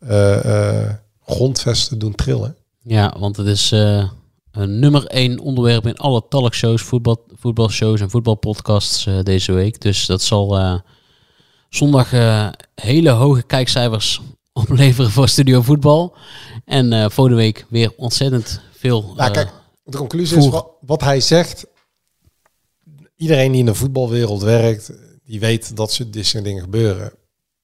eh, 0.00 0.84
eh, 0.84 0.94
grondvesten 1.26 1.98
doen 1.98 2.14
trillen. 2.14 2.56
Ja, 2.82 3.14
want 3.18 3.36
het 3.36 3.46
is, 3.46 3.72
eh, 3.72 4.10
een 4.50 4.78
nummer 4.78 5.06
één 5.06 5.38
onderwerp 5.38 5.86
in 5.86 5.96
alle 5.96 6.22
talkshows, 6.28 6.82
voetbal, 6.82 7.26
voetbalshows 7.34 8.00
en 8.00 8.10
voetbalpodcasts 8.10 9.08
deze 9.22 9.52
week. 9.52 9.80
Dus 9.80 10.06
dat 10.06 10.22
zal 10.22 10.80
zondag 11.68 12.10
hele 12.74 13.10
hoge 13.10 13.42
kijkcijfers 13.42 14.20
opleveren 14.52 15.10
voor 15.10 15.28
Studio 15.28 15.62
Voetbal. 15.62 16.16
En 16.64 17.10
volgende 17.10 17.38
week 17.38 17.66
weer 17.68 17.92
ontzettend 17.96 18.60
veel. 18.72 19.12
Nou, 19.16 19.32
kijk, 19.32 19.52
de 19.82 19.96
conclusie 19.96 20.38
is 20.38 20.48
wat 20.80 21.00
hij 21.00 21.20
zegt. 21.20 21.66
Iedereen 23.16 23.50
die 23.50 23.60
in 23.60 23.66
de 23.66 23.74
voetbalwereld 23.74 24.42
werkt, 24.42 24.92
die 25.30 25.40
weet 25.40 25.76
dat 25.76 25.92
ze 25.92 26.10
dit 26.10 26.26
soort 26.26 26.44
dingen 26.44 26.62
gebeuren. 26.62 27.12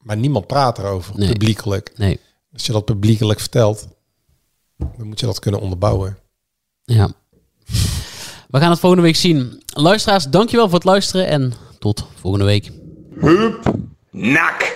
Maar 0.02 0.16
niemand 0.16 0.46
praat 0.46 0.78
erover, 0.78 1.18
Nee. 1.18 1.28
publiekelijk. 1.28 1.92
Nee. 1.96 2.20
Als 2.52 2.66
je 2.66 2.72
dat 2.72 2.84
publiekelijk 2.84 3.40
vertelt, 3.40 3.88
dan 4.76 5.06
moet 5.06 5.20
je 5.20 5.26
dat 5.26 5.38
kunnen 5.38 5.60
onderbouwen. 5.60 6.18
Ja. 6.84 7.12
We 8.50 8.58
gaan 8.58 8.70
het 8.70 8.78
volgende 8.78 9.04
week 9.04 9.16
zien. 9.16 9.62
Luisteraars, 9.66 10.24
dankjewel 10.24 10.64
voor 10.66 10.74
het 10.74 10.84
luisteren 10.84 11.26
en 11.26 11.52
tot 11.78 12.06
volgende 12.14 12.44
week. 12.46 12.70
Nak. 14.10 14.75